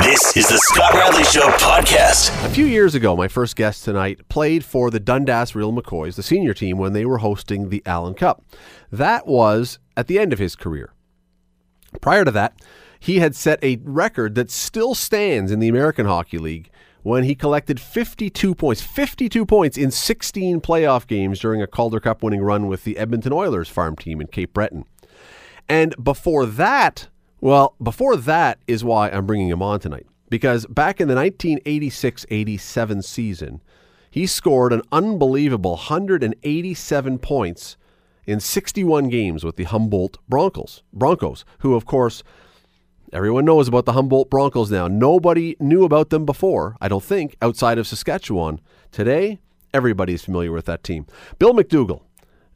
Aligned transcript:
This 0.00 0.36
is 0.36 0.48
the 0.48 0.58
Scott 0.58 0.94
Radley 0.94 1.24
Show 1.24 1.48
podcast. 1.58 2.30
A 2.46 2.50
few 2.50 2.66
years 2.66 2.94
ago, 2.94 3.16
my 3.16 3.26
first 3.26 3.56
guest 3.56 3.84
tonight 3.84 4.28
played 4.28 4.64
for 4.64 4.90
the 4.90 5.00
Dundas 5.00 5.56
Real 5.56 5.72
McCoys, 5.72 6.14
the 6.14 6.22
senior 6.22 6.54
team, 6.54 6.78
when 6.78 6.92
they 6.92 7.04
were 7.04 7.18
hosting 7.18 7.68
the 7.68 7.82
Allan 7.84 8.14
Cup. 8.14 8.44
That 8.92 9.26
was 9.26 9.80
at 9.96 10.06
the 10.06 10.20
end 10.20 10.32
of 10.32 10.38
his 10.38 10.54
career. 10.54 10.92
Prior 12.00 12.24
to 12.24 12.30
that, 12.30 12.54
he 13.00 13.18
had 13.18 13.34
set 13.34 13.62
a 13.62 13.80
record 13.82 14.36
that 14.36 14.52
still 14.52 14.94
stands 14.94 15.50
in 15.50 15.58
the 15.58 15.68
American 15.68 16.06
Hockey 16.06 16.38
League 16.38 16.70
when 17.02 17.24
he 17.24 17.34
collected 17.34 17.80
52 17.80 18.54
points, 18.54 18.80
52 18.80 19.44
points 19.44 19.76
in 19.76 19.90
16 19.90 20.60
playoff 20.60 21.08
games 21.08 21.40
during 21.40 21.60
a 21.60 21.66
Calder 21.66 21.98
Cup 21.98 22.22
winning 22.22 22.42
run 22.42 22.68
with 22.68 22.84
the 22.84 22.98
Edmonton 22.98 23.32
Oilers 23.32 23.68
farm 23.68 23.96
team 23.96 24.20
in 24.20 24.28
Cape 24.28 24.52
Breton. 24.52 24.84
And 25.68 25.94
before 26.02 26.46
that, 26.46 27.08
well, 27.40 27.74
before 27.82 28.16
that 28.16 28.58
is 28.66 28.84
why 28.84 29.10
I'm 29.10 29.26
bringing 29.26 29.48
him 29.48 29.62
on 29.62 29.80
tonight. 29.80 30.06
Because 30.30 30.66
back 30.66 31.00
in 31.00 31.08
the 31.08 31.14
1986 31.14 32.26
87 32.28 33.02
season, 33.02 33.60
he 34.10 34.26
scored 34.26 34.72
an 34.72 34.82
unbelievable 34.92 35.72
187 35.72 37.18
points 37.18 37.76
in 38.26 38.40
61 38.40 39.08
games 39.08 39.44
with 39.44 39.56
the 39.56 39.64
Humboldt 39.64 40.18
Broncos. 40.28 40.82
Broncos, 40.92 41.44
who, 41.60 41.74
of 41.74 41.86
course, 41.86 42.22
everyone 43.12 43.44
knows 43.44 43.68
about 43.68 43.86
the 43.86 43.92
Humboldt 43.92 44.28
Broncos 44.28 44.70
now. 44.70 44.86
Nobody 44.86 45.56
knew 45.60 45.84
about 45.84 46.10
them 46.10 46.26
before, 46.26 46.76
I 46.80 46.88
don't 46.88 47.02
think, 47.02 47.36
outside 47.40 47.78
of 47.78 47.86
Saskatchewan. 47.86 48.60
Today, 48.92 49.40
everybody's 49.72 50.24
familiar 50.24 50.52
with 50.52 50.66
that 50.66 50.84
team. 50.84 51.06
Bill 51.38 51.54
McDougall 51.54 52.02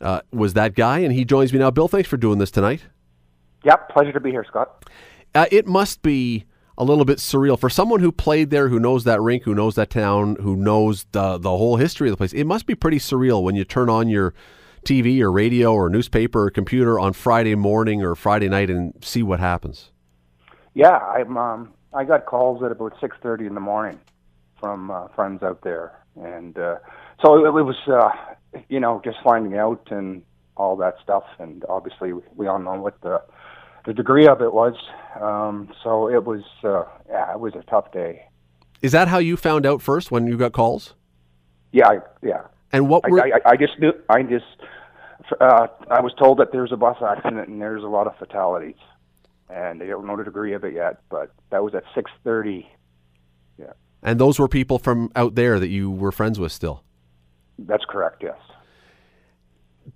uh, 0.01 0.21
was 0.31 0.55
that 0.55 0.75
guy, 0.75 0.99
and 0.99 1.12
he 1.12 1.25
joins 1.25 1.53
me 1.53 1.59
now. 1.59 1.71
Bill, 1.71 1.89
thanks 1.89 2.09
for 2.09 2.19
doing 2.19 2.39
this 2.39 2.51
tonight. 2.51 2.85
Yep, 3.65 3.91
pleasure 3.91 4.12
to 4.12 4.21
be 4.21 4.30
here, 4.30 4.45
Scott. 4.45 4.84
Uh, 5.34 5.47
it 5.51 5.66
must 5.66 6.03
be 6.03 6.45
a 6.79 6.84
little 6.84 7.05
bit 7.05 7.19
surreal 7.19 7.59
for 7.59 7.70
someone 7.70 8.01
who 8.01 8.11
played 8.11 8.51
there, 8.51 8.69
who 8.69 8.80
knows 8.80 9.05
that 9.05 9.20
rink, 9.20 9.45
who 9.45 9.55
knows 9.55 9.75
that 9.77 9.91
town, 9.91 10.37
who 10.41 10.57
knows 10.57 11.06
the 11.12 11.39
the 11.39 11.50
whole 11.50 11.77
history 11.77 12.09
of 12.09 12.12
the 12.12 12.17
place. 12.17 12.33
It 12.33 12.45
must 12.45 12.67
be 12.67 12.75
pretty 12.75 12.98
surreal 12.98 13.42
when 13.42 13.55
you 13.55 13.64
turn 13.64 13.89
on 13.89 14.09
your 14.09 14.34
TV 14.84 15.20
or 15.20 15.31
radio 15.31 15.72
or 15.72 15.89
newspaper 15.89 16.47
or 16.47 16.50
computer 16.50 16.98
on 16.98 17.12
Friday 17.12 17.55
morning 17.55 18.03
or 18.03 18.14
Friday 18.14 18.48
night 18.48 18.69
and 18.69 18.92
see 19.00 19.22
what 19.22 19.41
happens. 19.41 19.91
Yeah, 20.75 20.98
I'm. 20.98 21.37
Um, 21.37 21.72
I 21.94 22.05
got 22.05 22.25
calls 22.25 22.62
at 22.62 22.72
about 22.72 22.94
six 23.00 23.17
thirty 23.22 23.47
in 23.47 23.55
the 23.55 23.61
morning 23.61 24.00
from 24.59 24.91
uh, 24.91 25.09
friends 25.09 25.42
out 25.42 25.61
there, 25.62 25.92
and 26.17 26.56
uh, 26.59 26.77
so 27.22 27.44
it, 27.44 27.48
it 27.48 27.62
was, 27.62 27.77
uh, 27.87 28.11
you 28.69 28.81
know, 28.81 29.00
just 29.05 29.19
finding 29.22 29.59
out 29.59 29.89
and 29.91 30.22
all 30.56 30.77
that 30.77 30.97
stuff. 31.03 31.25
And 31.39 31.65
obviously, 31.69 32.12
we 32.34 32.47
all 32.47 32.59
know 32.59 32.81
what 32.81 33.00
the 33.03 33.22
the 33.84 33.92
degree 33.92 34.27
of 34.27 34.41
it 34.41 34.52
was. 34.52 34.75
Um, 35.20 35.72
so 35.83 36.08
it 36.08 36.25
was, 36.25 36.42
uh, 36.64 36.84
yeah, 37.08 37.33
it 37.33 37.41
was 37.41 37.55
a 37.55 37.62
tough 37.62 37.92
day. 37.92 38.27
Is 38.80 38.92
that 38.92 39.08
how 39.08 39.19
you 39.19 39.36
found 39.36 39.66
out 39.66 39.80
first 39.83 40.11
when 40.11 40.27
you 40.27 40.36
got 40.36 40.52
calls? 40.52 40.94
Yeah, 41.72 41.88
I, 41.88 41.98
yeah. 42.22 42.42
And 42.72 42.88
what 42.88 43.08
were 43.08 43.20
I, 43.20 43.33
I, 43.44 43.50
I 43.50 43.56
just 43.56 43.78
knew. 43.78 43.92
I 44.08 44.22
just. 44.22 44.44
Uh, 45.41 45.69
I 45.88 46.00
was 46.00 46.12
told 46.19 46.38
that 46.38 46.53
there's 46.53 46.72
a 46.72 46.77
bus 46.77 46.97
accident 47.00 47.48
and 47.48 47.60
there's 47.60 47.84
a 47.84 47.86
lot 47.86 48.06
of 48.06 48.16
fatalities, 48.19 48.75
and 49.48 49.80
they 49.80 49.86
don't 49.86 50.06
know 50.06 50.16
the 50.16 50.25
degree 50.25 50.53
of 50.53 50.64
it 50.64 50.75
yet. 50.75 51.00
But 51.08 51.33
that 51.50 51.62
was 51.62 51.75
at 51.75 51.84
six 51.94 52.10
thirty. 52.25 52.69
Yeah. 53.56 53.72
And 54.03 54.19
those 54.19 54.38
were 54.38 54.48
people 54.48 54.78
from 54.78 55.12
out 55.14 55.34
there 55.36 55.60
that 55.60 55.69
you 55.69 55.91
were 55.91 56.10
friends 56.12 56.41
with 56.41 56.50
still. 56.50 56.83
That's 57.58 57.84
correct. 57.84 58.22
Yes. 58.22 58.36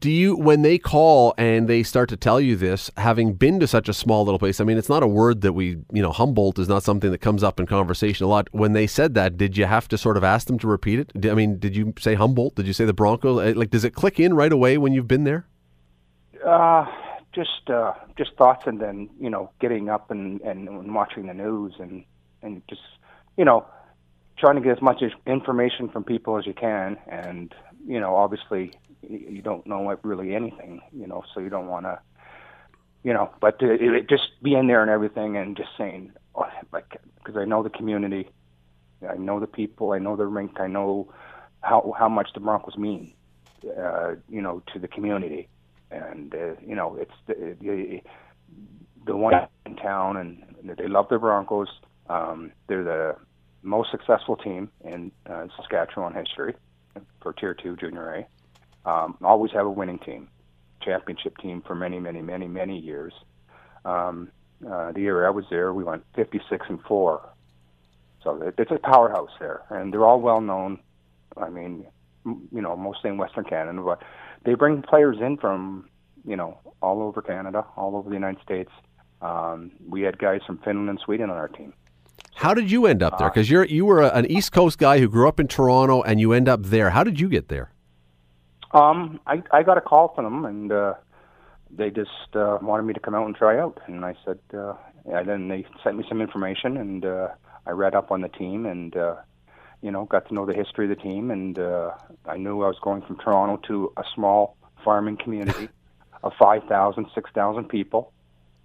Do 0.00 0.10
you, 0.10 0.36
when 0.36 0.62
they 0.62 0.78
call 0.78 1.34
and 1.38 1.68
they 1.68 1.82
start 1.82 2.08
to 2.08 2.16
tell 2.16 2.40
you 2.40 2.56
this, 2.56 2.90
having 2.96 3.34
been 3.34 3.60
to 3.60 3.66
such 3.66 3.88
a 3.88 3.94
small 3.94 4.24
little 4.24 4.38
place? 4.38 4.60
I 4.60 4.64
mean, 4.64 4.78
it's 4.78 4.88
not 4.88 5.02
a 5.02 5.06
word 5.06 5.42
that 5.42 5.52
we, 5.52 5.78
you 5.92 6.02
know, 6.02 6.10
Humboldt 6.10 6.58
is 6.58 6.68
not 6.68 6.82
something 6.82 7.10
that 7.12 7.18
comes 7.18 7.44
up 7.44 7.60
in 7.60 7.66
conversation 7.66 8.24
a 8.26 8.28
lot. 8.28 8.48
When 8.52 8.72
they 8.72 8.86
said 8.86 9.14
that, 9.14 9.36
did 9.36 9.56
you 9.56 9.66
have 9.66 9.86
to 9.88 9.98
sort 9.98 10.16
of 10.16 10.24
ask 10.24 10.48
them 10.48 10.58
to 10.58 10.66
repeat 10.66 10.98
it? 10.98 11.26
I 11.30 11.34
mean, 11.34 11.58
did 11.58 11.76
you 11.76 11.94
say 11.98 12.14
Humboldt? 12.14 12.56
Did 12.56 12.66
you 12.66 12.72
say 12.72 12.84
the 12.84 12.92
Broncos? 12.92 13.56
Like, 13.56 13.70
does 13.70 13.84
it 13.84 13.94
click 13.94 14.18
in 14.18 14.34
right 14.34 14.52
away 14.52 14.76
when 14.76 14.92
you've 14.92 15.08
been 15.08 15.24
there? 15.24 15.46
Uh, 16.44 16.86
just, 17.32 17.70
uh, 17.70 17.92
just 18.18 18.34
thoughts, 18.36 18.64
and 18.66 18.80
then 18.80 19.08
you 19.20 19.30
know, 19.30 19.50
getting 19.60 19.88
up 19.88 20.10
and, 20.10 20.40
and, 20.40 20.68
and 20.68 20.94
watching 20.94 21.26
the 21.26 21.34
news, 21.34 21.74
and 21.78 22.04
and 22.42 22.62
just, 22.68 22.82
you 23.36 23.44
know, 23.44 23.66
trying 24.38 24.56
to 24.56 24.60
get 24.60 24.76
as 24.76 24.82
much 24.82 25.02
information 25.26 25.88
from 25.88 26.04
people 26.04 26.38
as 26.38 26.46
you 26.46 26.54
can, 26.54 26.96
and 27.08 27.54
you 27.86 28.00
know, 28.00 28.16
obviously 28.16 28.72
you 29.02 29.42
don't 29.42 29.66
know 29.66 29.96
really 30.02 30.34
anything, 30.34 30.80
you 30.92 31.06
know, 31.06 31.24
so 31.32 31.40
you 31.40 31.48
don't 31.48 31.68
want 31.68 31.86
to, 31.86 31.98
you 33.02 33.12
know, 33.12 33.30
but 33.40 33.56
it, 33.60 33.80
it, 33.80 34.08
just 34.08 34.28
being 34.42 34.66
there 34.66 34.82
and 34.82 34.90
everything 34.90 35.36
and 35.36 35.56
just 35.56 35.70
saying, 35.78 36.12
oh, 36.34 36.46
like, 36.72 37.00
because 37.18 37.36
I 37.36 37.44
know 37.44 37.62
the 37.62 37.70
community, 37.70 38.28
I 39.08 39.16
know 39.16 39.40
the 39.40 39.46
people, 39.46 39.92
I 39.92 39.98
know 39.98 40.16
the 40.16 40.26
rink, 40.26 40.58
I 40.58 40.66
know 40.66 41.12
how 41.62 41.94
how 41.98 42.08
much 42.08 42.30
the 42.34 42.40
Broncos 42.40 42.76
mean, 42.76 43.12
uh, 43.78 44.14
you 44.28 44.40
know, 44.40 44.62
to 44.72 44.78
the 44.78 44.88
community, 44.88 45.48
and 45.90 46.34
uh, 46.34 46.54
you 46.64 46.74
know, 46.74 46.96
it's 46.96 47.14
the, 47.26 47.56
the 47.60 48.00
the 49.06 49.16
one 49.16 49.34
in 49.64 49.76
town, 49.76 50.16
and 50.16 50.76
they 50.76 50.88
love 50.88 51.08
the 51.08 51.18
Broncos. 51.18 51.68
Um, 52.08 52.52
they're 52.68 52.84
the 52.84 53.16
most 53.62 53.90
successful 53.90 54.36
team 54.36 54.70
in 54.84 55.10
uh, 55.28 55.46
Saskatchewan 55.56 56.14
history 56.14 56.54
for 57.20 57.32
Tier 57.32 57.54
Two 57.54 57.76
Junior 57.76 58.14
A 58.14 58.26
um, 58.86 59.18
always 59.22 59.50
have 59.52 59.66
a 59.66 59.70
winning 59.70 59.98
team, 59.98 60.28
championship 60.80 61.36
team 61.38 61.62
for 61.66 61.74
many, 61.74 61.98
many, 61.98 62.22
many, 62.22 62.46
many 62.46 62.78
years. 62.78 63.12
Um, 63.84 64.30
uh, 64.66 64.92
the 64.92 65.00
year 65.00 65.26
I 65.26 65.30
was 65.30 65.44
there, 65.50 65.74
we 65.74 65.84
went 65.84 66.04
56 66.14 66.66
and 66.68 66.80
four. 66.82 67.28
So 68.22 68.52
it's 68.58 68.70
a 68.70 68.78
powerhouse 68.78 69.30
there, 69.38 69.62
and 69.70 69.92
they're 69.92 70.04
all 70.04 70.20
well 70.20 70.40
known. 70.40 70.80
I 71.36 71.50
mean, 71.50 71.86
you 72.24 72.60
know, 72.60 72.76
mostly 72.76 73.10
in 73.10 73.18
Western 73.18 73.44
Canada, 73.44 73.80
but 73.82 74.02
they 74.44 74.54
bring 74.54 74.82
players 74.82 75.18
in 75.20 75.36
from 75.36 75.88
you 76.24 76.34
know 76.34 76.58
all 76.82 77.02
over 77.02 77.22
Canada, 77.22 77.64
all 77.76 77.94
over 77.96 78.08
the 78.08 78.16
United 78.16 78.42
States. 78.42 78.70
Um, 79.22 79.70
we 79.86 80.02
had 80.02 80.18
guys 80.18 80.40
from 80.46 80.58
Finland 80.58 80.88
and 80.88 80.98
Sweden 80.98 81.30
on 81.30 81.36
our 81.36 81.48
team. 81.48 81.72
How 82.34 82.52
did 82.52 82.70
you 82.70 82.86
end 82.86 83.02
up 83.02 83.18
there? 83.18 83.30
Because 83.30 83.48
you're 83.48 83.64
you 83.64 83.86
were 83.86 84.02
a, 84.02 84.08
an 84.08 84.26
East 84.26 84.50
Coast 84.50 84.78
guy 84.78 84.98
who 84.98 85.08
grew 85.08 85.28
up 85.28 85.38
in 85.38 85.46
Toronto, 85.46 86.02
and 86.02 86.18
you 86.18 86.32
end 86.32 86.48
up 86.48 86.64
there. 86.64 86.90
How 86.90 87.04
did 87.04 87.20
you 87.20 87.28
get 87.28 87.48
there? 87.48 87.70
Um, 88.76 89.20
I 89.26 89.42
I 89.50 89.62
got 89.62 89.78
a 89.78 89.80
call 89.80 90.12
from 90.14 90.24
them, 90.24 90.44
and 90.44 90.70
uh, 90.70 90.94
they 91.70 91.88
just 91.88 92.34
uh, 92.34 92.58
wanted 92.60 92.82
me 92.82 92.92
to 92.92 93.00
come 93.00 93.14
out 93.14 93.24
and 93.24 93.34
try 93.34 93.58
out, 93.58 93.80
and 93.86 94.04
I 94.04 94.14
said, 94.22 94.38
uh, 94.52 94.74
and 95.06 95.26
then 95.26 95.48
they 95.48 95.64
sent 95.82 95.96
me 95.96 96.04
some 96.06 96.20
information, 96.20 96.76
and 96.76 97.04
uh, 97.06 97.28
I 97.66 97.70
read 97.70 97.94
up 97.94 98.10
on 98.10 98.20
the 98.20 98.28
team, 98.28 98.66
and 98.66 98.94
uh, 98.94 99.16
you 99.80 99.90
know, 99.90 100.04
got 100.04 100.28
to 100.28 100.34
know 100.34 100.44
the 100.44 100.52
history 100.52 100.90
of 100.90 100.96
the 100.96 101.02
team, 101.02 101.30
and 101.30 101.58
uh, 101.58 101.92
I 102.26 102.36
knew 102.36 102.62
I 102.62 102.68
was 102.68 102.78
going 102.82 103.00
from 103.00 103.16
Toronto 103.16 103.66
to 103.68 103.92
a 103.96 104.04
small 104.14 104.56
farming 104.84 105.16
community 105.16 105.70
of 106.22 106.32
5,000, 106.38 107.06
6,000 107.14 107.68
people. 107.70 108.12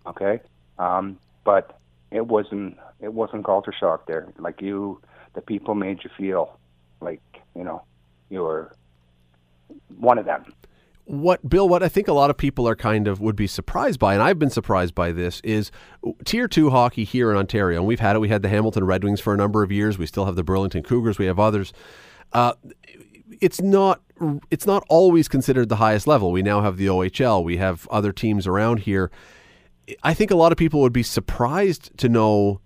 Okay, 0.06 0.42
um, 0.78 1.20
but 1.46 1.80
it 2.12 2.28
wasn't 2.28 2.78
it 3.00 3.14
wasn't 3.14 3.46
culture 3.46 3.74
shock 3.80 4.08
there. 4.08 4.28
Like 4.38 4.62
you, 4.62 5.00
the 5.36 5.42
people 5.42 5.74
made 5.74 6.04
you 6.04 6.10
feel 6.18 6.60
like 7.00 7.22
you 7.56 7.64
know 7.64 7.84
you 8.30 8.42
were 8.42 8.76
one 9.98 10.18
of 10.18 10.26
them. 10.26 10.46
What 11.06 11.48
Bill? 11.50 11.68
What 11.68 11.84
I 11.84 11.90
think 11.90 12.08
a 12.08 12.14
lot 12.14 12.30
of 12.30 12.38
people 12.38 12.68
are 12.68 12.76
kind 12.76 13.08
of 13.08 13.20
would 13.20 13.36
be 13.36 13.48
surprised 13.48 14.00
by, 14.00 14.14
and 14.14 14.24
I've 14.24 14.40
been 14.40 14.50
surprised 14.50 14.96
by 14.96 15.12
this, 15.12 15.42
is 15.44 15.72
Tier 16.26 16.48
Two 16.48 16.70
hockey 16.70 17.04
here 17.04 17.32
in 17.32 17.38
Ontario, 17.38 17.80
and 17.80 17.88
we've 17.88 18.00
had 18.00 18.16
it. 18.16 18.20
We 18.20 18.30
had 18.30 18.44
the 18.44 18.50
Hamilton 18.50 18.86
Red 18.86 19.04
Wings 19.04 19.20
for 19.20 19.34
a 19.34 19.38
number 19.38 19.64
of 19.64 19.72
years. 19.72 19.98
We 19.98 20.06
still 20.06 20.26
have 20.26 20.36
the 20.36 20.44
Burlington 20.44 20.84
Cougars. 20.84 21.18
We 21.18 21.26
have 21.26 21.40
others. 21.40 21.74
Uh, 22.32 22.54
it's 23.42 23.60
not 23.60 24.02
it's 24.50 24.66
not 24.66 24.86
always 24.88 25.28
considered 25.28 25.70
the 25.70 25.78
highest 25.78 26.08
level. 26.08 26.32
We 26.32 26.44
now 26.44 26.62
have 26.62 26.78
the 26.78 26.88
OHL. 26.88 27.44
We 27.44 27.58
have 27.58 27.88
other 27.90 28.12
teams 28.12 28.46
around 28.46 28.82
here. 28.82 29.12
I 30.04 30.14
think 30.14 30.32
a 30.32 30.36
lot 30.36 30.52
of 30.52 30.58
people 30.58 30.82
would 30.82 30.94
be 30.94 31.04
surprised 31.04 31.98
to 31.98 32.08
know 32.08 32.62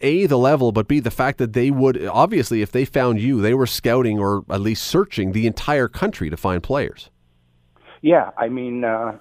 a 0.00 0.26
the 0.26 0.38
level, 0.38 0.72
but 0.72 0.88
b 0.88 1.00
the 1.00 1.10
fact 1.10 1.38
that 1.38 1.52
they 1.52 1.70
would 1.70 2.04
obviously 2.06 2.62
if 2.62 2.72
they 2.72 2.84
found 2.84 3.20
you, 3.20 3.40
they 3.40 3.54
were 3.54 3.66
scouting 3.66 4.18
or 4.18 4.44
at 4.50 4.60
least 4.60 4.84
searching 4.84 5.32
the 5.32 5.46
entire 5.46 5.88
country 5.88 6.30
to 6.30 6.36
find 6.36 6.62
players. 6.62 7.10
Yeah, 8.02 8.30
I 8.36 8.48
mean, 8.48 8.84
uh, 8.84 9.18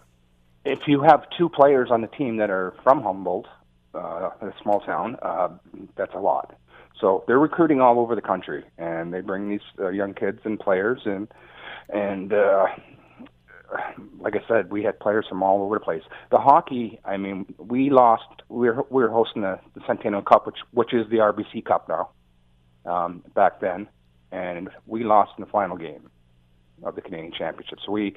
if 0.64 0.80
you 0.88 1.02
have 1.02 1.24
two 1.38 1.50
players 1.50 1.90
on 1.92 2.02
the 2.02 2.08
team 2.08 2.38
that 2.38 2.50
are 2.50 2.74
from 2.84 3.02
Humboldt, 3.02 3.48
uh, 3.94 4.30
a 4.42 4.54
small 4.62 4.80
town, 4.82 5.18
uh, 5.22 5.50
that's 5.96 6.14
a 6.14 6.20
lot. 6.20 6.56
So 7.00 7.24
they're 7.28 7.40
recruiting 7.40 7.82
all 7.82 8.00
over 8.00 8.16
the 8.16 8.22
country, 8.22 8.64
and 8.78 9.14
they 9.14 9.22
bring 9.22 9.50
these 9.50 9.62
uh, 9.80 9.90
young 9.90 10.14
kids 10.14 10.40
and 10.44 10.60
players, 10.60 11.02
and 11.06 11.28
and 11.90 12.34
uh, 12.34 12.68
like 14.20 14.36
I 14.36 14.48
said, 14.48 14.72
we 14.72 14.84
had 14.84 15.00
players 15.00 15.26
from 15.28 15.44
all 15.44 15.64
over 15.64 15.76
the 15.76 15.84
place. 15.84 16.04
The 16.32 16.38
hockey, 16.38 17.00
I 17.06 17.18
mean, 17.18 17.46
we 17.58 17.90
lost. 17.90 18.24
We 18.50 18.70
were 18.70 18.86
we 18.90 19.04
were 19.04 19.10
hosting 19.10 19.44
the, 19.44 19.60
the 19.76 19.82
Centennial 19.86 20.22
Cup, 20.22 20.46
which 20.46 20.60
which 20.72 20.94
is 20.94 21.10
the 21.10 21.18
RBC 21.18 21.66
Cup 21.66 21.88
now. 21.90 22.10
Um, 22.86 23.24
back 23.36 23.60
then, 23.60 23.88
and 24.32 24.70
we 24.86 25.04
lost 25.04 25.32
in 25.38 25.44
the 25.44 25.50
final 25.50 25.78
game 25.78 26.10
of 26.84 26.96
the 26.96 27.02
Canadian 27.02 27.34
Championship. 27.38 27.80
So 27.86 27.92
we, 27.92 28.16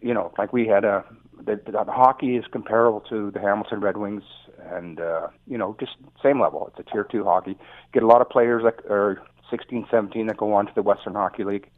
you 0.00 0.12
know, 0.12 0.32
like 0.36 0.52
we 0.52 0.66
had 0.66 0.84
a 0.84 1.04
the, 1.44 1.60
the 1.64 1.92
hockey 1.92 2.36
is 2.36 2.44
comparable 2.52 3.00
to 3.08 3.30
the 3.30 3.40
Hamilton 3.40 3.80
Red 3.80 3.96
Wings, 3.96 4.24
and 4.70 5.00
uh, 5.00 5.28
you 5.46 5.58
know, 5.58 5.76
just 5.78 5.92
same 6.22 6.40
level. 6.40 6.70
It's 6.70 6.86
a 6.86 6.90
tier 6.90 7.04
two 7.04 7.24
hockey. 7.24 7.56
Get 7.92 8.02
a 8.02 8.06
lot 8.06 8.20
of 8.20 8.28
players 8.28 8.62
that 8.64 8.84
are 8.90 9.22
16, 9.50 9.86
17 9.90 10.26
that 10.28 10.36
go 10.36 10.52
on 10.54 10.66
to 10.66 10.72
the 10.74 10.82
Western 10.82 11.14
Hockey 11.14 11.44
League, 11.44 11.68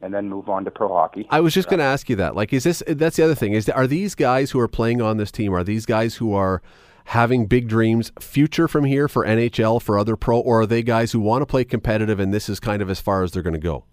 and 0.00 0.14
then 0.14 0.28
move 0.28 0.48
on 0.48 0.64
to 0.64 0.70
pro 0.70 0.88
hockey. 0.88 1.26
I 1.30 1.40
was 1.40 1.54
just 1.54 1.68
going 1.68 1.78
to 1.78 1.84
ask 1.84 2.08
you 2.08 2.16
that. 2.16 2.34
Like, 2.34 2.52
is 2.52 2.64
this? 2.64 2.82
That's 2.86 3.16
the 3.16 3.24
other 3.24 3.34
thing. 3.34 3.52
Is 3.52 3.68
are 3.68 3.86
these 3.86 4.14
guys 4.14 4.50
who 4.50 4.60
are 4.60 4.68
playing 4.68 5.00
on 5.02 5.16
this 5.16 5.30
team? 5.30 5.52
Are 5.54 5.64
these 5.64 5.86
guys 5.86 6.16
who 6.16 6.34
are 6.34 6.62
having 7.06 7.46
big 7.46 7.68
dreams, 7.68 8.12
future 8.20 8.68
from 8.68 8.84
here 8.84 9.08
for 9.08 9.24
NHL, 9.24 9.80
for 9.80 9.98
other 9.98 10.14
pro, 10.14 10.38
or 10.38 10.60
are 10.60 10.66
they 10.66 10.82
guys 10.82 11.12
who 11.12 11.20
want 11.20 11.40
to 11.42 11.46
play 11.46 11.64
competitive 11.64 12.20
and 12.20 12.34
this 12.34 12.50
is 12.50 12.60
kind 12.60 12.82
of 12.82 12.90
as 12.90 13.00
far 13.00 13.22
as 13.22 13.32
they're 13.32 13.42
going 13.42 13.54
to 13.54 13.58
go? 13.58 13.84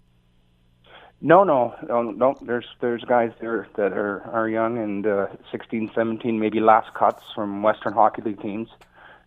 No, 1.22 1.42
no, 1.42 1.74
no, 1.88 2.02
no. 2.02 2.36
There's 2.42 2.66
there's 2.80 3.02
guys 3.04 3.32
there 3.40 3.66
that 3.76 3.92
are 3.92 4.22
are 4.32 4.48
young 4.48 4.76
and 4.76 5.06
uh, 5.06 5.26
16, 5.50 5.92
17, 5.94 6.38
maybe 6.38 6.60
last 6.60 6.92
cuts 6.92 7.22
from 7.34 7.62
Western 7.62 7.94
Hockey 7.94 8.20
League 8.20 8.42
teams, 8.42 8.68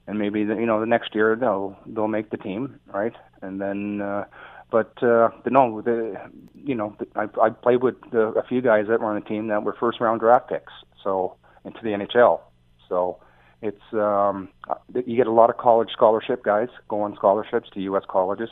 and 0.06 0.20
maybe 0.20 0.44
the, 0.44 0.54
you 0.54 0.68
know 0.68 0.80
the 0.80 0.86
next 0.86 1.16
year 1.16 1.36
they'll 1.36 1.76
they'll 1.88 2.08
make 2.08 2.30
the 2.30 2.38
team, 2.38 2.80
right? 2.94 3.16
And 3.42 3.60
then, 3.60 4.02
uh, 4.02 4.26
but 4.72 5.02
uh, 5.04 5.30
no, 5.46 5.82
the 5.82 6.20
you 6.54 6.76
know 6.76 6.96
I 7.16 7.28
I 7.42 7.50
played 7.50 7.82
with 7.84 7.96
uh, 8.14 8.34
a 8.34 8.44
few 8.44 8.62
guys 8.62 8.86
that 8.88 9.00
were 9.00 9.08
on 9.08 9.16
the 9.16 9.28
team 9.28 9.48
that 9.48 9.64
were 9.64 9.76
first 9.80 10.00
round 10.00 10.20
draft 10.22 10.50
picks, 10.50 10.74
so 11.04 11.36
into 11.66 11.80
the 11.84 11.90
NHL. 11.90 12.42
So 12.88 13.20
it's 13.62 13.82
um, 13.94 14.50
you 14.94 15.16
get 15.16 15.28
a 15.28 15.32
lot 15.32 15.50
of 15.50 15.58
college 15.58 15.90
scholarship 15.92 16.44
guys 16.44 16.70
go 16.88 17.02
on 17.02 17.16
scholarships 17.16 17.70
to 17.72 17.82
U.S. 17.82 18.04
colleges 18.08 18.50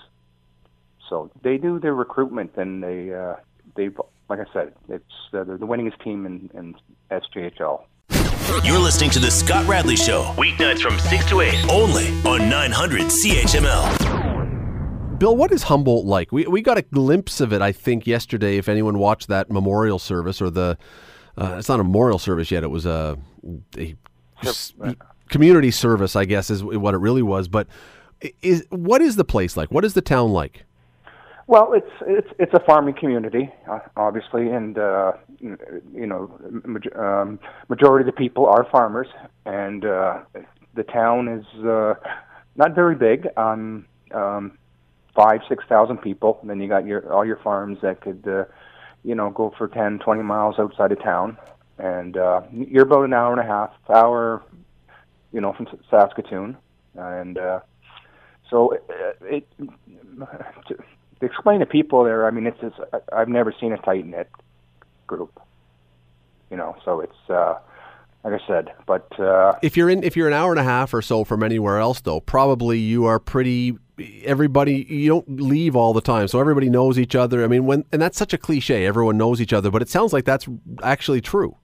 so 1.10 1.32
they 1.42 1.58
do 1.58 1.80
their 1.80 1.94
recruitment, 1.94 2.52
and 2.58 2.84
they 2.84 3.14
uh, 3.14 3.36
they 3.76 3.90
like 4.30 4.40
I 4.40 4.46
said, 4.54 4.74
it's 4.90 5.04
uh, 5.34 5.44
they're 5.44 5.58
the 5.58 5.68
winningest 5.68 6.04
team 6.04 6.26
in, 6.26 6.50
in 6.54 6.76
SJHL. 7.12 7.84
You're 8.64 8.80
listening 8.80 9.10
to 9.12 9.20
the 9.20 9.32
Scott 9.32 9.68
Radley 9.68 9.96
Show, 9.96 10.24
weeknights 10.38 10.82
from 10.82 10.98
six 11.00 11.26
to 11.30 11.42
eight, 11.42 11.66
only 11.70 12.08
on 12.24 12.50
900 12.50 13.02
CHML. 13.02 14.17
Bill, 15.18 15.36
what 15.36 15.52
is 15.52 15.64
Humboldt 15.64 16.06
like? 16.06 16.32
We 16.32 16.46
we 16.46 16.62
got 16.62 16.78
a 16.78 16.84
glimpse 16.84 17.42
of 17.42 17.52
it, 17.52 17.62
I 17.62 17.72
think, 17.72 18.06
yesterday. 18.06 18.58
If 18.58 18.70
anyone 18.70 19.00
watched 19.00 19.28
that 19.30 19.50
memorial 19.50 19.98
service 19.98 20.42
or 20.42 20.52
the, 20.52 20.78
uh, 21.38 21.56
it's 21.58 21.70
not 21.70 21.80
a 21.80 21.84
memorial 21.84 22.20
service 22.20 22.52
yet. 22.52 22.64
It 22.64 22.70
was 22.70 22.86
a, 22.86 23.18
a 23.78 23.96
community 25.30 25.72
service, 25.72 26.16
I 26.16 26.26
guess, 26.26 26.52
is 26.52 26.64
what 26.64 26.94
it 26.94 27.00
really 27.00 27.24
was. 27.24 27.48
But 27.48 27.68
is 28.44 28.66
what 28.70 29.02
is 29.02 29.16
the 29.16 29.24
place 29.24 29.58
like? 29.58 29.72
What 29.72 29.84
is 29.84 29.96
the 29.96 30.02
town 30.02 30.34
like? 30.34 30.66
Well, 31.48 31.74
it's 31.74 31.92
it's 32.06 32.30
it's 32.38 32.54
a 32.54 32.60
farming 32.60 32.96
community, 32.96 33.52
uh, 33.68 33.80
obviously, 33.96 34.50
and 34.50 34.78
uh, 34.78 35.14
you 35.40 36.06
know, 36.06 36.30
um, 36.96 37.40
majority 37.70 38.08
of 38.08 38.14
the 38.14 38.18
people 38.18 38.46
are 38.46 38.68
farmers, 38.72 39.08
and 39.46 39.84
uh, 39.84 40.20
the 40.76 40.84
town 40.84 41.28
is 41.28 41.66
uh, 41.66 41.96
not 42.56 42.76
very 42.76 42.96
big. 42.96 43.28
Um, 43.36 43.88
um, 44.14 44.58
five 45.18 45.42
six 45.50 45.66
thousand 45.68 45.98
people. 45.98 46.38
And 46.42 46.50
then 46.50 46.62
you 46.62 46.70
got 46.70 46.86
your 46.86 47.12
all 47.12 47.26
your 47.26 47.40
farms 47.44 47.80
that 47.82 48.00
could, 48.00 48.24
uh, 48.26 48.46
you 49.04 49.16
know, 49.16 49.30
go 49.32 49.54
for 49.58 49.68
ten 49.68 50.00
twenty 50.00 50.24
miles 50.24 50.56
outside 50.60 50.92
of 50.92 51.02
town, 51.02 51.38
and 51.78 52.16
uh, 52.16 52.42
you're 52.54 52.84
about 52.84 53.04
an 53.04 53.14
hour 53.14 53.32
and 53.34 53.42
a 53.42 53.52
half 53.56 53.72
hour, 53.90 54.44
you 55.34 55.42
know, 55.42 55.54
from 55.54 55.68
Saskatoon, 55.90 56.56
and 56.96 57.38
uh, 57.38 57.60
so 58.50 58.72
it, 58.72 58.84
it 59.22 59.48
to 61.20 61.26
explain 61.26 61.60
to 61.60 61.66
people 61.66 62.04
there, 62.04 62.28
I 62.28 62.32
mean, 62.32 62.46
it's 62.46 62.60
just, 62.60 62.76
I've 63.12 63.28
never 63.28 63.54
seen 63.60 63.74
a 63.74 63.78
tight 63.78 64.06
knit 64.06 64.30
group. 65.08 65.40
You 66.52 66.58
know, 66.58 66.76
so 66.86 67.02
it's 67.02 67.30
uh, 67.30 67.56
like 68.30 68.42
I 68.42 68.48
said. 68.48 68.74
But 68.86 69.20
uh, 69.20 69.54
if 69.62 69.78
you're 69.78 69.90
in, 69.90 70.04
if 70.04 70.16
you're 70.16 70.28
an 70.28 70.34
hour 70.34 70.52
and 70.52 70.60
a 70.60 70.64
half 70.64 70.94
or 70.94 71.02
so 71.02 71.24
from 71.24 71.44
anywhere 71.44 71.80
else, 71.80 72.02
though, 72.02 72.20
probably 72.20 72.80
you 72.80 73.06
are 73.06 73.20
pretty. 73.20 73.78
Everybody, 74.24 74.86
you 74.88 75.10
don't 75.10 75.42
leave 75.42 75.76
all 75.76 75.92
the 75.92 76.02
time, 76.02 76.28
so 76.28 76.40
everybody 76.40 76.70
knows 76.70 77.00
each 77.00 77.16
other. 77.16 77.44
I 77.44 77.48
mean, 77.48 77.66
when 77.66 77.86
and 77.92 78.02
that's 78.02 78.18
such 78.18 78.34
a 78.34 78.38
cliche. 78.38 78.86
Everyone 78.86 79.18
knows 79.18 79.42
each 79.42 79.54
other, 79.54 79.72
but 79.72 79.82
it 79.82 79.90
sounds 79.90 80.14
like 80.14 80.26
that's 80.26 80.48
actually 80.84 81.22
true. 81.22 81.58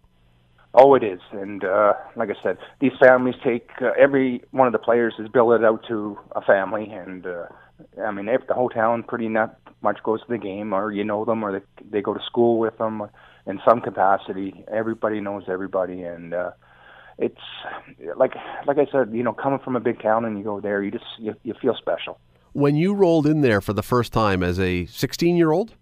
Oh, 0.74 0.96
it 0.96 1.04
is, 1.04 1.20
and 1.32 1.64
uh, 1.64 1.94
like 2.16 2.30
I 2.30 2.42
said, 2.42 2.58
these 2.80 2.94
families 3.00 3.36
take 3.44 3.70
uh, 3.80 3.92
every 4.00 4.42
one 4.50 4.66
of 4.66 4.74
the 4.74 4.80
players 4.80 5.14
is 5.20 5.28
billed 5.30 5.64
out 5.64 5.86
to 5.90 6.18
a 6.32 6.42
family, 6.42 6.90
and 6.90 7.28
uh, 7.28 7.46
I 8.04 8.10
mean, 8.10 8.28
if 8.28 8.48
the 8.48 8.56
whole 8.56 8.70
town 8.70 9.04
pretty 9.04 9.28
not 9.28 9.60
much 9.84 10.02
goes 10.02 10.22
to 10.22 10.28
the 10.30 10.40
game, 10.40 10.74
or 10.74 10.92
you 10.92 11.04
know 11.04 11.26
them, 11.26 11.44
or 11.44 11.60
they 11.60 11.66
they 11.92 12.02
go 12.02 12.16
to 12.16 12.24
school 12.26 12.58
with 12.58 12.78
them 12.80 13.10
in 13.46 13.60
some 13.68 13.82
capacity. 13.82 14.64
Everybody 14.72 15.20
knows 15.20 15.44
everybody, 15.48 16.04
and 16.04 16.34
uh, 16.34 16.52
it's 17.18 17.42
like 18.16 18.34
like 18.66 18.78
I 18.78 18.86
said, 18.92 19.10
you 19.14 19.24
know, 19.24 19.34
coming 19.34 19.60
from 19.60 19.76
a 19.76 19.80
big 19.80 20.02
town 20.02 20.26
and 20.26 20.38
you 20.38 20.44
go 20.44 20.60
there, 20.60 20.82
you 20.84 20.92
just 20.92 21.06
you, 21.20 21.36
you 21.44 21.54
feel 21.62 21.76
special. 21.76 22.20
When 22.54 22.76
you 22.76 22.94
rolled 22.94 23.26
in 23.26 23.42
there 23.42 23.62
for 23.62 23.74
the 23.74 23.84
first 23.84 24.14
time 24.14 24.44
as 24.44 24.60
a 24.60 24.86
16 24.86 25.36
year 25.36 25.52
old. 25.52 25.76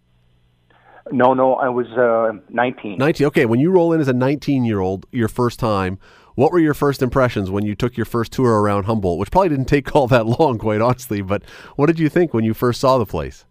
No, 1.11 1.33
no, 1.33 1.55
I 1.55 1.67
was 1.67 1.87
uh, 1.87 2.39
19. 2.49 2.99
19. 2.99 3.27
Okay, 3.27 3.45
when 3.45 3.59
you 3.59 3.71
roll 3.71 3.91
in 3.91 3.99
as 3.99 4.07
a 4.07 4.13
19 4.13 4.63
year 4.63 4.79
old, 4.79 5.07
your 5.11 5.27
first 5.27 5.59
time, 5.59 5.97
what 6.35 6.51
were 6.51 6.59
your 6.59 6.75
first 6.75 7.01
impressions 7.01 7.49
when 7.49 7.65
you 7.65 7.75
took 7.75 7.97
your 7.97 8.05
first 8.05 8.31
tour 8.31 8.61
around 8.61 8.83
Humboldt, 8.83 9.19
which 9.19 9.31
probably 9.31 9.49
didn't 9.49 9.65
take 9.65 9.93
all 9.95 10.07
that 10.07 10.25
long, 10.39 10.59
quite 10.59 10.79
honestly, 10.79 11.21
but 11.21 11.43
what 11.75 11.87
did 11.87 11.99
you 11.99 12.07
think 12.07 12.33
when 12.33 12.43
you 12.43 12.53
first 12.53 12.79
saw 12.79 12.97
the 12.97 13.05
place? 13.05 13.45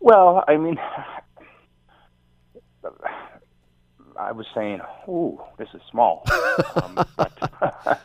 Well, 0.00 0.42
I 0.48 0.56
mean, 0.56 0.76
I 4.18 4.32
was 4.32 4.46
saying, 4.54 4.80
"Ooh, 5.08 5.40
this 5.58 5.68
is 5.74 5.80
small," 5.90 6.24
um, 6.82 7.06
but, 7.16 8.00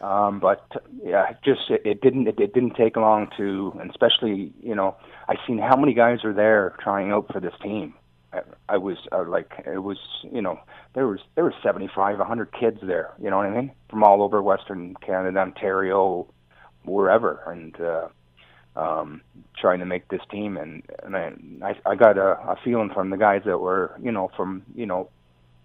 um, 0.00 0.40
but 0.40 0.66
yeah, 1.02 1.32
just 1.44 1.70
it, 1.70 1.82
it 1.84 2.00
didn't 2.00 2.28
it, 2.28 2.40
it 2.40 2.54
didn't 2.54 2.74
take 2.74 2.96
long 2.96 3.28
to, 3.36 3.76
and 3.80 3.90
especially 3.90 4.52
you 4.62 4.74
know, 4.74 4.96
I 5.28 5.34
seen 5.46 5.58
how 5.58 5.76
many 5.76 5.94
guys 5.94 6.24
are 6.24 6.32
there 6.32 6.74
trying 6.80 7.10
out 7.10 7.32
for 7.32 7.40
this 7.40 7.54
team. 7.62 7.94
I, 8.32 8.40
I 8.68 8.76
was 8.78 8.96
uh, 9.12 9.24
like, 9.24 9.52
it 9.66 9.82
was 9.82 9.98
you 10.30 10.42
know, 10.42 10.58
there 10.94 11.06
was 11.06 11.20
there 11.34 11.44
was 11.44 11.54
75, 11.62 12.16
a 12.16 12.18
100 12.18 12.52
kids 12.52 12.78
there. 12.82 13.14
You 13.20 13.30
know 13.30 13.36
what 13.36 13.46
I 13.46 13.50
mean? 13.50 13.72
From 13.88 14.02
all 14.02 14.22
over 14.22 14.42
Western 14.42 14.94
Canada, 14.96 15.38
Ontario, 15.38 16.26
wherever, 16.84 17.42
and 17.46 17.78
uh, 17.80 18.08
um, 18.76 19.20
trying 19.60 19.78
to 19.80 19.86
make 19.86 20.08
this 20.08 20.22
team. 20.30 20.56
And 20.56 20.82
and 21.02 21.16
I 21.16 21.32
I, 21.62 21.90
I 21.90 21.94
got 21.94 22.18
a, 22.18 22.32
a 22.50 22.56
feeling 22.64 22.90
from 22.92 23.10
the 23.10 23.16
guys 23.16 23.42
that 23.46 23.58
were 23.58 23.96
you 24.02 24.12
know 24.12 24.30
from 24.36 24.62
you 24.74 24.86
know 24.86 25.08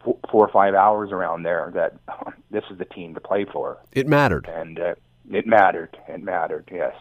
four, 0.03 0.17
or 0.31 0.49
five 0.49 0.73
hours 0.73 1.11
around 1.11 1.43
there 1.43 1.71
that 1.75 1.95
this 2.51 2.63
is 2.71 2.77
the 2.77 2.85
team 2.85 3.13
to 3.13 3.19
play 3.19 3.45
for. 3.45 3.77
It 3.91 4.07
mattered, 4.07 4.47
and 4.47 4.79
uh, 4.79 4.95
it 5.31 5.45
mattered. 5.45 5.97
It 6.07 6.23
mattered. 6.23 6.69
Yes. 6.71 6.95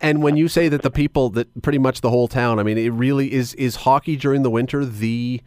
And 0.00 0.22
when 0.22 0.36
you 0.36 0.48
say 0.48 0.68
that 0.68 0.82
the 0.82 0.90
people 0.90 1.30
that 1.30 1.62
pretty 1.62 1.78
much 1.78 2.00
the 2.00 2.10
whole 2.10 2.28
town, 2.28 2.58
I 2.58 2.62
mean, 2.62 2.78
it 2.78 2.90
really 2.90 3.32
is 3.32 3.54
is 3.54 3.76
hockey 3.76 4.16
during 4.16 4.42
the 4.42 4.50
winter 4.50 4.84
the 4.84 5.40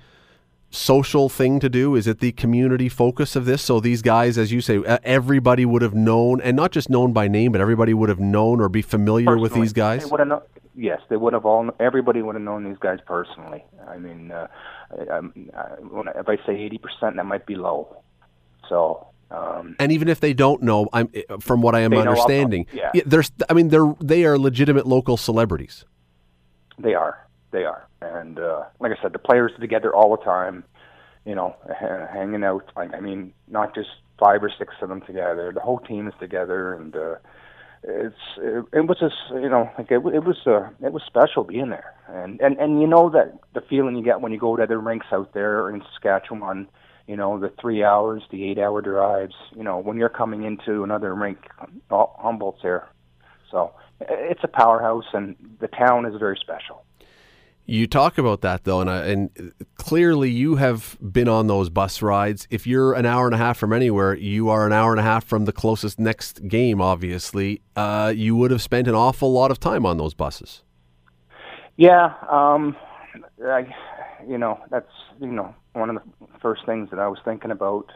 social 0.69 1.29
thing 1.29 1.59
to 1.59 1.69
do? 1.69 1.95
Is 1.95 2.07
it 2.07 2.19
the 2.19 2.31
community 2.33 2.89
focus 2.89 3.35
of 3.35 3.45
this? 3.45 3.61
So 3.61 3.79
these 3.79 4.01
guys, 4.01 4.37
as 4.37 4.51
you 4.51 4.61
say, 4.61 4.79
everybody 5.03 5.65
would 5.65 5.81
have 5.81 5.93
known, 5.93 6.41
and 6.41 6.55
not 6.55 6.71
just 6.71 6.89
known 6.89 7.13
by 7.13 7.27
name, 7.27 7.51
but 7.51 7.61
everybody 7.61 7.93
would 7.93 8.09
have 8.09 8.19
known 8.19 8.61
or 8.61 8.69
be 8.69 8.81
familiar 8.81 9.25
personally, 9.25 9.41
with 9.41 9.53
these 9.53 9.73
guys. 9.73 10.09
They 10.09 10.25
known, 10.25 10.41
yes, 10.75 11.01
they 11.09 11.17
would 11.17 11.33
have 11.33 11.45
all. 11.45 11.69
Everybody 11.79 12.21
would 12.21 12.35
have 12.35 12.43
known 12.43 12.63
these 12.63 12.77
guys 12.79 12.99
personally. 13.05 13.63
I 13.87 13.97
mean, 13.97 14.31
uh, 14.31 14.47
I, 14.91 15.17
I, 15.17 16.09
if 16.15 16.29
I 16.29 16.37
say 16.45 16.55
eighty 16.55 16.77
percent, 16.77 17.15
that 17.17 17.25
might 17.25 17.45
be 17.45 17.55
low. 17.55 17.97
So. 18.69 19.07
Um, 19.29 19.75
and 19.77 19.91
even 19.91 20.07
if 20.07 20.21
they 20.21 20.33
don't 20.33 20.63
know, 20.63 20.87
I'm 20.93 21.09
from 21.41 21.61
what 21.61 21.75
I 21.75 21.81
am 21.81 21.93
understanding, 21.93 22.65
yeah. 22.71 22.91
yeah, 22.93 23.01
there's. 23.05 23.29
I 23.49 23.53
mean, 23.53 23.67
they're 23.67 23.93
they 23.99 24.23
are 24.23 24.37
legitimate 24.37 24.87
local 24.87 25.17
celebrities. 25.17 25.83
They 26.79 26.93
are. 26.93 27.27
They 27.51 27.65
are, 27.65 27.85
and 28.01 28.39
uh, 28.39 28.63
like 28.79 28.93
I 28.97 29.01
said, 29.01 29.11
the 29.11 29.19
players 29.19 29.51
are 29.51 29.59
together 29.59 29.93
all 29.93 30.15
the 30.15 30.23
time. 30.23 30.63
You 31.25 31.35
know, 31.35 31.57
hanging 31.77 32.45
out. 32.45 32.71
Like 32.77 32.93
I 32.93 33.01
mean, 33.01 33.33
not 33.49 33.75
just 33.75 33.89
five 34.17 34.41
or 34.41 34.51
six 34.57 34.73
of 34.81 34.87
them 34.87 35.01
together. 35.01 35.51
The 35.53 35.59
whole 35.59 35.79
team 35.79 36.07
is 36.07 36.13
together, 36.21 36.73
and 36.75 36.95
uh, 36.95 37.15
it's 37.87 38.15
it, 38.37 38.65
it 38.73 38.87
was 38.87 38.97
just 38.99 39.15
you 39.31 39.49
know 39.49 39.69
like 39.77 39.89
it, 39.89 39.95
it 40.13 40.23
was 40.23 40.37
uh, 40.45 40.69
it 40.85 40.91
was 40.91 41.01
special 41.07 41.43
being 41.43 41.69
there, 41.69 41.93
and 42.09 42.39
and 42.41 42.57
and 42.57 42.81
you 42.81 42.87
know 42.87 43.09
that 43.09 43.39
the 43.53 43.61
feeling 43.61 43.95
you 43.95 44.03
get 44.03 44.21
when 44.21 44.31
you 44.31 44.39
go 44.39 44.55
to 44.55 44.65
the 44.67 44.77
rinks 44.77 45.07
out 45.11 45.33
there 45.33 45.69
in 45.69 45.81
Saskatchewan. 45.93 46.67
You 47.07 47.15
know 47.15 47.39
the 47.39 47.53
three 47.61 47.85
hours, 47.85 48.23
the 48.31 48.43
eight-hour 48.43 48.81
drives. 48.81 49.35
You 49.55 49.63
know 49.63 49.77
when 49.79 49.95
you're 49.97 50.09
coming 50.09 50.43
into 50.43 50.83
another 50.83 51.15
rink, 51.15 51.37
Humboldt's 51.89 52.61
there, 52.61 52.89
so 53.49 53.71
it's 54.01 54.43
a 54.43 54.49
powerhouse, 54.49 55.05
and 55.13 55.37
the 55.61 55.69
town 55.69 56.05
is 56.05 56.19
very 56.19 56.37
special. 56.37 56.83
You 57.69 57.85
talk 57.85 58.17
about 58.17 58.39
that 58.41 58.63
though, 58.63 58.79
and 58.79 58.89
I, 58.89 59.05
and 59.07 59.51
clearly 59.75 60.31
you 60.31 60.55
have 60.55 60.97
been 61.01 61.27
on 61.27 61.47
those 61.47 61.69
bus 61.69 62.01
rides. 62.01 62.47
If 62.49 62.65
you're 62.65 62.93
an 62.93 63.05
hour 63.05 63.25
and 63.25 63.35
a 63.35 63.37
half 63.37 63.57
from 63.57 63.73
anywhere, 63.73 64.15
you 64.15 64.47
are 64.47 64.65
an 64.65 64.71
hour 64.71 64.91
and 64.91 65.01
a 65.01 65.03
half 65.03 65.25
from 65.25 65.43
the 65.43 65.51
closest 65.51 65.99
next 65.99 66.47
game. 66.47 66.79
Obviously, 66.79 67.61
uh, 67.75 68.13
you 68.15 68.37
would 68.37 68.51
have 68.51 68.61
spent 68.61 68.87
an 68.87 68.95
awful 68.95 69.33
lot 69.33 69.51
of 69.51 69.59
time 69.59 69.85
on 69.85 69.97
those 69.97 70.13
buses. 70.13 70.63
Yeah, 71.75 72.13
um, 72.31 72.77
I, 73.45 73.67
you 74.25 74.37
know 74.37 74.61
that's 74.71 74.91
you 75.19 75.27
know 75.27 75.53
one 75.73 75.89
of 75.89 75.97
the 75.97 76.27
first 76.41 76.65
things 76.65 76.89
that 76.91 76.99
I 76.99 77.09
was 77.09 77.19
thinking 77.25 77.51
about. 77.51 77.91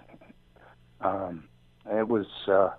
Um, 0.99 1.45
it 1.89 2.09
was 2.09 2.27
uh, 2.45 2.71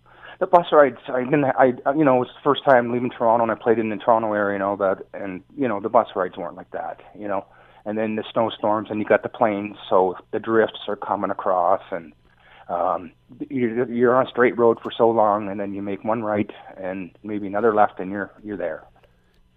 the 0.42 0.46
bus 0.48 0.66
rides. 0.72 0.98
I 1.06 1.22
didn't. 1.22 1.44
I 1.44 1.66
you 1.96 2.04
know 2.04 2.16
it 2.16 2.26
was 2.26 2.28
the 2.34 2.42
first 2.42 2.64
time 2.64 2.92
leaving 2.92 3.10
Toronto, 3.10 3.44
and 3.44 3.52
I 3.52 3.54
played 3.54 3.78
in 3.78 3.90
the 3.90 3.96
Toronto 3.96 4.32
area 4.32 4.56
and 4.56 4.62
all 4.64 4.76
that. 4.78 5.06
And 5.14 5.44
you 5.56 5.68
know 5.68 5.78
the 5.78 5.88
bus 5.88 6.08
rides 6.16 6.36
weren't 6.36 6.56
like 6.56 6.72
that. 6.72 7.00
You 7.16 7.28
know, 7.28 7.46
and 7.84 7.96
then 7.96 8.16
the 8.16 8.24
snowstorms, 8.32 8.90
and 8.90 8.98
you 8.98 9.06
got 9.06 9.22
the 9.22 9.28
plains, 9.28 9.76
so 9.88 10.16
the 10.32 10.40
drifts 10.40 10.80
are 10.88 10.96
coming 10.96 11.30
across, 11.30 11.80
and 11.92 12.12
um, 12.68 13.12
you're, 13.50 13.88
you're 13.88 14.16
on 14.16 14.26
a 14.26 14.30
straight 14.30 14.58
road 14.58 14.78
for 14.82 14.90
so 14.90 15.08
long, 15.08 15.48
and 15.48 15.60
then 15.60 15.74
you 15.74 15.80
make 15.80 16.02
one 16.02 16.24
right 16.24 16.50
and 16.76 17.16
maybe 17.22 17.46
another 17.46 17.72
left, 17.72 18.00
and 18.00 18.10
you're 18.10 18.32
you're 18.42 18.56
there. 18.56 18.82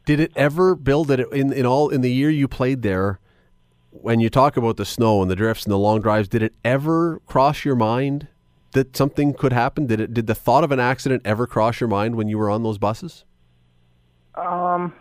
Did 0.06 0.20
it 0.20 0.34
ever, 0.36 0.75
Bill? 0.75 1.04
That 1.04 1.20
in 1.32 1.51
in 1.51 1.65
all 1.65 1.89
in 1.89 2.01
the 2.01 2.12
year 2.12 2.30
you 2.30 2.48
played 2.48 2.84
there, 2.84 3.20
when 3.89 4.20
you 4.20 4.30
talk 4.30 4.56
about 4.56 4.77
the 4.77 4.86
snow 4.86 5.24
and 5.24 5.32
the 5.32 5.36
drifts 5.36 5.63
and 5.63 5.72
the 5.72 5.80
long 5.80 6.00
drives, 6.00 6.27
did 6.27 6.44
it 6.44 6.54
ever 6.63 7.24
cross 7.25 7.65
your 7.65 7.75
mind 7.75 8.27
that 8.75 8.96
something 8.96 9.34
could 9.34 9.51
happen? 9.51 9.88
Did 9.88 10.00
it? 10.00 10.13
Did 10.13 10.27
the 10.27 10.36
thought 10.36 10.63
of 10.63 10.72
an 10.72 10.79
accident 10.79 11.24
ever 11.25 11.48
cross 11.48 11.82
your 11.82 11.89
mind 11.89 12.15
when 12.15 12.27
you 12.29 12.38
were 12.38 12.50
on 12.50 12.63
those 12.63 12.77
buses? 12.77 13.25
Um, 14.36 14.94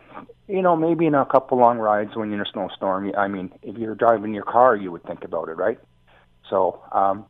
you 0.48 0.62
know, 0.62 0.76
maybe 0.76 1.06
in 1.06 1.14
a 1.14 1.26
couple 1.26 1.58
long 1.58 1.78
rides 1.78 2.16
when 2.16 2.30
you're 2.30 2.40
in 2.40 2.46
a 2.46 2.50
snowstorm. 2.50 3.12
I 3.16 3.28
mean, 3.28 3.52
if 3.62 3.76
you're 3.76 3.94
driving 3.94 4.32
your 4.32 4.44
car, 4.44 4.76
you 4.76 4.90
would 4.92 5.04
think 5.04 5.24
about 5.24 5.48
it, 5.48 5.56
right? 5.56 5.78
So, 6.48 6.80
um, 6.92 7.26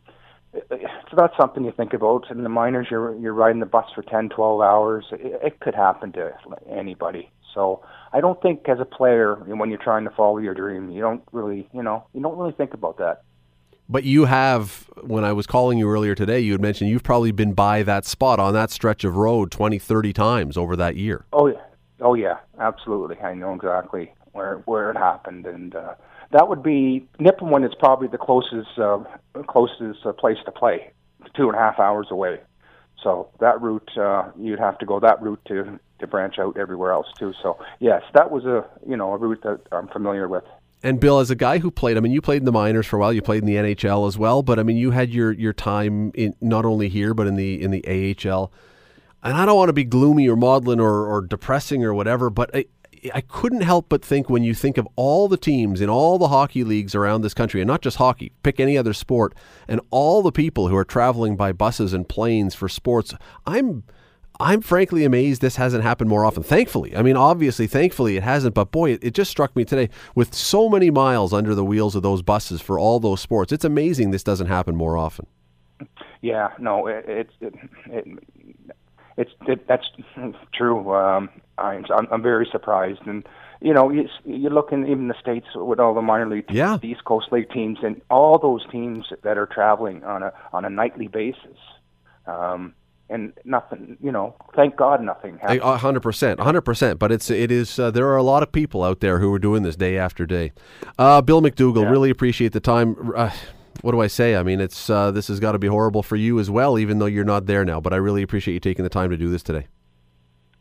so 0.52 1.16
that's 1.16 1.36
something 1.36 1.64
you 1.64 1.72
think 1.76 1.92
about. 1.92 2.30
In 2.30 2.42
the 2.42 2.48
minors, 2.48 2.86
you're 2.90 3.16
you're 3.16 3.34
riding 3.34 3.60
the 3.60 3.66
bus 3.66 3.86
for 3.94 4.02
10, 4.02 4.28
12 4.28 4.60
hours. 4.60 5.06
It, 5.12 5.40
it 5.42 5.60
could 5.60 5.74
happen 5.74 6.12
to 6.12 6.32
anybody. 6.70 7.30
So 7.54 7.84
I 8.12 8.20
don't 8.20 8.40
think 8.42 8.68
as 8.68 8.80
a 8.80 8.84
player, 8.84 9.36
when 9.36 9.70
you're 9.70 9.82
trying 9.82 10.04
to 10.04 10.10
follow 10.10 10.38
your 10.38 10.54
dream, 10.54 10.90
you 10.90 11.00
don't 11.00 11.22
really, 11.32 11.68
you 11.72 11.82
know, 11.82 12.04
you 12.12 12.20
don't 12.20 12.36
really 12.36 12.52
think 12.52 12.74
about 12.74 12.98
that. 12.98 13.22
But 13.88 14.04
you 14.04 14.24
have, 14.24 14.88
when 15.02 15.24
I 15.24 15.32
was 15.32 15.46
calling 15.46 15.78
you 15.78 15.90
earlier 15.90 16.14
today, 16.14 16.40
you 16.40 16.52
had 16.52 16.60
mentioned 16.60 16.90
you've 16.90 17.02
probably 17.02 17.32
been 17.32 17.52
by 17.52 17.82
that 17.82 18.04
spot 18.06 18.40
on 18.40 18.54
that 18.54 18.70
stretch 18.70 19.04
of 19.04 19.16
road 19.16 19.50
20, 19.50 19.78
30 19.78 20.12
times 20.12 20.56
over 20.56 20.74
that 20.76 20.96
year. 20.96 21.26
Oh, 21.32 21.46
yeah. 21.46 21.60
Oh, 22.00 22.14
yeah. 22.14 22.38
Absolutely. 22.58 23.18
I 23.18 23.34
know 23.34 23.54
exactly 23.54 24.12
where 24.32 24.56
where 24.64 24.90
it 24.90 24.96
happened. 24.96 25.46
And 25.46 25.74
uh, 25.74 25.94
that 26.32 26.48
would 26.48 26.62
be, 26.62 27.06
Nipawin 27.20 27.64
is 27.64 27.74
probably 27.78 28.08
the 28.08 28.18
closest, 28.18 28.78
uh, 28.78 29.00
closest 29.46 30.04
uh, 30.06 30.12
place 30.12 30.38
to 30.46 30.52
play, 30.52 30.90
two 31.36 31.48
and 31.48 31.54
a 31.54 31.58
half 31.58 31.78
hours 31.78 32.08
away. 32.10 32.40
So 33.02 33.28
that 33.40 33.60
route, 33.60 33.90
uh, 33.98 34.30
you'd 34.38 34.58
have 34.58 34.78
to 34.78 34.86
go 34.86 34.98
that 35.00 35.22
route 35.22 35.40
to 35.48 35.78
to 36.00 36.06
branch 36.08 36.38
out 36.38 36.56
everywhere 36.56 36.90
else 36.92 37.06
too. 37.18 37.32
So 37.42 37.58
yes, 37.78 38.02
that 38.14 38.30
was 38.30 38.44
a 38.44 38.64
you 38.88 38.96
know 38.96 39.12
a 39.12 39.18
route 39.18 39.42
that 39.42 39.60
I'm 39.70 39.88
familiar 39.88 40.26
with. 40.26 40.44
And 40.84 41.00
Bill, 41.00 41.18
as 41.18 41.30
a 41.30 41.34
guy 41.34 41.58
who 41.58 41.70
played, 41.70 41.96
I 41.96 42.00
mean, 42.00 42.12
you 42.12 42.20
played 42.20 42.42
in 42.42 42.44
the 42.44 42.52
minors 42.52 42.86
for 42.86 42.98
a 42.98 43.00
while. 43.00 43.10
You 43.10 43.22
played 43.22 43.42
in 43.42 43.46
the 43.46 43.56
NHL 43.56 44.06
as 44.06 44.18
well, 44.18 44.42
but 44.42 44.58
I 44.58 44.62
mean, 44.62 44.76
you 44.76 44.90
had 44.90 45.08
your 45.08 45.32
your 45.32 45.54
time 45.54 46.12
in 46.14 46.36
not 46.42 46.66
only 46.66 46.90
here 46.90 47.14
but 47.14 47.26
in 47.26 47.36
the 47.36 47.60
in 47.60 47.70
the 47.70 47.82
AHL. 48.28 48.52
And 49.22 49.34
I 49.34 49.46
don't 49.46 49.56
want 49.56 49.70
to 49.70 49.72
be 49.72 49.84
gloomy 49.84 50.28
or 50.28 50.36
maudlin 50.36 50.78
or, 50.78 51.06
or 51.06 51.22
depressing 51.22 51.82
or 51.82 51.94
whatever, 51.94 52.28
but 52.28 52.54
I, 52.54 52.66
I 53.14 53.22
couldn't 53.22 53.62
help 53.62 53.88
but 53.88 54.04
think 54.04 54.28
when 54.28 54.44
you 54.44 54.52
think 54.52 54.76
of 54.76 54.86
all 54.96 55.26
the 55.26 55.38
teams 55.38 55.80
in 55.80 55.88
all 55.88 56.18
the 56.18 56.28
hockey 56.28 56.62
leagues 56.62 56.94
around 56.94 57.22
this 57.22 57.32
country, 57.32 57.62
and 57.62 57.68
not 57.68 57.80
just 57.80 57.96
hockey, 57.96 58.32
pick 58.42 58.60
any 58.60 58.76
other 58.76 58.92
sport, 58.92 59.34
and 59.66 59.80
all 59.90 60.20
the 60.20 60.30
people 60.30 60.68
who 60.68 60.76
are 60.76 60.84
traveling 60.84 61.34
by 61.34 61.52
buses 61.52 61.94
and 61.94 62.06
planes 62.06 62.54
for 62.54 62.68
sports, 62.68 63.14
I'm 63.46 63.84
I'm 64.40 64.60
frankly 64.60 65.04
amazed 65.04 65.40
this 65.40 65.56
hasn't 65.56 65.84
happened 65.84 66.10
more 66.10 66.24
often. 66.24 66.42
Thankfully, 66.42 66.96
I 66.96 67.02
mean, 67.02 67.16
obviously, 67.16 67.66
thankfully, 67.66 68.16
it 68.16 68.22
hasn't. 68.22 68.54
But 68.54 68.70
boy, 68.72 68.92
it, 68.92 69.04
it, 69.04 69.14
just 69.14 69.30
struck 69.30 69.54
me 69.54 69.64
today 69.64 69.90
with 70.14 70.34
so 70.34 70.68
many 70.68 70.90
miles 70.90 71.32
under 71.32 71.54
the 71.54 71.64
wheels 71.64 71.94
of 71.94 72.02
those 72.02 72.22
buses 72.22 72.60
for 72.60 72.78
all 72.78 72.98
those 72.98 73.20
sports. 73.20 73.52
It's 73.52 73.64
amazing 73.64 74.10
this 74.10 74.24
doesn't 74.24 74.48
happen 74.48 74.74
more 74.74 74.96
often. 74.96 75.26
Yeah, 76.20 76.48
no, 76.58 76.86
it's 76.86 77.32
it, 77.40 77.54
it, 77.86 78.06
it 78.06 78.18
it's 79.16 79.30
it, 79.46 79.68
that's 79.68 79.86
true. 80.52 80.92
Um, 80.92 81.28
I'm, 81.58 81.84
I'm 82.10 82.22
very 82.22 82.48
surprised, 82.50 83.02
and 83.06 83.26
you 83.60 83.72
know, 83.72 83.90
you, 83.90 84.08
you 84.24 84.50
look 84.50 84.72
in 84.72 84.86
even 84.86 85.08
the 85.08 85.14
states 85.20 85.46
with 85.54 85.78
all 85.78 85.94
the 85.94 86.02
minor 86.02 86.28
league, 86.28 86.48
teams, 86.48 86.58
yeah. 86.58 86.78
the 86.80 86.88
East 86.88 87.04
Coast 87.04 87.28
League 87.30 87.50
teams, 87.50 87.78
and 87.82 88.00
all 88.10 88.38
those 88.38 88.66
teams 88.70 89.06
that 89.22 89.38
are 89.38 89.46
traveling 89.46 90.02
on 90.04 90.22
a 90.22 90.32
on 90.52 90.64
a 90.64 90.70
nightly 90.70 91.08
basis. 91.08 91.58
Um, 92.26 92.74
and 93.10 93.32
nothing, 93.44 93.96
you 94.02 94.10
know, 94.10 94.34
thank 94.54 94.76
God 94.76 95.02
nothing 95.02 95.38
happened. 95.38 95.60
A 95.62 95.76
hundred 95.76 96.00
percent, 96.00 96.40
hundred 96.40 96.62
percent. 96.62 96.98
But 96.98 97.12
it's 97.12 97.30
it 97.30 97.50
is 97.50 97.78
uh, 97.78 97.90
there 97.90 98.08
are 98.08 98.16
a 98.16 98.22
lot 98.22 98.42
of 98.42 98.50
people 98.52 98.82
out 98.82 99.00
there 99.00 99.18
who 99.18 99.32
are 99.32 99.38
doing 99.38 99.62
this 99.62 99.76
day 99.76 99.98
after 99.98 100.26
day. 100.26 100.52
Uh, 100.98 101.20
Bill 101.20 101.42
McDougall, 101.42 101.82
yeah. 101.82 101.90
really 101.90 102.10
appreciate 102.10 102.52
the 102.52 102.60
time. 102.60 103.12
Uh, 103.14 103.30
what 103.82 103.92
do 103.92 104.00
I 104.00 104.06
say? 104.06 104.36
I 104.36 104.42
mean, 104.42 104.60
it's 104.60 104.88
uh, 104.88 105.10
this 105.10 105.28
has 105.28 105.40
got 105.40 105.52
to 105.52 105.58
be 105.58 105.66
horrible 105.66 106.02
for 106.02 106.16
you 106.16 106.38
as 106.38 106.50
well, 106.50 106.78
even 106.78 106.98
though 106.98 107.06
you're 107.06 107.24
not 107.24 107.46
there 107.46 107.64
now. 107.64 107.80
But 107.80 107.92
I 107.92 107.96
really 107.96 108.22
appreciate 108.22 108.54
you 108.54 108.60
taking 108.60 108.84
the 108.84 108.90
time 108.90 109.10
to 109.10 109.16
do 109.16 109.30
this 109.30 109.42
today. 109.42 109.66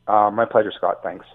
Uh, 0.08 0.30
my 0.32 0.46
pleasure, 0.46 0.74
Scott. 0.76 1.00
Thanks. 1.02 1.26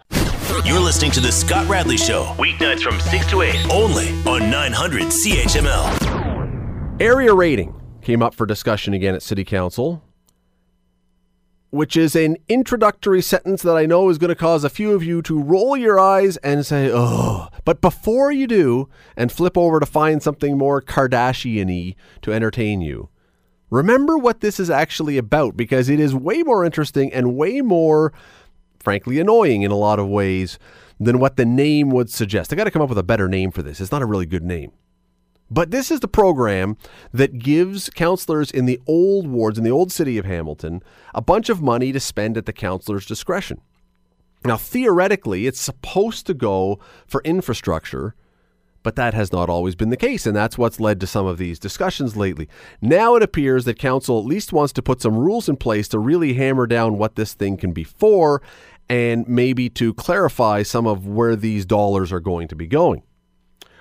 You're 0.66 0.80
listening 0.80 1.10
to 1.12 1.20
the 1.20 1.32
Scott 1.32 1.66
Radley 1.68 1.96
Show, 1.96 2.24
weeknights 2.36 2.82
from 2.82 2.98
six 3.00 3.26
to 3.30 3.42
eight, 3.42 3.56
only 3.70 4.08
on 4.26 4.50
900 4.50 5.02
CHML. 5.04 7.00
Area 7.00 7.32
rating 7.32 7.80
came 8.02 8.22
up 8.22 8.34
for 8.34 8.44
discussion 8.44 8.92
again 8.92 9.14
at 9.14 9.22
City 9.22 9.44
Council 9.44 10.02
which 11.70 11.96
is 11.96 12.16
an 12.16 12.36
introductory 12.48 13.20
sentence 13.20 13.62
that 13.62 13.76
I 13.76 13.84
know 13.84 14.08
is 14.08 14.18
going 14.18 14.30
to 14.30 14.34
cause 14.34 14.64
a 14.64 14.70
few 14.70 14.92
of 14.92 15.04
you 15.04 15.20
to 15.22 15.40
roll 15.40 15.76
your 15.76 16.00
eyes 16.00 16.36
and 16.38 16.64
say, 16.64 16.90
oh. 16.92 17.48
But 17.64 17.80
before 17.80 18.32
you 18.32 18.46
do, 18.46 18.88
and 19.16 19.30
flip 19.30 19.58
over 19.58 19.78
to 19.78 19.86
find 19.86 20.22
something 20.22 20.56
more 20.56 20.80
Kardashian 20.80 21.66
y 21.66 21.94
to 22.22 22.32
entertain 22.32 22.80
you, 22.80 23.10
remember 23.70 24.16
what 24.16 24.40
this 24.40 24.58
is 24.58 24.70
actually 24.70 25.18
about 25.18 25.56
because 25.56 25.90
it 25.90 26.00
is 26.00 26.14
way 26.14 26.42
more 26.42 26.64
interesting 26.64 27.12
and 27.12 27.36
way 27.36 27.60
more, 27.60 28.14
frankly, 28.80 29.18
annoying 29.18 29.62
in 29.62 29.70
a 29.70 29.76
lot 29.76 29.98
of 29.98 30.08
ways 30.08 30.58
than 30.98 31.18
what 31.18 31.36
the 31.36 31.44
name 31.44 31.90
would 31.90 32.10
suggest. 32.10 32.52
I 32.52 32.56
got 32.56 32.64
to 32.64 32.70
come 32.70 32.82
up 32.82 32.88
with 32.88 32.98
a 32.98 33.02
better 33.02 33.28
name 33.28 33.50
for 33.50 33.62
this. 33.62 33.80
It's 33.80 33.92
not 33.92 34.02
a 34.02 34.06
really 34.06 34.26
good 34.26 34.42
name. 34.42 34.72
But 35.50 35.70
this 35.70 35.90
is 35.90 36.00
the 36.00 36.08
program 36.08 36.76
that 37.12 37.38
gives 37.38 37.88
councillors 37.90 38.50
in 38.50 38.66
the 38.66 38.80
old 38.86 39.26
wards, 39.26 39.56
in 39.56 39.64
the 39.64 39.70
old 39.70 39.90
city 39.90 40.18
of 40.18 40.26
Hamilton, 40.26 40.82
a 41.14 41.22
bunch 41.22 41.48
of 41.48 41.62
money 41.62 41.92
to 41.92 42.00
spend 42.00 42.36
at 42.36 42.46
the 42.46 42.52
councillor's 42.52 43.06
discretion. 43.06 43.60
Now, 44.44 44.56
theoretically, 44.56 45.46
it's 45.46 45.60
supposed 45.60 46.26
to 46.26 46.34
go 46.34 46.78
for 47.06 47.22
infrastructure, 47.24 48.14
but 48.82 48.94
that 48.96 49.14
has 49.14 49.32
not 49.32 49.48
always 49.48 49.74
been 49.74 49.90
the 49.90 49.96
case, 49.96 50.26
and 50.26 50.36
that's 50.36 50.56
what's 50.56 50.78
led 50.78 51.00
to 51.00 51.06
some 51.06 51.26
of 51.26 51.38
these 51.38 51.58
discussions 51.58 52.16
lately. 52.16 52.48
Now 52.80 53.16
it 53.16 53.22
appears 53.22 53.64
that 53.64 53.78
council 53.78 54.18
at 54.18 54.26
least 54.26 54.52
wants 54.52 54.72
to 54.74 54.82
put 54.82 55.02
some 55.02 55.16
rules 55.16 55.48
in 55.48 55.56
place 55.56 55.88
to 55.88 55.98
really 55.98 56.34
hammer 56.34 56.66
down 56.66 56.98
what 56.98 57.16
this 57.16 57.34
thing 57.34 57.56
can 57.56 57.72
be 57.72 57.84
for, 57.84 58.40
and 58.88 59.26
maybe 59.26 59.68
to 59.70 59.92
clarify 59.94 60.62
some 60.62 60.86
of 60.86 61.06
where 61.06 61.36
these 61.36 61.66
dollars 61.66 62.12
are 62.12 62.20
going 62.20 62.48
to 62.48 62.56
be 62.56 62.66
going. 62.66 63.02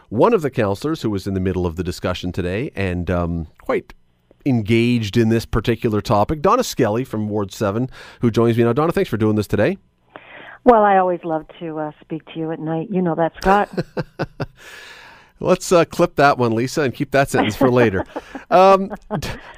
One 0.09 0.33
of 0.33 0.41
the 0.41 0.49
councillors 0.49 1.01
who 1.01 1.09
was 1.09 1.27
in 1.27 1.33
the 1.33 1.39
middle 1.39 1.65
of 1.65 1.75
the 1.75 1.83
discussion 1.83 2.31
today 2.31 2.71
and 2.75 3.11
um, 3.11 3.47
quite 3.61 3.93
engaged 4.45 5.17
in 5.17 5.29
this 5.29 5.45
particular 5.45 5.99
topic, 5.99 6.41
Donna 6.41 6.63
Skelly 6.63 7.03
from 7.03 7.27
Ward 7.27 7.51
7, 7.51 7.89
who 8.21 8.31
joins 8.31 8.57
me 8.57 8.63
now. 8.63 8.73
Donna, 8.73 8.93
thanks 8.93 9.09
for 9.09 9.17
doing 9.17 9.35
this 9.35 9.47
today. 9.47 9.77
Well, 10.63 10.83
I 10.83 10.97
always 10.97 11.23
love 11.23 11.45
to 11.59 11.79
uh, 11.79 11.91
speak 12.01 12.25
to 12.33 12.39
you 12.39 12.51
at 12.51 12.59
night. 12.59 12.87
You 12.89 13.01
know 13.01 13.15
that, 13.15 13.33
Scott. 13.37 13.69
Let's 15.39 15.71
uh, 15.71 15.85
clip 15.85 16.15
that 16.15 16.37
one, 16.37 16.55
Lisa, 16.55 16.81
and 16.81 16.93
keep 16.93 17.11
that 17.11 17.29
sentence 17.29 17.55
for 17.55 17.69
later. 17.69 18.05
Um, 18.49 18.91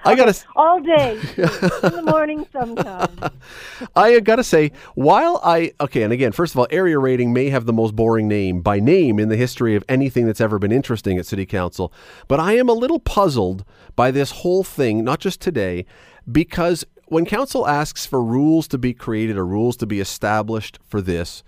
I 0.04 0.16
gotta 0.16 0.36
all 0.56 0.82
day 0.82 1.14
in 1.38 1.92
the 1.92 2.04
morning 2.06 2.46
sometimes. 2.52 3.18
I 3.96 4.20
gotta 4.20 4.44
say, 4.44 4.74
while 4.96 5.40
I 5.44 5.72
okay, 5.80 6.04
and 6.04 6.12
again, 6.12 6.34
first 6.34 6.54
of 6.54 6.60
all, 6.60 6.68
area 6.70 7.00
rating 7.00 7.32
may 7.32 7.50
have 7.50 7.66
the 7.66 7.74
most 7.74 7.96
boring 7.96 8.28
name 8.28 8.62
by 8.62 8.80
name 8.80 9.20
in 9.20 9.30
the 9.30 9.38
history 9.38 9.76
of 9.76 9.86
anything 9.88 10.26
that's 10.26 10.42
ever 10.42 10.60
been 10.60 10.72
interesting 10.72 11.18
at 11.18 11.26
City 11.26 11.46
Council, 11.46 11.94
but 12.28 12.40
I 12.40 12.54
am 12.58 12.68
a 12.68 12.74
little 12.74 13.00
puzzled 13.00 13.64
by 13.96 14.12
this 14.12 14.32
whole 14.32 14.66
thing, 14.66 15.04
not 15.06 15.20
just 15.20 15.40
today, 15.40 15.86
because 16.30 16.86
when 17.06 17.26
council 17.26 17.68
asks 17.68 18.06
for 18.06 18.22
rules 18.22 18.68
to 18.68 18.78
be 18.78 18.94
created 18.94 19.38
or 19.38 19.46
rules 19.46 19.78
to 19.78 19.86
be 19.86 20.00
established 20.00 20.78
for 20.86 21.02
this, 21.02 21.44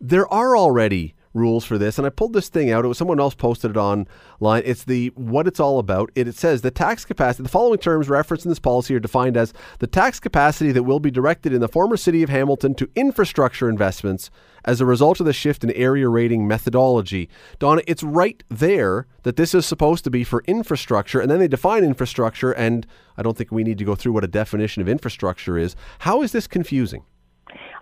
there 0.00 0.28
are 0.32 0.56
already 0.56 1.14
rules 1.32 1.64
for 1.64 1.78
this. 1.78 1.98
And 1.98 2.06
I 2.06 2.10
pulled 2.10 2.32
this 2.32 2.48
thing 2.48 2.70
out. 2.70 2.84
It 2.84 2.88
was 2.88 2.98
someone 2.98 3.20
else 3.20 3.34
posted 3.34 3.72
it 3.72 3.76
online. 3.76 4.62
It's 4.64 4.84
the 4.84 5.08
what 5.14 5.46
it's 5.46 5.60
all 5.60 5.78
about. 5.78 6.10
It, 6.14 6.28
it 6.28 6.34
says 6.34 6.62
the 6.62 6.70
tax 6.70 7.04
capacity, 7.04 7.42
the 7.42 7.48
following 7.48 7.78
terms 7.78 8.08
referenced 8.08 8.44
in 8.44 8.50
this 8.50 8.58
policy 8.58 8.94
are 8.94 9.00
defined 9.00 9.36
as 9.36 9.52
the 9.78 9.86
tax 9.86 10.18
capacity 10.18 10.72
that 10.72 10.82
will 10.82 11.00
be 11.00 11.10
directed 11.10 11.52
in 11.52 11.60
the 11.60 11.68
former 11.68 11.96
city 11.96 12.22
of 12.22 12.30
Hamilton 12.30 12.74
to 12.74 12.90
infrastructure 12.96 13.68
investments 13.68 14.30
as 14.64 14.80
a 14.80 14.86
result 14.86 15.20
of 15.20 15.26
the 15.26 15.32
shift 15.32 15.64
in 15.64 15.70
area 15.72 16.08
rating 16.08 16.46
methodology. 16.46 17.28
Donna, 17.58 17.82
it's 17.86 18.02
right 18.02 18.42
there 18.48 19.06
that 19.22 19.36
this 19.36 19.54
is 19.54 19.64
supposed 19.64 20.04
to 20.04 20.10
be 20.10 20.24
for 20.24 20.42
infrastructure, 20.46 21.20
and 21.20 21.30
then 21.30 21.38
they 21.38 21.48
define 21.48 21.84
infrastructure, 21.84 22.52
and 22.52 22.86
I 23.16 23.22
don't 23.22 23.36
think 23.36 23.50
we 23.50 23.64
need 23.64 23.78
to 23.78 23.84
go 23.84 23.94
through 23.94 24.12
what 24.12 24.24
a 24.24 24.28
definition 24.28 24.82
of 24.82 24.88
infrastructure 24.88 25.56
is. 25.56 25.76
How 26.00 26.22
is 26.22 26.32
this 26.32 26.46
confusing? 26.46 27.04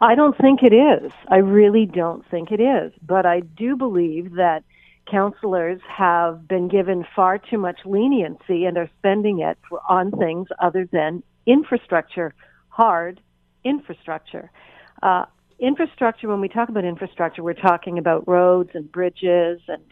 I 0.00 0.14
don't 0.14 0.36
think 0.38 0.62
it 0.62 0.72
is. 0.72 1.12
I 1.28 1.38
really 1.38 1.86
don't 1.86 2.24
think 2.30 2.52
it 2.52 2.60
is. 2.60 2.92
But 3.04 3.26
I 3.26 3.40
do 3.40 3.76
believe 3.76 4.34
that 4.34 4.64
councillors 5.10 5.80
have 5.88 6.46
been 6.46 6.68
given 6.68 7.04
far 7.16 7.38
too 7.38 7.58
much 7.58 7.80
leniency 7.84 8.64
and 8.66 8.76
are 8.76 8.90
spending 8.98 9.40
it 9.40 9.58
on 9.88 10.10
things 10.12 10.48
other 10.60 10.88
than 10.92 11.22
infrastructure, 11.46 12.34
hard 12.68 13.20
infrastructure. 13.64 14.50
Uh, 15.02 15.24
infrastructure, 15.58 16.28
when 16.28 16.40
we 16.40 16.48
talk 16.48 16.68
about 16.68 16.84
infrastructure, 16.84 17.42
we're 17.42 17.54
talking 17.54 17.98
about 17.98 18.28
roads 18.28 18.70
and 18.74 18.90
bridges 18.92 19.60
and 19.66 19.82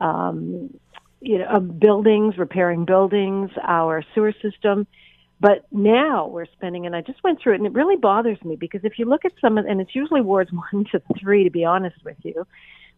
um, 0.00 0.74
you 1.20 1.38
know, 1.38 1.46
uh, 1.46 1.60
buildings, 1.60 2.36
repairing 2.36 2.84
buildings, 2.84 3.50
our 3.62 4.04
sewer 4.14 4.34
system. 4.42 4.86
But 5.44 5.66
now 5.70 6.26
we're 6.26 6.46
spending, 6.46 6.86
and 6.86 6.96
I 6.96 7.02
just 7.02 7.22
went 7.22 7.38
through 7.38 7.52
it, 7.52 7.56
and 7.56 7.66
it 7.66 7.74
really 7.74 7.96
bothers 7.96 8.42
me 8.42 8.56
because 8.56 8.80
if 8.82 8.98
you 8.98 9.04
look 9.04 9.26
at 9.26 9.32
some 9.42 9.58
of, 9.58 9.66
and 9.66 9.78
it's 9.78 9.94
usually 9.94 10.22
wards 10.22 10.50
one 10.72 10.86
to 10.92 11.02
three, 11.20 11.44
to 11.44 11.50
be 11.50 11.66
honest 11.66 12.02
with 12.02 12.16
you, 12.22 12.46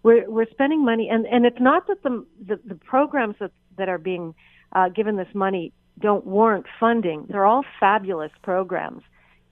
we're 0.05 0.31
we're 0.31 0.47
spending 0.53 0.85
money, 0.85 1.09
and 1.11 1.27
and 1.27 1.45
it's 1.45 1.59
not 1.59 1.89
that 1.89 2.05
the 2.05 2.25
the, 2.47 2.61
the 2.65 2.77
programs 2.77 3.35
that 3.41 3.51
that 3.79 3.89
are 3.89 3.99
being 3.99 4.33
uh, 4.71 4.89
given 4.91 5.17
this 5.17 5.27
money 5.35 5.73
don't 5.99 6.25
warrant 6.25 6.67
funding. 6.79 7.27
They're 7.29 7.45
all 7.45 7.65
fabulous 7.81 8.31
programs, 8.45 9.03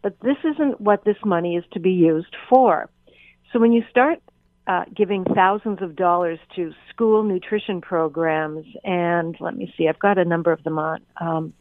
but 0.00 0.16
this 0.20 0.36
isn't 0.44 0.80
what 0.80 1.04
this 1.04 1.16
money 1.24 1.56
is 1.56 1.64
to 1.72 1.80
be 1.80 1.90
used 1.90 2.36
for. 2.48 2.88
So 3.52 3.58
when 3.58 3.72
you 3.72 3.82
start 3.90 4.20
uh, 4.68 4.84
giving 4.94 5.24
thousands 5.24 5.82
of 5.82 5.96
dollars 5.96 6.38
to 6.54 6.72
school 6.90 7.24
nutrition 7.24 7.80
programs, 7.80 8.64
and 8.84 9.36
let 9.40 9.56
me 9.56 9.74
see, 9.76 9.88
I've 9.88 9.98
got 9.98 10.16
a 10.16 10.24
number 10.24 10.52
of 10.52 10.62
them 10.62 10.78
on. 10.78 11.00
Um, 11.20 11.54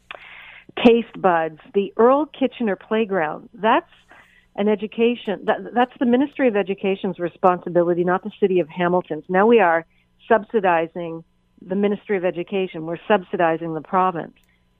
Taste 0.78 1.20
Buds, 1.20 1.60
the 1.74 1.94
Earl 1.98 2.26
Kitchener 2.26 2.76
Playground. 2.76 3.50
That's 3.54 3.90
an 4.56 4.68
education. 4.68 5.46
That, 5.46 5.74
that's 5.74 5.94
the 6.00 6.06
Ministry 6.06 6.48
of 6.48 6.56
Education's 6.56 7.20
responsibility, 7.20 8.04
not 8.04 8.24
the 8.24 8.32
City 8.40 8.60
of 8.60 8.70
Hamilton's. 8.70 9.26
Now 9.28 9.48
we 9.48 9.60
are 9.60 9.86
subsidizing 10.28 11.24
the 11.62 11.76
Ministry 11.76 12.18
of 12.18 12.26
Education. 12.26 12.86
We're 12.86 12.98
subsidizing 13.08 13.74
the 13.74 13.82
province, 13.82 14.36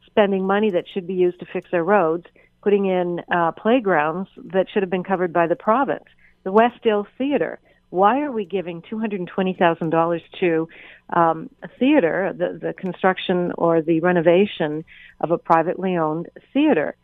spending 0.06 0.46
money 0.46 0.70
that 0.72 0.86
should 0.94 1.08
be 1.08 1.14
used 1.14 1.40
to 1.40 1.46
fix 1.46 1.70
our 1.74 1.84
roads, 1.84 2.26
putting 2.62 2.86
in 2.86 3.22
uh, 3.34 3.52
playgrounds 3.52 4.30
that 4.38 4.68
should 4.70 4.84
have 4.84 4.90
been 4.90 5.04
covered 5.04 5.34
by 5.34 5.48
the 5.48 5.56
province. 5.56 6.06
The 6.44 6.52
Westdale 6.52 7.06
Theater 7.18 7.60
why 7.94 8.22
are 8.22 8.32
we 8.32 8.44
giving 8.44 8.82
$220,000 8.82 10.22
to 10.40 10.68
um, 11.16 11.48
a 11.62 11.68
theater, 11.78 12.34
the, 12.36 12.58
the 12.60 12.74
construction 12.74 13.52
or 13.56 13.84
the 13.84 14.00
renovation 14.00 14.84
of 15.22 15.30
a 15.30 15.38
privately 15.38 15.96
owned 15.96 16.28
theater? 16.54 16.96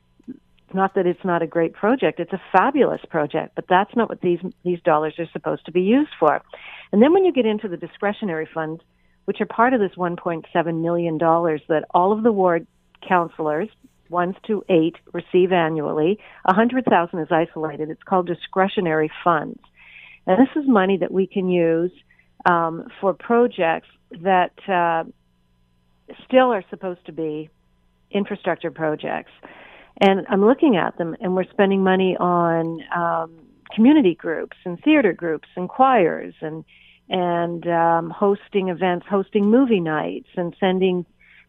Not 0.73 0.95
that 0.95 1.05
it's 1.05 1.23
not 1.23 1.43
a 1.43 1.47
great 1.47 1.73
project, 1.73 2.19
it's 2.19 2.33
a 2.33 2.41
fabulous 2.51 3.01
project, 3.07 3.53
but 3.53 3.65
that's 3.69 3.95
not 3.95 4.09
what 4.09 4.21
these, 4.21 4.39
these 4.63 4.81
dollars 4.81 5.13
are 5.19 5.29
supposed 5.31 5.63
to 5.67 5.71
be 5.71 5.81
used 5.81 6.09
for. 6.19 6.41
And 6.91 7.03
then 7.03 7.13
when 7.13 7.23
you 7.23 7.33
get 7.33 7.45
into 7.45 7.67
the 7.67 7.77
discretionary 7.77 8.49
funds, 8.51 8.81
which 9.25 9.41
are 9.41 9.45
part 9.45 9.75
of 9.75 9.79
this 9.79 9.93
$1.7 9.95 10.81
million 10.81 11.19
that 11.19 11.83
all 11.91 12.11
of 12.11 12.23
the 12.23 12.31
ward 12.31 12.65
councillors, 13.07 13.69
ones 14.09 14.35
to 14.47 14.65
eight, 14.69 14.95
receive 15.13 15.51
annually, 15.51 16.17
100000 16.45 17.19
is 17.19 17.27
isolated. 17.29 17.91
It's 17.91 18.01
called 18.01 18.25
discretionary 18.25 19.11
funds. 19.23 19.59
And 20.29 20.37
this 20.39 20.61
is 20.61 20.69
money 20.69 20.95
that 20.97 21.11
we 21.11 21.25
can 21.25 21.49
use 21.49 21.91
um, 22.45 22.87
for 23.01 23.15
projects 23.15 23.87
that 24.11 24.51
uh, 24.69 25.03
still 26.23 26.53
are 26.53 26.63
supposed 26.69 27.03
to 27.07 27.11
be 27.11 27.49
infrastructure 28.11 28.69
projects. 28.69 29.31
And 29.99 30.27
I'm 30.29 30.45
looking 30.45 30.75
at 30.75 30.99
them, 30.99 31.15
and 31.19 31.35
we're 31.35 31.49
spending 31.49 31.83
money 31.83 32.15
on 32.19 32.79
um, 32.95 33.39
community 33.73 34.13
groups 34.13 34.55
and 34.65 34.79
theater 34.83 35.13
groups 35.13 35.47
and 35.55 35.67
choirs 35.67 36.35
and 36.41 36.63
and 37.11 37.65
um, 37.65 38.11
hosting 38.11 38.69
events, 38.69 39.07
hosting 39.09 39.45
movie 39.49 39.79
nights, 39.79 40.27
and 40.37 40.55
sending 40.59 41.07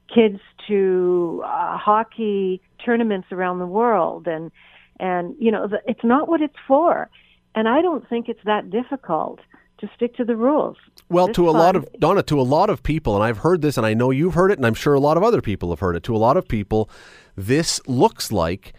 kids 0.08 0.40
to 0.68 1.42
uh, 1.44 1.76
hockey 1.76 2.62
tournaments 2.82 3.28
around 3.30 3.58
the 3.58 3.66
world. 3.66 4.26
And 4.26 4.50
and 4.98 5.36
you 5.38 5.50
know, 5.50 5.68
the, 5.68 5.82
it's 5.86 6.02
not 6.02 6.28
what 6.28 6.40
it's 6.40 6.56
for. 6.66 7.10
And 7.54 7.68
I 7.68 7.82
don't 7.82 8.08
think 8.08 8.28
it's 8.28 8.40
that 8.44 8.70
difficult 8.70 9.40
to 9.78 9.90
stick 9.94 10.14
to 10.16 10.24
the 10.24 10.36
rules. 10.36 10.76
Well, 11.08 11.26
this 11.26 11.36
to 11.36 11.48
a 11.48 11.52
lot 11.52 11.74
of 11.74 11.88
Donna, 11.98 12.22
to 12.24 12.40
a 12.40 12.42
lot 12.42 12.70
of 12.70 12.82
people, 12.82 13.14
and 13.14 13.24
I've 13.24 13.38
heard 13.38 13.62
this, 13.62 13.76
and 13.76 13.86
I 13.86 13.94
know 13.94 14.10
you've 14.10 14.34
heard 14.34 14.50
it, 14.50 14.58
and 14.58 14.66
I'm 14.66 14.74
sure 14.74 14.94
a 14.94 15.00
lot 15.00 15.16
of 15.16 15.22
other 15.22 15.40
people 15.40 15.70
have 15.70 15.80
heard 15.80 15.96
it. 15.96 16.02
To 16.04 16.14
a 16.14 16.18
lot 16.18 16.36
of 16.36 16.46
people, 16.46 16.88
this 17.36 17.80
looks 17.86 18.30
like 18.30 18.74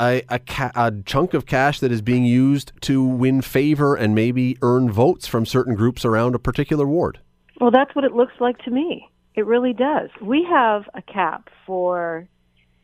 a, 0.00 0.22
a, 0.28 0.38
ca- 0.40 0.72
a 0.74 0.92
chunk 1.06 1.32
of 1.32 1.46
cash 1.46 1.80
that 1.80 1.92
is 1.92 2.02
being 2.02 2.24
used 2.24 2.72
to 2.82 3.02
win 3.02 3.40
favor 3.40 3.94
and 3.94 4.14
maybe 4.14 4.58
earn 4.62 4.90
votes 4.90 5.26
from 5.26 5.46
certain 5.46 5.74
groups 5.74 6.04
around 6.04 6.34
a 6.34 6.38
particular 6.38 6.86
ward. 6.86 7.20
Well, 7.60 7.70
that's 7.70 7.94
what 7.94 8.04
it 8.04 8.12
looks 8.12 8.34
like 8.40 8.58
to 8.64 8.70
me. 8.70 9.08
It 9.34 9.46
really 9.46 9.72
does. 9.72 10.10
We 10.20 10.44
have 10.50 10.82
a 10.94 11.02
cap 11.02 11.48
for 11.64 12.26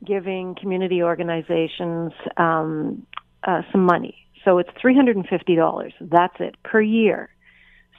giving 0.06 0.54
community 0.54 1.02
organizations 1.02 2.12
um, 2.36 3.06
uh, 3.42 3.62
some 3.72 3.84
money 3.84 4.16
so 4.48 4.56
it's 4.56 4.70
$350. 4.82 5.92
That's 6.00 6.34
it 6.40 6.56
per 6.62 6.80
year. 6.80 7.28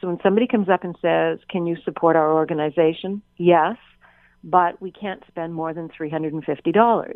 So 0.02 0.08
when 0.08 0.18
somebody 0.24 0.48
comes 0.48 0.68
up 0.68 0.84
and 0.84 0.96
says, 1.00 1.38
Can 1.48 1.68
you 1.68 1.78
support 1.86 2.16
our 2.16 2.34
organization? 2.34 3.22
Yes, 3.38 3.76
but 4.44 4.82
we 4.82 4.92
can't 4.92 5.24
spend 5.28 5.54
more 5.54 5.76
than 5.76 5.90
$350. 5.90 7.14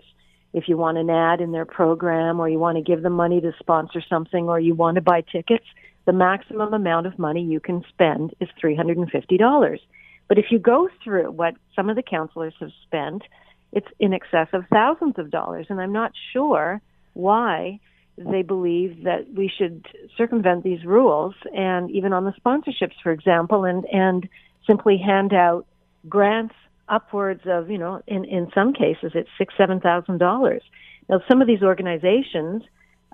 If 0.53 0.67
you 0.67 0.77
want 0.77 0.99
an 0.99 1.09
ad 1.09 1.41
in 1.41 1.51
their 1.51 1.65
program 1.65 2.39
or 2.39 2.47
you 2.47 2.59
want 2.59 2.77
to 2.77 2.83
give 2.83 3.01
them 3.01 3.13
money 3.13 3.41
to 3.41 3.53
sponsor 3.57 4.03
something 4.07 4.47
or 4.47 4.59
you 4.59 4.75
want 4.75 4.95
to 4.95 5.01
buy 5.01 5.21
tickets, 5.21 5.65
the 6.05 6.13
maximum 6.13 6.71
amount 6.71 7.07
of 7.07 7.17
money 7.17 7.41
you 7.41 7.59
can 7.59 7.83
spend 7.89 8.35
is 8.39 8.49
$350. 8.63 9.79
But 10.27 10.37
if 10.37 10.45
you 10.51 10.59
go 10.59 10.89
through 11.03 11.31
what 11.31 11.55
some 11.75 11.89
of 11.89 11.95
the 11.95 12.03
councillors 12.03 12.53
have 12.59 12.69
spent, 12.85 13.23
it's 13.71 13.87
in 13.99 14.13
excess 14.13 14.49
of 14.53 14.65
thousands 14.71 15.15
of 15.17 15.31
dollars. 15.31 15.65
And 15.69 15.81
I'm 15.81 15.93
not 15.93 16.11
sure 16.33 16.81
why 17.13 17.79
they 18.17 18.43
believe 18.43 19.03
that 19.03 19.25
we 19.33 19.51
should 19.57 19.85
circumvent 20.17 20.63
these 20.63 20.85
rules 20.85 21.33
and 21.55 21.89
even 21.91 22.13
on 22.13 22.25
the 22.25 22.33
sponsorships, 22.33 22.93
for 23.01 23.11
example, 23.11 23.65
and, 23.65 23.85
and 23.85 24.29
simply 24.67 24.97
hand 24.97 25.33
out 25.33 25.65
grants 26.07 26.53
upwards 26.87 27.41
of, 27.45 27.71
you 27.71 27.77
know, 27.77 28.01
in, 28.07 28.25
in 28.25 28.49
some 28.53 28.73
cases 28.73 29.13
it's 29.15 29.29
six, 29.37 29.53
seven 29.57 29.79
thousand 29.79 30.19
dollars. 30.19 30.61
Now 31.09 31.21
some 31.29 31.41
of 31.41 31.47
these 31.47 31.63
organizations 31.63 32.63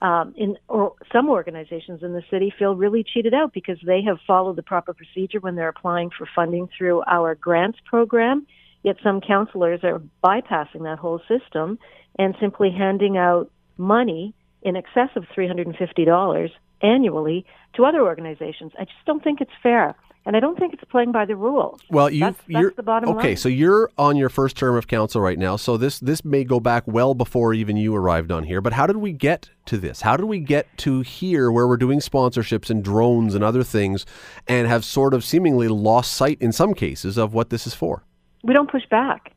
um, 0.01 0.33
in 0.37 0.57
or 0.67 0.93
some 1.13 1.29
organizations 1.29 2.03
in 2.03 2.13
the 2.13 2.23
city 2.29 2.53
feel 2.57 2.75
really 2.75 3.03
cheated 3.03 3.33
out 3.33 3.53
because 3.53 3.77
they 3.85 4.01
have 4.03 4.17
followed 4.25 4.55
the 4.55 4.63
proper 4.63 4.93
procedure 4.93 5.39
when 5.39 5.55
they're 5.55 5.69
applying 5.69 6.09
for 6.09 6.27
funding 6.35 6.67
through 6.77 7.03
our 7.07 7.35
grants 7.35 7.79
program. 7.85 8.47
Yet 8.83 8.97
some 9.03 9.21
councillors 9.21 9.81
are 9.83 10.01
bypassing 10.23 10.83
that 10.83 10.99
whole 10.99 11.21
system 11.27 11.79
and 12.17 12.35
simply 12.39 12.71
handing 12.71 13.17
out 13.17 13.51
money 13.77 14.33
in 14.61 14.75
excess 14.75 15.09
of 15.15 15.25
$350 15.35 16.49
annually 16.81 17.45
to 17.75 17.85
other 17.85 18.01
organizations. 18.01 18.71
I 18.77 18.85
just 18.85 19.05
don't 19.05 19.23
think 19.23 19.41
it's 19.41 19.51
fair. 19.61 19.95
And 20.25 20.35
I 20.35 20.41
don't 20.41 20.59
think 20.59 20.73
it's 20.73 20.83
playing 20.83 21.11
by 21.11 21.25
the 21.25 21.35
rules. 21.35 21.79
Well, 21.89 22.09
you, 22.09 22.19
that's, 22.19 22.37
that's 22.37 22.49
you're 22.49 22.71
the 22.75 22.83
bottom 22.83 23.09
okay. 23.11 23.29
line. 23.29 23.37
So 23.37 23.47
you're 23.47 23.89
on 23.97 24.17
your 24.17 24.29
first 24.29 24.57
term 24.57 24.75
of 24.75 24.85
council 24.85 25.21
right 25.21 25.39
now. 25.39 25.55
So 25.55 25.77
this 25.77 25.99
this 25.99 26.25
may 26.25 26.43
go 26.43 26.59
back 26.59 26.83
well 26.85 27.15
before 27.15 27.53
even 27.53 27.77
you 27.77 27.95
arrived 27.95 28.31
on 28.31 28.43
here. 28.43 28.59
But 28.59 28.73
how 28.73 28.85
did 28.85 28.97
we 28.97 29.13
get 29.13 29.49
to 29.67 29.77
this? 29.77 30.01
How 30.01 30.17
did 30.17 30.25
we 30.25 30.39
get 30.39 30.67
to 30.79 31.01
here, 31.01 31.51
where 31.51 31.67
we're 31.67 31.77
doing 31.77 31.99
sponsorships 31.99 32.69
and 32.69 32.83
drones 32.83 33.33
and 33.33 33.43
other 33.43 33.63
things, 33.63 34.05
and 34.45 34.67
have 34.67 34.83
sort 34.83 35.13
of 35.13 35.23
seemingly 35.23 35.69
lost 35.69 36.13
sight 36.13 36.37
in 36.41 36.51
some 36.51 36.73
cases 36.73 37.17
of 37.17 37.33
what 37.33 37.49
this 37.49 37.65
is 37.65 37.73
for? 37.73 38.03
We 38.43 38.53
don't 38.53 38.69
push 38.69 38.85
back. 38.91 39.33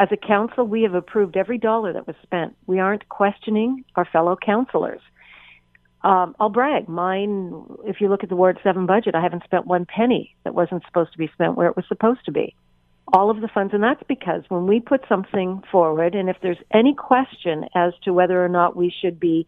As 0.00 0.08
a 0.10 0.16
council, 0.16 0.66
we 0.66 0.82
have 0.82 0.94
approved 0.94 1.36
every 1.36 1.58
dollar 1.58 1.92
that 1.92 2.06
was 2.06 2.16
spent. 2.22 2.56
We 2.66 2.78
aren't 2.78 3.06
questioning 3.10 3.84
our 3.96 4.06
fellow 4.06 4.34
councilors. 4.34 5.02
Um, 6.02 6.34
I'll 6.40 6.48
brag. 6.48 6.88
Mine, 6.88 7.66
if 7.84 8.00
you 8.00 8.08
look 8.08 8.22
at 8.22 8.30
the 8.30 8.34
Ward 8.34 8.58
7 8.64 8.86
budget, 8.86 9.14
I 9.14 9.20
haven't 9.20 9.44
spent 9.44 9.66
one 9.66 9.84
penny 9.84 10.34
that 10.44 10.54
wasn't 10.54 10.84
supposed 10.86 11.12
to 11.12 11.18
be 11.18 11.28
spent 11.34 11.54
where 11.54 11.68
it 11.68 11.76
was 11.76 11.84
supposed 11.86 12.24
to 12.24 12.32
be. 12.32 12.56
All 13.12 13.28
of 13.28 13.42
the 13.42 13.48
funds, 13.48 13.74
and 13.74 13.82
that's 13.82 14.02
because 14.08 14.42
when 14.48 14.66
we 14.66 14.80
put 14.80 15.02
something 15.06 15.62
forward, 15.70 16.14
and 16.14 16.30
if 16.30 16.36
there's 16.40 16.56
any 16.72 16.94
question 16.94 17.66
as 17.74 17.92
to 18.04 18.14
whether 18.14 18.42
or 18.42 18.48
not 18.48 18.76
we 18.76 18.90
should 19.02 19.20
be 19.20 19.46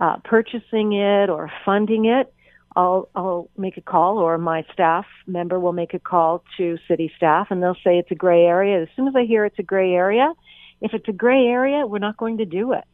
uh, 0.00 0.18
purchasing 0.22 0.92
it 0.92 1.28
or 1.28 1.50
funding 1.64 2.04
it, 2.04 2.32
I'll 2.76 3.08
I'll 3.14 3.48
make 3.56 3.76
a 3.76 3.80
call 3.80 4.18
or 4.18 4.38
my 4.38 4.64
staff 4.72 5.04
member 5.26 5.58
will 5.58 5.72
make 5.72 5.94
a 5.94 5.98
call 5.98 6.44
to 6.56 6.78
city 6.86 7.10
staff 7.16 7.48
and 7.50 7.62
they'll 7.62 7.74
say 7.74 7.98
it's 7.98 8.10
a 8.10 8.16
gray 8.16 8.44
area. 8.44 8.82
As 8.82 8.88
soon 8.94 9.08
as 9.08 9.14
I 9.16 9.24
hear 9.24 9.44
it's 9.44 9.58
a 9.58 9.64
gray 9.64 9.92
area, 9.92 10.32
if 10.80 10.92
it's 10.94 11.08
a 11.08 11.12
gray 11.12 11.46
area, 11.46 11.86
we're 11.86 11.98
not 11.98 12.16
going 12.16 12.38
to 12.38 12.44
do 12.44 12.72
it. 12.72 12.84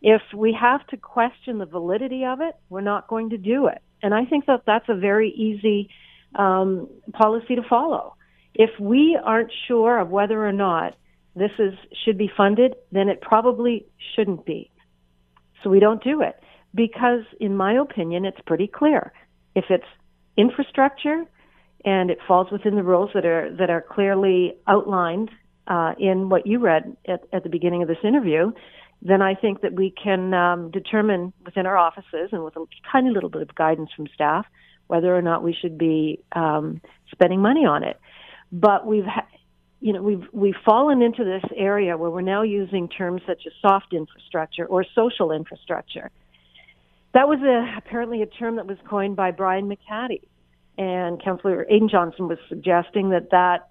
If 0.00 0.22
we 0.34 0.56
have 0.58 0.86
to 0.88 0.96
question 0.96 1.58
the 1.58 1.66
validity 1.66 2.24
of 2.24 2.40
it, 2.40 2.54
we're 2.68 2.80
not 2.80 3.08
going 3.08 3.30
to 3.30 3.38
do 3.38 3.66
it. 3.66 3.80
And 4.02 4.14
I 4.14 4.24
think 4.24 4.46
that 4.46 4.62
that's 4.66 4.88
a 4.88 4.94
very 4.94 5.30
easy 5.30 5.90
um, 6.34 6.88
policy 7.12 7.56
to 7.56 7.62
follow. 7.68 8.16
If 8.54 8.70
we 8.80 9.18
aren't 9.22 9.52
sure 9.66 9.98
of 9.98 10.10
whether 10.10 10.46
or 10.46 10.52
not 10.52 10.94
this 11.36 11.50
is 11.58 11.74
should 12.04 12.16
be 12.16 12.30
funded, 12.34 12.74
then 12.92 13.08
it 13.08 13.20
probably 13.20 13.86
shouldn't 14.14 14.46
be. 14.46 14.70
So 15.62 15.70
we 15.70 15.80
don't 15.80 16.02
do 16.02 16.20
it 16.22 16.34
because, 16.74 17.22
in 17.40 17.56
my 17.56 17.74
opinion, 17.74 18.24
it's 18.24 18.40
pretty 18.46 18.66
clear. 18.66 19.12
If 19.54 19.66
it's 19.70 19.84
infrastructure, 20.36 21.24
and 21.84 22.10
it 22.10 22.18
falls 22.26 22.50
within 22.50 22.76
the 22.76 22.82
rules 22.82 23.10
that 23.14 23.26
are 23.26 23.54
that 23.56 23.70
are 23.70 23.82
clearly 23.82 24.54
outlined 24.66 25.30
uh, 25.66 25.92
in 25.98 26.28
what 26.28 26.46
you 26.46 26.58
read 26.58 26.96
at, 27.06 27.24
at 27.32 27.42
the 27.42 27.50
beginning 27.50 27.82
of 27.82 27.88
this 27.88 27.98
interview, 28.02 28.52
then 29.02 29.20
I 29.20 29.34
think 29.34 29.60
that 29.60 29.74
we 29.74 29.90
can 29.90 30.32
um, 30.32 30.70
determine 30.70 31.32
within 31.44 31.66
our 31.66 31.76
offices 31.76 32.30
and 32.32 32.42
with 32.42 32.56
a 32.56 32.64
tiny 32.90 33.10
little 33.10 33.28
bit 33.28 33.42
of 33.42 33.54
guidance 33.54 33.90
from 33.94 34.06
staff 34.14 34.46
whether 34.86 35.14
or 35.14 35.22
not 35.22 35.42
we 35.42 35.54
should 35.54 35.78
be 35.78 36.20
um, 36.32 36.80
spending 37.10 37.40
money 37.40 37.64
on 37.64 37.84
it. 37.84 37.98
But 38.52 38.86
we've, 38.86 39.04
ha- 39.04 39.26
you 39.80 39.92
know, 39.92 40.02
we've 40.02 40.24
we've 40.32 40.54
fallen 40.64 41.02
into 41.02 41.24
this 41.24 41.42
area 41.56 41.96
where 41.96 42.10
we're 42.10 42.20
now 42.20 42.42
using 42.42 42.88
terms 42.88 43.22
such 43.26 43.42
as 43.46 43.52
soft 43.60 43.92
infrastructure 43.92 44.66
or 44.66 44.84
social 44.94 45.32
infrastructure. 45.32 46.10
That 47.14 47.28
was 47.28 47.38
a, 47.42 47.78
apparently 47.78 48.22
a 48.22 48.26
term 48.26 48.56
that 48.56 48.66
was 48.66 48.76
coined 48.90 49.14
by 49.14 49.30
Brian 49.30 49.68
McHattie, 49.70 50.26
and 50.76 51.22
Councillor 51.22 51.64
Aidan 51.70 51.88
Johnson 51.88 52.26
was 52.26 52.38
suggesting 52.48 53.10
that 53.10 53.30
that 53.30 53.70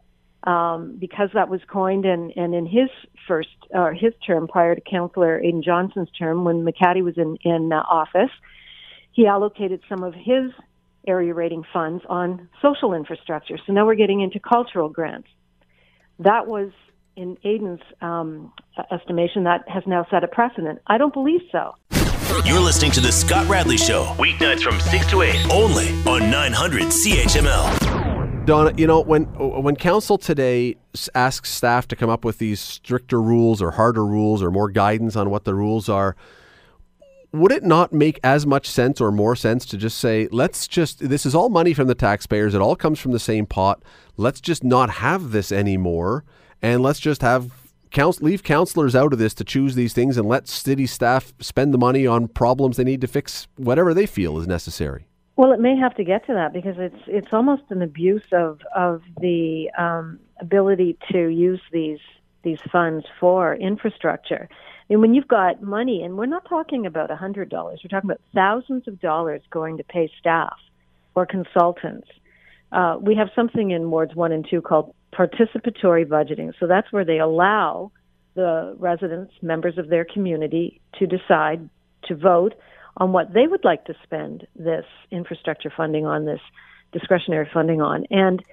um, 0.49 0.97
because 0.99 1.29
that 1.33 1.49
was 1.49 1.59
coined 1.67 2.05
and, 2.05 2.31
and 2.35 2.55
in 2.55 2.65
his 2.65 2.89
first 3.27 3.49
or 3.71 3.91
uh, 3.91 3.97
his 3.97 4.13
term 4.25 4.47
prior 4.47 4.75
to 4.75 4.81
Councillor 4.81 5.41
Aidan 5.41 5.61
Johnson's 5.61 6.09
term 6.17 6.45
when 6.45 6.65
McHattie 6.65 7.03
was 7.03 7.17
in 7.17 7.37
in 7.43 7.71
uh, 7.73 7.81
office, 7.81 8.31
he 9.11 9.27
allocated 9.27 9.81
some 9.89 10.03
of 10.03 10.13
his 10.13 10.51
area 11.05 11.33
rating 11.33 11.63
funds 11.73 12.01
on 12.07 12.47
social 12.61 12.93
infrastructure. 12.93 13.57
So 13.67 13.73
now 13.73 13.85
we're 13.85 13.95
getting 13.95 14.21
into 14.21 14.39
cultural 14.39 14.87
grants. 14.87 15.27
That 16.19 16.47
was 16.47 16.71
in 17.17 17.37
Aidan's 17.43 17.81
um, 18.01 18.53
estimation 18.89 19.43
that 19.43 19.67
has 19.67 19.83
now 19.85 20.07
set 20.09 20.23
a 20.23 20.27
precedent. 20.27 20.79
I 20.87 20.97
don't 20.97 21.13
believe 21.13 21.41
so. 21.51 21.75
You're 22.41 22.59
listening 22.59 22.89
to 22.91 22.99
the 22.99 23.11
Scott 23.11 23.47
Radley 23.47 23.77
Show, 23.77 24.05
weeknights 24.17 24.61
from 24.61 24.79
6 24.79 25.09
to 25.11 25.21
8, 25.21 25.51
only 25.51 25.89
on 26.07 26.31
900 26.31 26.81
CHML. 26.85 28.45
Donna, 28.45 28.73
you 28.75 28.87
know 28.87 29.01
when 29.01 29.25
when 29.37 29.75
council 29.75 30.17
today 30.17 30.75
asks 31.13 31.51
staff 31.51 31.87
to 31.89 31.95
come 31.95 32.09
up 32.09 32.25
with 32.25 32.39
these 32.39 32.59
stricter 32.59 33.21
rules 33.21 33.61
or 33.61 33.71
harder 33.71 34.03
rules 34.03 34.41
or 34.41 34.49
more 34.49 34.69
guidance 34.69 35.15
on 35.15 35.29
what 35.29 35.45
the 35.45 35.53
rules 35.53 35.87
are, 35.87 36.15
would 37.31 37.51
it 37.51 37.63
not 37.63 37.93
make 37.93 38.19
as 38.23 38.47
much 38.47 38.67
sense 38.67 38.99
or 38.99 39.11
more 39.11 39.35
sense 39.35 39.65
to 39.67 39.77
just 39.77 39.99
say, 39.99 40.27
let's 40.31 40.67
just 40.67 41.07
this 41.07 41.27
is 41.27 41.35
all 41.35 41.49
money 41.49 41.73
from 41.73 41.87
the 41.87 41.95
taxpayers, 41.95 42.55
it 42.55 42.61
all 42.61 42.75
comes 42.75 42.99
from 42.99 43.11
the 43.11 43.19
same 43.19 43.45
pot. 43.45 43.81
Let's 44.17 44.41
just 44.41 44.63
not 44.63 44.89
have 44.89 45.31
this 45.31 45.51
anymore, 45.51 46.25
and 46.63 46.81
let's 46.81 46.99
just 46.99 47.21
have 47.21 47.62
council 47.93 48.25
leave 48.25 48.43
councillors 48.43 48.95
out 48.95 49.13
of 49.13 49.19
this 49.19 49.33
to 49.35 49.43
choose 49.43 49.75
these 49.75 49.93
things, 49.93 50.17
and 50.17 50.27
let 50.27 50.49
city 50.49 50.85
staff 50.85 51.33
spend 51.39 51.73
the 51.73 51.77
money 51.77 52.05
on 52.05 52.27
problems 52.27 52.75
they 52.75 52.83
need 52.83 53.01
to 53.01 53.07
fix, 53.07 53.47
whatever 53.55 53.93
they 53.93 54.05
feel 54.05 54.37
is 54.39 54.47
necessary. 54.47 55.05
Well, 55.35 55.51
it 55.51 55.59
may 55.59 55.75
have 55.77 55.95
to 55.95 56.03
get 56.03 56.25
to 56.27 56.33
that 56.33 56.53
because 56.53 56.75
it's 56.77 57.01
it's 57.07 57.31
almost 57.31 57.63
an 57.69 57.81
abuse 57.81 58.25
of 58.33 58.59
of 58.75 59.01
the 59.19 59.69
um, 59.77 60.19
ability 60.41 60.97
to 61.11 61.27
use 61.27 61.61
these 61.71 61.99
these 62.43 62.59
funds 62.71 63.05
for 63.19 63.55
infrastructure. 63.55 64.49
And 64.89 64.99
when 64.99 65.13
you've 65.13 65.29
got 65.29 65.61
money, 65.61 66.03
and 66.03 66.17
we're 66.17 66.25
not 66.25 66.45
talking 66.47 66.85
about 66.85 67.09
a 67.09 67.15
hundred 67.15 67.49
dollars, 67.49 67.81
we're 67.83 67.89
talking 67.89 68.09
about 68.09 68.21
thousands 68.35 68.87
of 68.87 68.99
dollars 68.99 69.41
going 69.49 69.77
to 69.77 69.83
pay 69.83 70.11
staff 70.19 70.57
or 71.15 71.25
consultants. 71.25 72.07
Uh, 72.71 72.97
we 72.99 73.15
have 73.15 73.29
something 73.35 73.71
in 73.71 73.89
wards 73.89 74.13
one 74.13 74.31
and 74.31 74.45
two 74.49 74.61
called 74.61 74.93
participatory 75.17 76.05
budgeting. 76.05 76.53
So 76.59 76.67
that's 76.67 76.91
where 76.91 77.05
they 77.05 77.19
allow 77.19 77.91
the 78.35 78.75
residents, 78.79 79.33
members 79.41 79.77
of 79.77 79.89
their 79.89 80.05
community, 80.05 80.81
to 80.99 81.05
decide 81.05 81.69
to 82.05 82.15
vote 82.15 82.53
on 82.97 83.11
what 83.11 83.33
they 83.33 83.47
would 83.47 83.63
like 83.63 83.85
to 83.85 83.93
spend 84.03 84.47
this 84.55 84.85
infrastructure 85.11 85.71
funding 85.75 86.05
on, 86.05 86.25
this 86.25 86.41
discretionary 86.91 87.49
funding 87.53 87.81
on. 87.81 88.05
And 88.09 88.43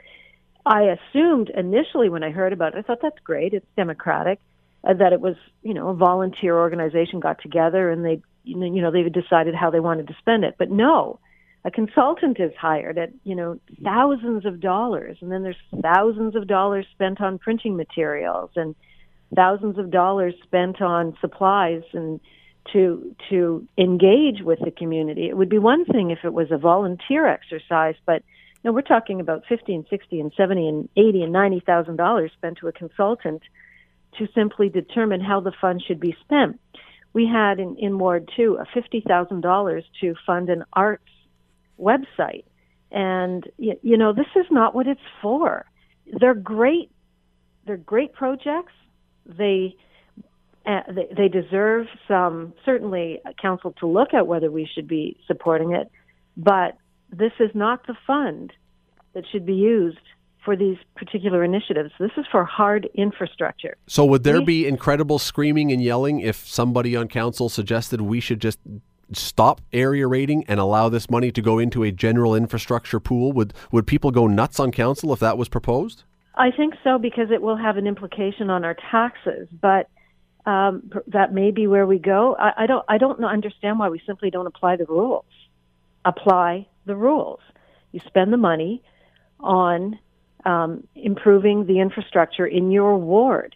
I 0.65 0.95
assumed 0.97 1.51
initially 1.51 2.09
when 2.09 2.23
I 2.23 2.31
heard 2.31 2.53
about 2.53 2.75
it, 2.75 2.79
I 2.79 2.83
thought 2.83 3.01
that's 3.03 3.19
great. 3.25 3.55
It's 3.55 3.67
democratic. 3.77 4.41
Uh, 4.83 4.95
that 4.95 5.13
it 5.13 5.21
was, 5.21 5.37
you 5.63 5.75
know, 5.75 5.89
a 5.89 5.95
volunteer 5.95 6.59
organization 6.59 7.21
got 7.21 7.43
together 7.43 7.91
and 7.91 8.03
they, 8.03 8.23
you 8.45 8.81
know, 8.81 8.91
they 8.91 9.03
decided 9.03 9.55
how 9.55 9.71
they 9.71 9.81
wanted 9.81 10.09
to 10.09 10.17
spend 10.19 10.43
it. 10.43 10.55
But 10.59 10.71
no, 10.71 11.21
a 11.65 11.71
consultant 11.71 12.39
is 12.41 12.53
hired 12.59 12.97
at, 12.97 13.11
you 13.25 13.35
know, 13.35 13.59
thousands 13.85 14.47
of 14.47 14.61
dollars, 14.61 15.19
and 15.21 15.31
then 15.31 15.43
there's 15.43 15.57
thousands 15.83 16.35
of 16.35 16.47
dollars 16.47 16.87
spent 16.93 17.21
on 17.21 17.39
printing 17.39 17.77
materials 17.77 18.51
and 18.57 18.75
thousands 19.35 19.79
of 19.79 19.91
dollars 19.91 20.35
spent 20.43 20.81
on 20.81 21.17
supplies 21.21 21.83
and 21.93 22.21
to 22.73 23.15
to 23.31 23.67
engage 23.79 24.43
with 24.43 24.59
the 24.65 24.71
community. 24.71 25.29
It 25.29 25.37
would 25.37 25.49
be 25.49 25.59
one 25.59 25.85
thing 25.85 26.11
if 26.11 26.21
it 26.25 26.33
was 26.33 26.49
a 26.51 26.59
volunteer 26.59 27.27
exercise, 27.27 27.95
but 28.07 28.23
no, 28.65 28.73
we're 28.73 28.83
talking 28.83 29.21
about 29.21 29.45
fifty 29.49 29.75
and 29.75 29.87
sixty 29.89 30.21
and 30.21 30.33
seventy 30.37 30.69
and 30.69 30.89
eighty 30.97 31.23
and 31.23 31.33
ninety 31.33 31.61
thousand 31.61 31.97
dollars 31.97 32.31
spent 32.37 32.59
to 32.59 32.69
a 32.69 32.73
consultant 32.73 33.43
to 34.19 34.27
simply 34.35 34.69
determine 34.69 35.21
how 35.21 35.41
the 35.41 35.53
fund 35.61 35.83
should 35.87 36.01
be 36.01 36.17
spent. 36.25 36.61
We 37.13 37.27
had 37.27 37.59
in, 37.59 37.77
in 37.77 37.99
Ward 37.99 38.31
two 38.37 38.59
a 38.61 38.67
fifty 38.75 39.03
thousand 39.07 39.41
dollars 39.41 39.85
to 40.01 40.15
fund 40.27 40.49
an 40.51 40.65
arts 40.73 41.10
website, 41.81 42.45
and 42.91 43.45
you, 43.57 43.97
know 43.97 44.13
this 44.13 44.27
is 44.37 44.47
not 44.51 44.75
what 44.75 44.87
it's 44.87 45.01
for. 45.23 45.65
They're 46.21 46.35
great. 46.35 46.91
They're 47.67 47.77
great 47.77 48.13
projects. 48.13 48.73
They 49.27 49.77
uh, 50.67 50.81
they, 50.89 51.09
they 51.17 51.29
deserve 51.29 51.87
some 52.07 52.53
certainly 52.65 53.21
council 53.41 53.73
to 53.81 53.87
look 53.87 54.13
at 54.13 54.27
whether 54.27 54.51
we 54.51 54.69
should 54.75 54.87
be 54.87 55.19
supporting 55.27 55.73
it, 55.73 55.91
but 56.37 56.77
this 57.11 57.33
is 57.41 57.51
not 57.55 57.87
the 57.87 57.95
fund 58.07 58.53
that 59.15 59.25
should 59.31 59.47
be 59.47 59.55
used 59.55 59.99
for 60.45 60.57
these 60.57 60.77
particular 60.97 61.45
initiatives. 61.45 61.93
This 61.99 62.13
is 62.17 62.25
for 62.31 62.45
hard 62.45 62.89
infrastructure. 62.95 63.77
So, 63.87 64.05
would 64.07 64.25
there 64.25 64.43
be 64.43 64.67
incredible 64.67 65.19
screaming 65.19 65.73
and 65.73 65.83
yelling 65.83 66.21
if 66.21 66.37
somebody 66.37 66.97
on 66.97 67.09
council 67.09 67.49
suggested 67.49 68.01
we 68.01 68.21
should 68.21 68.41
just 68.41 68.59
stop 69.13 69.61
area 69.73 70.07
rating 70.07 70.45
and 70.49 70.61
allow 70.61 70.89
this 70.89 71.11
money 71.11 71.31
to 71.33 71.43
go 71.43 71.59
into 71.59 71.83
a 71.83 71.93
general 71.93 72.35
infrastructure 72.35 73.01
pool? 73.01 73.33
Would 73.33 73.55
would 73.73 73.87
people 73.87 74.11
go 74.11 74.27
nuts 74.27 74.61
on 74.61 74.71
council 74.73 75.13
if 75.13 75.21
that 75.21 75.39
was 75.39 75.49
proposed? 75.49 76.05
I 76.35 76.51
think 76.51 76.75
so 76.83 76.99
because 76.99 77.31
it 77.31 77.43
will 77.43 77.57
have 77.57 77.77
an 77.77 77.87
implication 77.87 78.51
on 78.51 78.65
our 78.65 78.77
taxes, 78.91 79.49
but 79.61 79.89
um, 80.47 80.91
that 81.09 81.35
may 81.35 81.51
be 81.51 81.67
where 81.67 81.87
we 81.87 81.99
go. 81.99 82.37
I, 82.39 82.65
I 82.65 82.67
don't. 82.67 82.85
I 82.89 82.99
don't 82.99 83.23
understand 83.23 83.79
why 83.79 83.89
we 83.89 84.01
simply 84.07 84.31
don't 84.31 84.47
apply 84.47 84.77
the 84.77 84.87
rules. 84.87 85.27
Apply 86.05 86.67
the 86.87 86.97
rules. 86.97 87.41
You 87.93 88.01
spend 88.07 88.33
the 88.33 88.39
money 88.39 88.83
on 89.39 89.99
um, 90.45 90.87
improving 90.95 91.67
the 91.67 91.81
infrastructure 91.81 92.47
in 92.47 92.71
your 92.71 92.97
ward, 92.97 93.55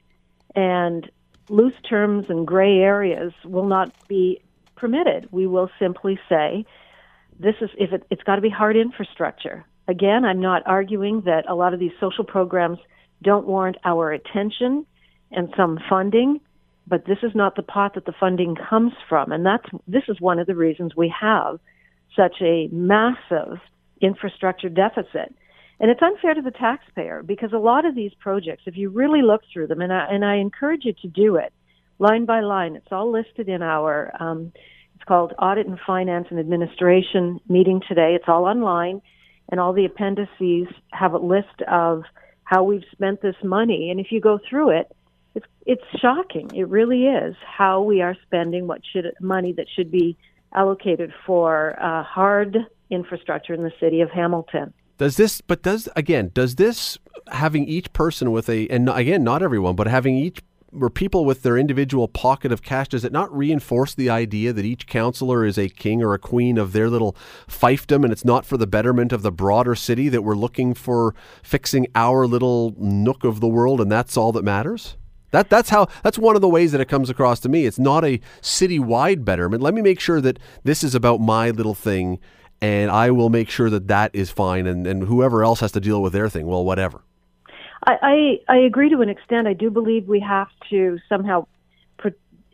and 0.54 1.10
loose 1.48 1.74
terms 1.88 2.26
and 2.28 2.46
gray 2.46 2.78
areas 2.78 3.32
will 3.44 3.66
not 3.66 3.92
be 4.08 4.40
permitted. 4.76 5.28
We 5.30 5.46
will 5.46 5.70
simply 5.78 6.18
say, 6.28 6.64
"This 7.38 7.54
is 7.60 7.70
if 7.78 7.92
it, 7.92 8.06
it's 8.10 8.22
got 8.22 8.36
to 8.36 8.42
be 8.42 8.50
hard 8.50 8.76
infrastructure." 8.76 9.64
Again, 9.86 10.24
I'm 10.24 10.40
not 10.40 10.62
arguing 10.66 11.22
that 11.22 11.44
a 11.48 11.54
lot 11.54 11.74
of 11.74 11.80
these 11.80 11.92
social 12.00 12.24
programs 12.24 12.78
don't 13.22 13.46
warrant 13.46 13.76
our 13.84 14.12
attention 14.12 14.86
and 15.30 15.52
some 15.56 15.78
funding 15.90 16.40
but 16.86 17.06
this 17.06 17.18
is 17.22 17.32
not 17.34 17.56
the 17.56 17.62
pot 17.62 17.94
that 17.94 18.04
the 18.04 18.14
funding 18.18 18.56
comes 18.56 18.92
from. 19.08 19.32
And 19.32 19.44
that's, 19.44 19.64
this 19.88 20.02
is 20.08 20.20
one 20.20 20.38
of 20.38 20.46
the 20.46 20.54
reasons 20.54 20.94
we 20.96 21.12
have 21.20 21.58
such 22.16 22.36
a 22.42 22.68
massive 22.70 23.58
infrastructure 24.00 24.68
deficit. 24.68 25.34
And 25.80 25.90
it's 25.90 26.02
unfair 26.02 26.34
to 26.34 26.42
the 26.42 26.50
taxpayer 26.50 27.22
because 27.22 27.52
a 27.52 27.58
lot 27.58 27.84
of 27.84 27.94
these 27.94 28.12
projects, 28.20 28.62
if 28.66 28.76
you 28.76 28.90
really 28.90 29.22
look 29.22 29.42
through 29.52 29.66
them, 29.68 29.80
and 29.80 29.92
I, 29.92 30.06
and 30.10 30.24
I 30.24 30.36
encourage 30.36 30.84
you 30.84 30.92
to 31.02 31.08
do 31.08 31.36
it 31.36 31.52
line 31.98 32.24
by 32.24 32.40
line, 32.40 32.76
it's 32.76 32.92
all 32.92 33.10
listed 33.10 33.48
in 33.48 33.62
our, 33.62 34.12
um, 34.20 34.52
it's 34.94 35.04
called 35.04 35.32
Audit 35.38 35.66
and 35.66 35.78
Finance 35.86 36.28
and 36.30 36.38
Administration 36.38 37.40
meeting 37.48 37.80
today. 37.88 38.14
It's 38.14 38.28
all 38.28 38.44
online, 38.44 39.00
and 39.50 39.60
all 39.60 39.72
the 39.72 39.84
appendices 39.84 40.68
have 40.92 41.12
a 41.12 41.18
list 41.18 41.62
of 41.68 42.02
how 42.44 42.62
we've 42.62 42.84
spent 42.92 43.22
this 43.22 43.36
money. 43.42 43.90
And 43.90 44.00
if 44.00 44.08
you 44.10 44.20
go 44.20 44.38
through 44.48 44.70
it, 44.70 44.94
it's 45.34 45.46
it's 45.66 45.82
shocking. 46.00 46.50
It 46.54 46.68
really 46.68 47.06
is 47.06 47.34
how 47.44 47.82
we 47.82 48.02
are 48.02 48.16
spending 48.26 48.66
what 48.66 48.82
should 48.92 49.12
money 49.20 49.52
that 49.52 49.66
should 49.74 49.90
be 49.90 50.16
allocated 50.54 51.12
for 51.26 51.76
uh, 51.82 52.04
hard 52.04 52.56
infrastructure 52.90 53.54
in 53.54 53.62
the 53.62 53.72
city 53.80 54.00
of 54.00 54.10
Hamilton. 54.10 54.72
Does 54.96 55.16
this, 55.16 55.40
but 55.40 55.62
does 55.62 55.88
again, 55.96 56.30
does 56.34 56.54
this 56.54 56.98
having 57.32 57.66
each 57.66 57.92
person 57.92 58.30
with 58.30 58.48
a, 58.48 58.68
and 58.68 58.88
again, 58.88 59.24
not 59.24 59.42
everyone, 59.42 59.74
but 59.74 59.88
having 59.88 60.16
each 60.16 60.40
or 60.80 60.90
people 60.90 61.24
with 61.24 61.42
their 61.42 61.56
individual 61.56 62.08
pocket 62.08 62.52
of 62.52 62.62
cash, 62.62 62.88
does 62.88 63.04
it 63.04 63.12
not 63.12 63.34
reinforce 63.34 63.94
the 63.94 64.10
idea 64.10 64.52
that 64.52 64.64
each 64.64 64.86
councillor 64.86 65.44
is 65.44 65.58
a 65.58 65.68
king 65.68 66.02
or 66.02 66.14
a 66.14 66.18
queen 66.18 66.58
of 66.58 66.72
their 66.72 66.88
little 66.88 67.16
fiefdom 67.48 68.04
and 68.04 68.12
it's 68.12 68.24
not 68.24 68.44
for 68.44 68.56
the 68.56 68.66
betterment 68.66 69.12
of 69.12 69.22
the 69.22 69.32
broader 69.32 69.74
city 69.74 70.08
that 70.08 70.22
we're 70.22 70.34
looking 70.34 70.74
for 70.74 71.14
fixing 71.42 71.86
our 71.94 72.26
little 72.26 72.74
nook 72.76 73.24
of 73.24 73.40
the 73.40 73.48
world 73.48 73.80
and 73.80 73.90
that's 73.90 74.16
all 74.16 74.32
that 74.32 74.44
matters? 74.44 74.96
That 75.30 75.50
that's 75.50 75.70
how 75.70 75.88
that's 76.04 76.18
one 76.18 76.36
of 76.36 76.42
the 76.42 76.48
ways 76.48 76.70
that 76.70 76.80
it 76.80 76.88
comes 76.88 77.10
across 77.10 77.40
to 77.40 77.48
me. 77.48 77.66
It's 77.66 77.78
not 77.78 78.04
a 78.04 78.20
city-wide 78.40 79.24
betterment. 79.24 79.62
Let 79.62 79.74
me 79.74 79.82
make 79.82 79.98
sure 79.98 80.20
that 80.20 80.38
this 80.62 80.84
is 80.84 80.94
about 80.94 81.20
my 81.20 81.50
little 81.50 81.74
thing 81.74 82.20
and 82.64 82.90
I 82.90 83.10
will 83.10 83.30
make 83.30 83.50
sure 83.50 83.68
that 83.68 83.88
that 83.88 84.10
is 84.14 84.30
fine, 84.30 84.66
and, 84.66 84.86
and 84.86 85.04
whoever 85.04 85.44
else 85.44 85.60
has 85.60 85.72
to 85.72 85.80
deal 85.80 86.00
with 86.00 86.14
their 86.14 86.30
thing, 86.30 86.46
well, 86.46 86.64
whatever. 86.64 87.02
I, 87.86 88.38
I, 88.48 88.54
I 88.54 88.56
agree 88.58 88.90
to 88.90 89.00
an 89.00 89.08
extent. 89.08 89.46
I 89.46 89.52
do 89.52 89.70
believe 89.70 90.08
we 90.08 90.20
have 90.20 90.48
to 90.70 90.98
somehow 91.08 91.46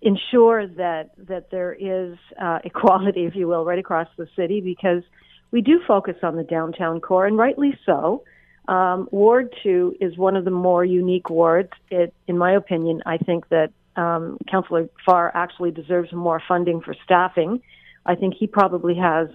ensure 0.03 0.67
that 0.67 1.11
that 1.29 1.51
there 1.51 1.73
is 1.73 2.17
uh, 2.41 2.59
equality, 2.65 3.25
if 3.25 3.35
you 3.35 3.47
will, 3.47 3.65
right 3.65 3.79
across 3.79 4.09
the 4.17 4.29
city 4.37 4.61
because 4.61 5.03
we 5.51 5.61
do 5.61 5.81
focus 5.87 6.17
on 6.23 6.37
the 6.37 6.45
downtown 6.45 7.01
core, 7.01 7.27
and 7.27 7.37
rightly 7.37 7.79
so. 7.85 8.25
Um, 8.69 9.09
Ward 9.11 9.53
2 9.65 9.97
is 10.01 10.17
one 10.17 10.37
of 10.37 10.45
the 10.45 10.51
more 10.51 10.85
unique 10.85 11.29
wards. 11.29 11.71
It, 11.91 12.15
in 12.29 12.39
my 12.39 12.53
opinion, 12.53 13.03
I 13.05 13.17
think 13.19 13.49
that 13.49 13.73
um, 13.97 14.39
Councillor 14.49 14.89
Farr 15.05 15.33
actually 15.35 15.73
deserves 15.73 16.13
more 16.13 16.41
funding 16.47 16.81
for 16.81 16.95
staffing. 17.03 17.63
I 18.07 18.15
think 18.15 18.35
he 18.39 18.47
probably 18.47 18.95
has 18.95 19.29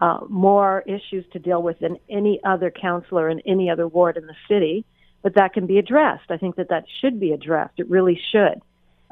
uh, 0.00 0.20
more 0.28 0.84
issues 0.86 1.24
to 1.32 1.40
deal 1.40 1.60
with 1.60 1.80
than 1.80 1.96
any 2.08 2.40
other 2.44 2.70
councillor 2.70 3.28
in 3.28 3.40
any 3.40 3.68
other 3.68 3.88
ward 3.88 4.16
in 4.16 4.26
the 4.26 4.36
city, 4.48 4.84
but 5.22 5.34
that 5.34 5.52
can 5.52 5.66
be 5.66 5.78
addressed. 5.78 6.30
I 6.30 6.36
think 6.36 6.56
that 6.56 6.68
that 6.68 6.84
should 7.00 7.18
be 7.18 7.32
addressed. 7.32 7.74
It 7.78 7.90
really 7.90 8.20
should. 8.30 8.60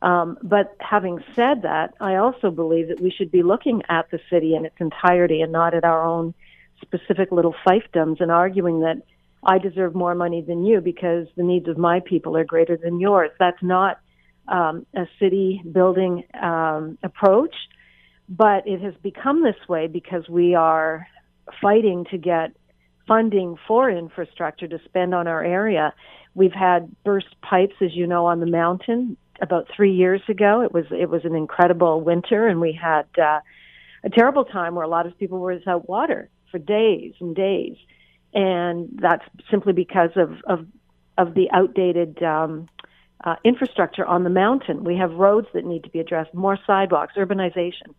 Um, 0.03 0.38
but 0.42 0.77
having 0.79 1.23
said 1.35 1.62
that, 1.62 1.95
I 2.01 2.16
also 2.16 2.51
believe 2.51 2.88
that 2.88 3.01
we 3.01 3.11
should 3.11 3.31
be 3.31 3.42
looking 3.42 3.83
at 3.88 4.11
the 4.11 4.21
city 4.31 4.55
in 4.55 4.66
its 4.66 4.77
entirety 4.79 5.40
and 5.40 5.53
not 5.53 5.75
at 5.75 5.85
our 5.85 6.05
own 6.05 6.35
specific 6.83 7.33
little 7.33 7.55
fiefdoms 7.66 8.21
and 8.21 8.31
arguing 8.31 8.81
that 8.81 9.03
I 9.42 9.59
deserve 9.59 9.95
more 9.95 10.14
money 10.14 10.42
than 10.42 10.64
you 10.64 10.81
because 10.81 11.29
the 11.37 11.42
needs 11.42 11.69
of 11.69 11.79
my 11.79 12.01
people 12.01 12.37
are 12.37 12.45
greater 12.45 12.77
than 12.77 13.01
yours. 13.01 13.31
That's 13.38 13.62
not 13.62 14.01
um, 14.49 14.87
a 14.95 15.07
city 15.19 15.62
building 15.71 16.25
um, 16.40 16.99
approach, 17.03 17.55
but 18.29 18.66
it 18.66 18.81
has 18.83 18.95
become 19.03 19.42
this 19.42 19.69
way 19.69 19.87
because 19.87 20.29
we 20.29 20.55
are 20.55 21.07
fighting 21.62 22.05
to 22.11 22.19
get 22.19 22.53
funding 23.07 23.57
for 23.66 23.90
infrastructure 23.90 24.69
to 24.69 24.79
spend 24.85 25.14
on 25.14 25.27
our 25.27 25.45
area. 25.45 25.95
We've 26.35 26.53
had 26.53 26.95
burst 27.05 27.35
pipes, 27.42 27.75
as 27.81 27.95
you 27.95 28.07
know, 28.07 28.27
on 28.27 28.40
the 28.40 28.47
mountain 28.47 29.16
about 29.40 29.69
three 29.75 29.92
years 29.92 30.23
ago. 30.29 30.62
It 30.62 30.73
was 30.73 30.85
it 30.90 31.09
was 31.09 31.25
an 31.25 31.35
incredible 31.35 32.01
winter, 32.01 32.47
and 32.47 32.61
we 32.61 32.73
had 32.73 33.07
uh, 33.19 33.40
a 34.05 34.11
terrible 34.11 34.45
time 34.45 34.75
where 34.75 34.85
a 34.85 34.88
lot 34.88 35.07
of 35.07 35.19
people 35.19 35.38
were 35.38 35.55
without 35.55 35.88
water 35.88 36.29
for 36.51 36.59
days 36.59 37.14
and 37.21 37.35
days, 37.35 37.77
and 38.35 38.88
that's 39.01 39.25
simply 39.51 39.73
because 39.73 40.11
of 40.16 40.35
of 40.47 40.66
of 41.19 41.35
the 41.35 41.51
outdated 41.53 42.23
um, 42.23 42.69
uh, 43.25 43.37
infrastructure 43.45 44.05
on 44.05 44.25
the 44.25 44.31
mountain. 44.31 44.85
We 44.85 44.97
have 44.99 45.12
roads 45.12 45.49
that 45.55 45.64
need 45.64 45.85
to 45.85 45.90
be 45.90 46.01
addressed, 46.01 46.35
more 46.35 46.59
sidewalks, 46.66 47.14
urbanization. 47.16 47.95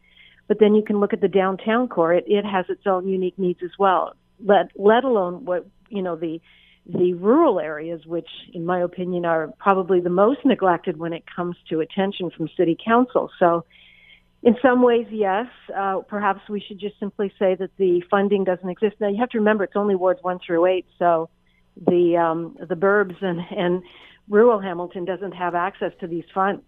But 0.47 0.59
then 0.59 0.75
you 0.75 0.83
can 0.83 0.99
look 0.99 1.13
at 1.13 1.21
the 1.21 1.27
downtown 1.27 1.87
core; 1.87 2.13
it, 2.13 2.25
it 2.27 2.45
has 2.45 2.65
its 2.69 2.85
own 2.85 3.07
unique 3.07 3.37
needs 3.37 3.59
as 3.63 3.71
well. 3.77 4.15
Let 4.43 4.71
let 4.75 5.03
alone 5.03 5.45
what 5.45 5.67
you 5.89 6.01
know 6.01 6.15
the 6.15 6.41
the 6.87 7.13
rural 7.15 7.59
areas, 7.59 8.05
which, 8.05 8.29
in 8.53 8.65
my 8.65 8.79
opinion, 8.79 9.25
are 9.25 9.51
probably 9.59 9.99
the 9.99 10.09
most 10.09 10.45
neglected 10.45 10.97
when 10.97 11.11
it 11.11 11.23
comes 11.35 11.57
to 11.69 11.81
attention 11.81 12.31
from 12.31 12.47
city 12.55 12.77
council. 12.83 13.29
So, 13.39 13.65
in 14.41 14.55
some 14.61 14.81
ways, 14.81 15.07
yes, 15.11 15.47
uh, 15.75 15.99
perhaps 16.07 16.47
we 16.47 16.61
should 16.61 16.79
just 16.79 16.97
simply 16.99 17.33
say 17.37 17.55
that 17.55 17.71
the 17.77 18.01
funding 18.09 18.45
doesn't 18.45 18.69
exist. 18.69 18.95
Now, 18.99 19.09
you 19.09 19.17
have 19.17 19.29
to 19.29 19.39
remember 19.39 19.65
it's 19.65 19.75
only 19.75 19.95
wards 19.95 20.23
one 20.23 20.39
through 20.39 20.65
eight, 20.67 20.85
so 20.97 21.29
the 21.75 22.17
um, 22.17 22.55
the 22.59 22.75
burbs 22.75 23.21
and 23.21 23.41
and 23.55 23.83
rural 24.29 24.59
Hamilton 24.59 25.05
doesn't 25.05 25.33
have 25.33 25.55
access 25.55 25.91
to 25.99 26.07
these 26.07 26.25
funds. 26.33 26.63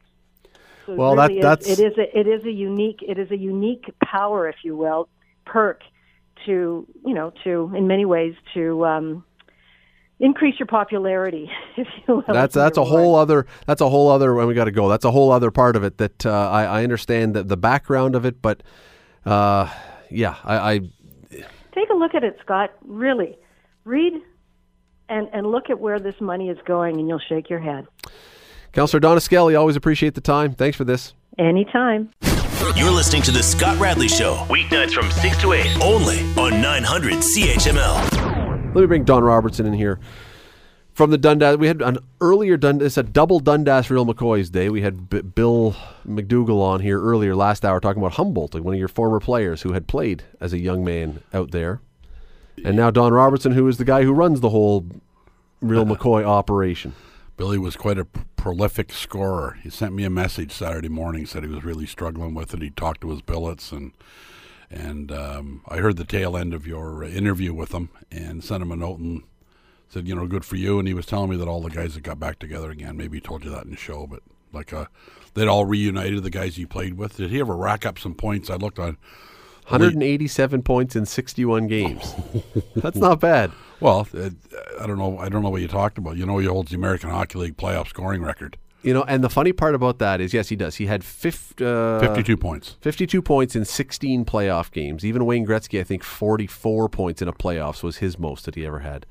So 0.86 0.96
well, 0.96 1.16
really 1.16 1.42
that, 1.42 1.64
that's 1.64 1.68
is, 1.68 1.80
it 1.80 1.92
is 1.92 1.98
a, 1.98 2.20
it 2.20 2.28
is 2.28 2.46
a 2.46 2.52
unique 2.52 3.04
it 3.08 3.18
is 3.18 3.32
a 3.32 3.38
unique 3.38 3.86
power, 4.04 4.50
if 4.50 4.58
you 4.64 4.76
will, 4.76 5.08
perk 5.46 5.82
to 6.46 6.88
you 7.06 7.14
know 7.14 7.32
to 7.44 7.72
in 7.76 7.88
many 7.88 8.06
ways 8.06 8.34
to 8.54 8.86
um, 8.86 9.24
increase 10.20 10.60
your 10.60 10.68
popularity, 10.68 11.50
if 11.78 11.88
you 12.08 12.16
will. 12.16 12.24
That's 12.28 12.54
that's 12.54 12.78
a 12.78 12.84
whole 12.84 13.16
other 13.16 13.46
that's 13.66 13.82
a 13.82 13.90
whole 13.90 14.10
other 14.10 14.34
when 14.34 14.48
we 14.48 14.54
got 14.54 14.66
to 14.66 14.72
go. 14.72 14.90
That's 14.90 15.06
a 15.06 15.12
whole 15.12 15.32
other 15.32 15.52
part 15.52 15.76
of 15.76 15.84
it 15.84 15.98
that 15.98 16.26
uh, 16.26 16.50
I, 16.50 16.64
I 16.64 16.84
understand 16.84 17.34
the, 17.36 17.44
the 17.44 17.58
background 17.58 18.16
of 18.16 18.26
it, 18.26 18.42
but 18.42 18.64
uh, 19.26 19.72
yeah, 20.10 20.36
I, 20.44 20.74
I 20.74 20.80
take 21.74 21.90
a 21.92 21.96
look 21.96 22.14
at 22.16 22.24
it, 22.24 22.38
Scott. 22.44 22.72
Really, 22.84 23.38
read 23.86 24.14
and 25.08 25.28
and 25.34 25.48
look 25.48 25.70
at 25.70 25.80
where 25.80 26.00
this 26.00 26.16
money 26.20 26.50
is 26.50 26.58
going, 26.66 27.00
and 27.00 27.08
you'll 27.08 27.22
shake 27.30 27.50
your 27.50 27.60
head. 27.60 27.88
Councillor 28.72 29.00
Donna 29.00 29.20
Skelly, 29.20 29.56
always 29.56 29.76
appreciate 29.76 30.14
the 30.14 30.22
time. 30.22 30.54
Thanks 30.54 30.78
for 30.78 30.84
this. 30.84 31.14
Anytime. 31.38 32.12
You're 32.76 32.92
listening 32.92 33.22
to 33.24 33.32
the 33.32 33.42
Scott 33.42 33.80
Radley 33.80 34.10
Show, 34.10 34.36
weeknights 34.50 34.92
from 34.92 35.10
6 35.10 35.38
to 35.42 35.54
8, 35.54 35.82
only 35.82 36.20
on 36.38 36.62
900 36.62 37.14
CHML. 37.14 38.76
Let 38.76 38.82
me 38.82 38.86
bring 38.86 39.06
Don 39.06 39.24
Robertson 39.24 39.66
in 39.66 39.74
here. 39.74 39.98
From 40.94 41.10
the 41.10 41.18
Dundas, 41.18 41.56
we 41.58 41.68
had 41.68 41.82
an 41.82 42.00
earlier 42.20 42.58
Dundas, 42.58 42.86
it's 42.88 42.98
a 42.98 43.04
double 43.04 43.40
Dundas 43.40 43.90
Real 43.90 44.06
McCoy's 44.06 44.50
day. 44.50 44.68
We 44.70 44.82
had 44.82 45.10
B- 45.10 45.22
Bill 45.22 45.74
McDougall 46.06 46.62
on 46.62 46.82
here 46.82 47.02
earlier 47.02 47.34
last 47.34 47.64
hour 47.64 47.80
talking 47.80 48.02
about 48.02 48.14
Humboldt, 48.16 48.56
one 48.56 48.74
of 48.74 48.80
your 48.80 48.90
former 48.90 49.22
players 49.22 49.62
who 49.62 49.72
had 49.72 49.88
played 49.88 50.24
as 50.42 50.52
a 50.52 50.60
young 50.60 50.84
man 50.84 51.24
out 51.34 51.52
there. 51.52 51.80
And 52.66 52.76
now 52.76 52.92
Don 52.92 53.14
Robertson, 53.14 53.54
who 53.54 53.70
is 53.70 53.78
the 53.78 53.86
guy 53.86 54.04
who 54.04 54.12
runs 54.12 54.42
the 54.42 54.50
whole 54.50 54.86
Real 55.62 55.90
uh, 55.90 55.96
McCoy 55.96 56.26
operation. 56.26 56.94
Billy 57.40 57.58
was 57.58 57.78
quite 57.78 57.98
a 57.98 58.04
p- 58.04 58.20
prolific 58.36 58.92
scorer. 58.92 59.58
He 59.64 59.70
sent 59.70 59.94
me 59.96 60.04
a 60.04 60.10
message 60.10 60.52
Saturday 60.52 60.90
morning, 60.90 61.26
said 61.26 61.42
he 61.42 61.50
was 61.50 61.64
really 61.64 61.86
struggling 61.86 62.34
with 62.34 62.54
it. 62.54 62.62
He 62.62 62.70
talked 62.70 63.00
to 63.00 63.12
his 63.12 63.22
billets, 63.22 63.72
and 63.72 63.94
and 64.70 65.10
um, 65.10 65.62
I 65.66 65.78
heard 65.78 65.96
the 65.96 66.04
tail 66.04 66.36
end 66.36 66.54
of 66.54 66.68
your 66.68 67.02
interview 67.02 67.54
with 67.54 67.72
him, 67.72 67.92
and 68.12 68.44
sent 68.44 68.62
him 68.62 68.74
a 68.74 68.76
note 68.76 69.00
and 69.00 69.24
said, 69.88 70.06
you 70.06 70.16
know, 70.16 70.28
good 70.28 70.44
for 70.44 70.58
you. 70.58 70.80
And 70.80 70.88
he 70.90 70.94
was 70.94 71.06
telling 71.06 71.30
me 71.30 71.38
that 71.38 71.48
all 71.48 71.62
the 71.62 71.70
guys 71.70 71.94
had 71.94 72.04
got 72.04 72.20
back 72.20 72.40
together 72.40 72.72
again. 72.72 72.98
Maybe 72.98 73.18
he 73.18 73.22
told 73.22 73.46
you 73.46 73.52
that 73.52 73.64
in 73.64 73.72
the 73.72 73.78
show, 73.78 74.06
but 74.06 74.22
like 74.52 74.74
uh, 74.74 74.88
they'd 75.34 75.48
all 75.48 75.64
reunited. 75.64 76.22
The 76.24 76.30
guys 76.30 76.58
he 76.58 76.66
played 76.66 76.96
with. 76.96 77.16
Did 77.16 77.32
he 77.32 77.40
ever 77.40 77.56
rack 77.56 77.86
up 77.86 78.00
some 78.00 78.16
points? 78.16 78.50
I 78.50 78.56
looked 78.56 78.80
on 78.80 78.98
187 79.70 80.62
points 80.64 80.98
in 80.98 81.06
61 81.06 81.68
games. 81.68 82.16
That's 82.76 82.98
not 82.98 83.22
bad. 83.22 83.54
Well, 83.80 84.08
uh, 84.16 84.30
I 84.80 84.88
don't 84.88 84.98
know. 84.98 85.18
I 85.18 85.30
don't 85.30 85.42
know 85.44 85.50
what 85.50 85.62
you 85.62 85.68
talked 85.68 85.98
about. 85.98 86.18
You 86.18 86.26
know, 86.26 86.38
he 86.38 86.48
holds 86.48 86.72
the 86.72 86.76
American 86.78 87.10
Hockey 87.10 87.38
League 87.40 87.58
playoff 87.58 87.88
scoring 87.88 88.22
record. 88.22 88.58
You 88.82 88.94
know, 88.94 89.04
and 89.04 89.22
the 89.24 89.30
funny 89.30 89.52
part 89.52 89.76
about 89.76 90.00
that 90.00 90.22
is, 90.22 90.34
yes, 90.34 90.48
he 90.48 90.56
does. 90.56 90.76
He 90.78 90.86
had 90.86 91.04
50, 91.04 91.66
uh, 91.66 92.00
52 92.00 92.38
points. 92.38 92.78
52 92.80 93.22
points 93.22 93.56
in 93.56 93.66
16 93.66 94.24
playoff 94.24 94.72
games. 94.72 95.04
Even 95.04 95.26
Wayne 95.26 95.46
Gretzky, 95.46 95.82
I 95.82 95.84
think 95.84 96.02
44 96.02 96.88
points 96.88 97.22
in 97.22 97.28
a 97.28 97.34
playoffs 97.34 97.84
was 97.84 97.98
his 97.98 98.18
most 98.18 98.46
that 98.46 98.56
he 98.56 98.66
ever 98.66 98.80
had. 98.80 99.06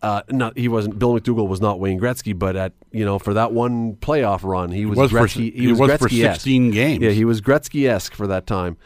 Uh, 0.00 0.22
not 0.30 0.56
he 0.56 0.68
wasn't. 0.68 0.96
Bill 0.96 1.18
McDougall 1.18 1.48
was 1.48 1.60
not 1.60 1.80
Wayne 1.80 1.98
Gretzky, 1.98 2.38
but 2.38 2.54
at 2.54 2.72
you 2.92 3.04
know 3.04 3.18
for 3.18 3.34
that 3.34 3.50
one 3.52 3.96
playoff 3.96 4.44
run, 4.44 4.70
he 4.70 4.86
was, 4.86 4.96
was 4.96 5.10
for- 5.10 5.18
Gretzky. 5.26 5.52
he 5.52 5.72
was 5.72 5.78
for 5.98 6.08
16 6.08 6.70
games. 6.70 7.02
Yeah, 7.02 7.10
he 7.10 7.24
was 7.24 7.40
Gretzky 7.40 7.88
esque 7.90 8.14
for 8.14 8.28
that 8.28 8.46
time. 8.46 8.76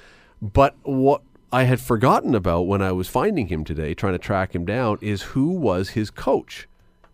But 0.41 0.75
what 0.85 1.21
I 1.53 1.65
had 1.65 1.81
forgotten 1.81 2.35
about 2.35 2.63
when 2.63 2.81
I 2.81 2.93
was 2.93 3.09
finding 3.09 3.49
him 3.49 3.63
today, 3.63 3.93
trying 3.93 4.15
to 4.15 4.19
track 4.19 4.55
him 4.55 4.65
down, 4.65 4.99
is 5.03 5.23
who 5.23 5.51
was 5.51 5.91
his 5.91 6.11
coach 6.11 6.67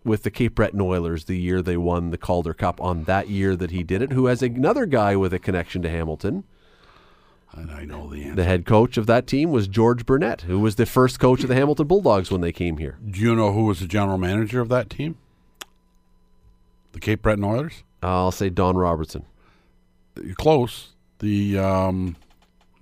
with 0.05 0.23
the 0.23 0.31
Cape 0.31 0.55
Breton 0.55 0.79
Oilers 0.79 1.25
the 1.25 1.37
year 1.37 1.61
they 1.61 1.75
won 1.75 2.11
the 2.11 2.17
Calder 2.17 2.53
Cup 2.53 2.79
on 2.79 3.03
that 3.03 3.27
year 3.27 3.57
that 3.57 3.71
he 3.71 3.83
did 3.83 4.01
it, 4.01 4.13
who 4.13 4.27
has 4.27 4.41
another 4.41 4.85
guy 4.85 5.17
with 5.17 5.33
a 5.33 5.39
connection 5.39 5.81
to 5.81 5.89
Hamilton. 5.89 6.45
And 7.51 7.69
I 7.69 7.83
know 7.83 8.09
the 8.09 8.23
answer. 8.23 8.35
The 8.35 8.43
head 8.45 8.65
coach 8.65 8.95
of 8.95 9.07
that 9.07 9.27
team 9.27 9.51
was 9.51 9.67
George 9.67 10.05
Burnett, 10.05 10.41
who 10.41 10.59
was 10.59 10.75
the 10.75 10.85
first 10.85 11.19
coach 11.19 11.43
of 11.43 11.49
the 11.49 11.55
Hamilton 11.55 11.87
Bulldogs 11.87 12.31
when 12.31 12.39
they 12.39 12.53
came 12.53 12.77
here. 12.77 12.97
Do 13.05 13.19
you 13.19 13.35
know 13.35 13.51
who 13.51 13.65
was 13.65 13.81
the 13.81 13.87
general 13.87 14.17
manager 14.17 14.61
of 14.61 14.69
that 14.69 14.89
team? 14.89 15.17
The 16.93 16.99
Cape 16.99 17.23
Breton 17.23 17.43
Oilers. 17.43 17.83
I'll 18.01 18.31
say 18.31 18.49
Don 18.49 18.77
Robertson. 18.77 19.25
Close. 20.35 20.93
The 21.19 21.57
um, 21.59 22.15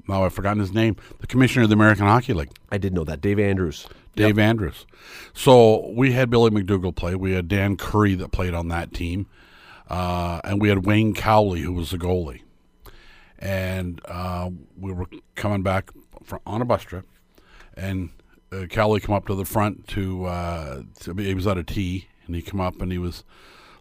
now 0.07 0.23
I've 0.23 0.33
forgotten 0.33 0.59
his 0.59 0.73
name. 0.73 0.95
The 1.19 1.27
commissioner 1.27 1.63
of 1.63 1.69
the 1.69 1.75
American 1.75 2.05
Hockey 2.05 2.33
League, 2.33 2.51
I 2.71 2.77
did 2.77 2.93
know 2.93 3.03
that. 3.03 3.21
Dave 3.21 3.39
Andrews. 3.39 3.87
Dave 4.15 4.39
Andrews. 4.39 4.85
So 5.33 5.89
we 5.89 6.11
had 6.13 6.29
Billy 6.29 6.49
McDougall 6.49 6.95
play. 6.95 7.15
We 7.15 7.33
had 7.33 7.47
Dan 7.47 7.77
Currie 7.77 8.15
that 8.15 8.31
played 8.31 8.53
on 8.53 8.67
that 8.69 8.93
team, 8.93 9.27
uh, 9.89 10.41
and 10.43 10.59
we 10.59 10.69
had 10.69 10.85
Wayne 10.85 11.13
Cowley 11.13 11.61
who 11.61 11.73
was 11.73 11.91
the 11.91 11.97
goalie. 11.97 12.41
And 13.39 14.01
uh, 14.05 14.49
we 14.79 14.91
were 14.91 15.05
coming 15.35 15.61
back 15.61 15.91
fr 16.23 16.37
on 16.47 16.61
a 16.61 16.65
bus 16.65 16.81
trip, 16.81 17.05
and 17.75 18.09
uh, 18.51 18.65
Cowley 18.65 18.99
come 18.99 19.13
up 19.13 19.27
to 19.27 19.35
the 19.35 19.45
front 19.45 19.87
to, 19.89 20.25
uh, 20.25 20.81
to 21.01 21.13
be, 21.13 21.25
he 21.25 21.35
was 21.35 21.45
at 21.45 21.57
a 21.57 21.63
tee, 21.63 22.07
and 22.25 22.35
he 22.35 22.41
come 22.41 22.59
up 22.59 22.81
and 22.81 22.91
he 22.91 22.97
was 22.97 23.23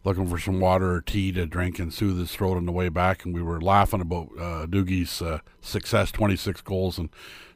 looking 0.06 0.28
for 0.28 0.38
some 0.38 0.60
water 0.60 0.92
or 0.92 1.00
tea 1.00 1.32
to 1.32 1.44
drink 1.46 1.80
and 1.80 1.92
soothe 1.92 2.18
his 2.18 2.30
throat 2.30 2.56
on 2.56 2.64
the 2.64 2.72
way 2.72 2.88
back. 2.88 3.24
And 3.24 3.34
we 3.34 3.42
were 3.42 3.60
laughing 3.60 4.00
about 4.00 4.28
uh, 4.38 4.66
Doogie's 4.66 5.20
uh, 5.20 5.40
success 5.60 6.12
26 6.12 6.62
goals 6.62 6.96
and 6.96 7.10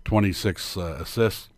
26 0.05 0.77
uh, 0.77 0.99
assists. 1.01 1.49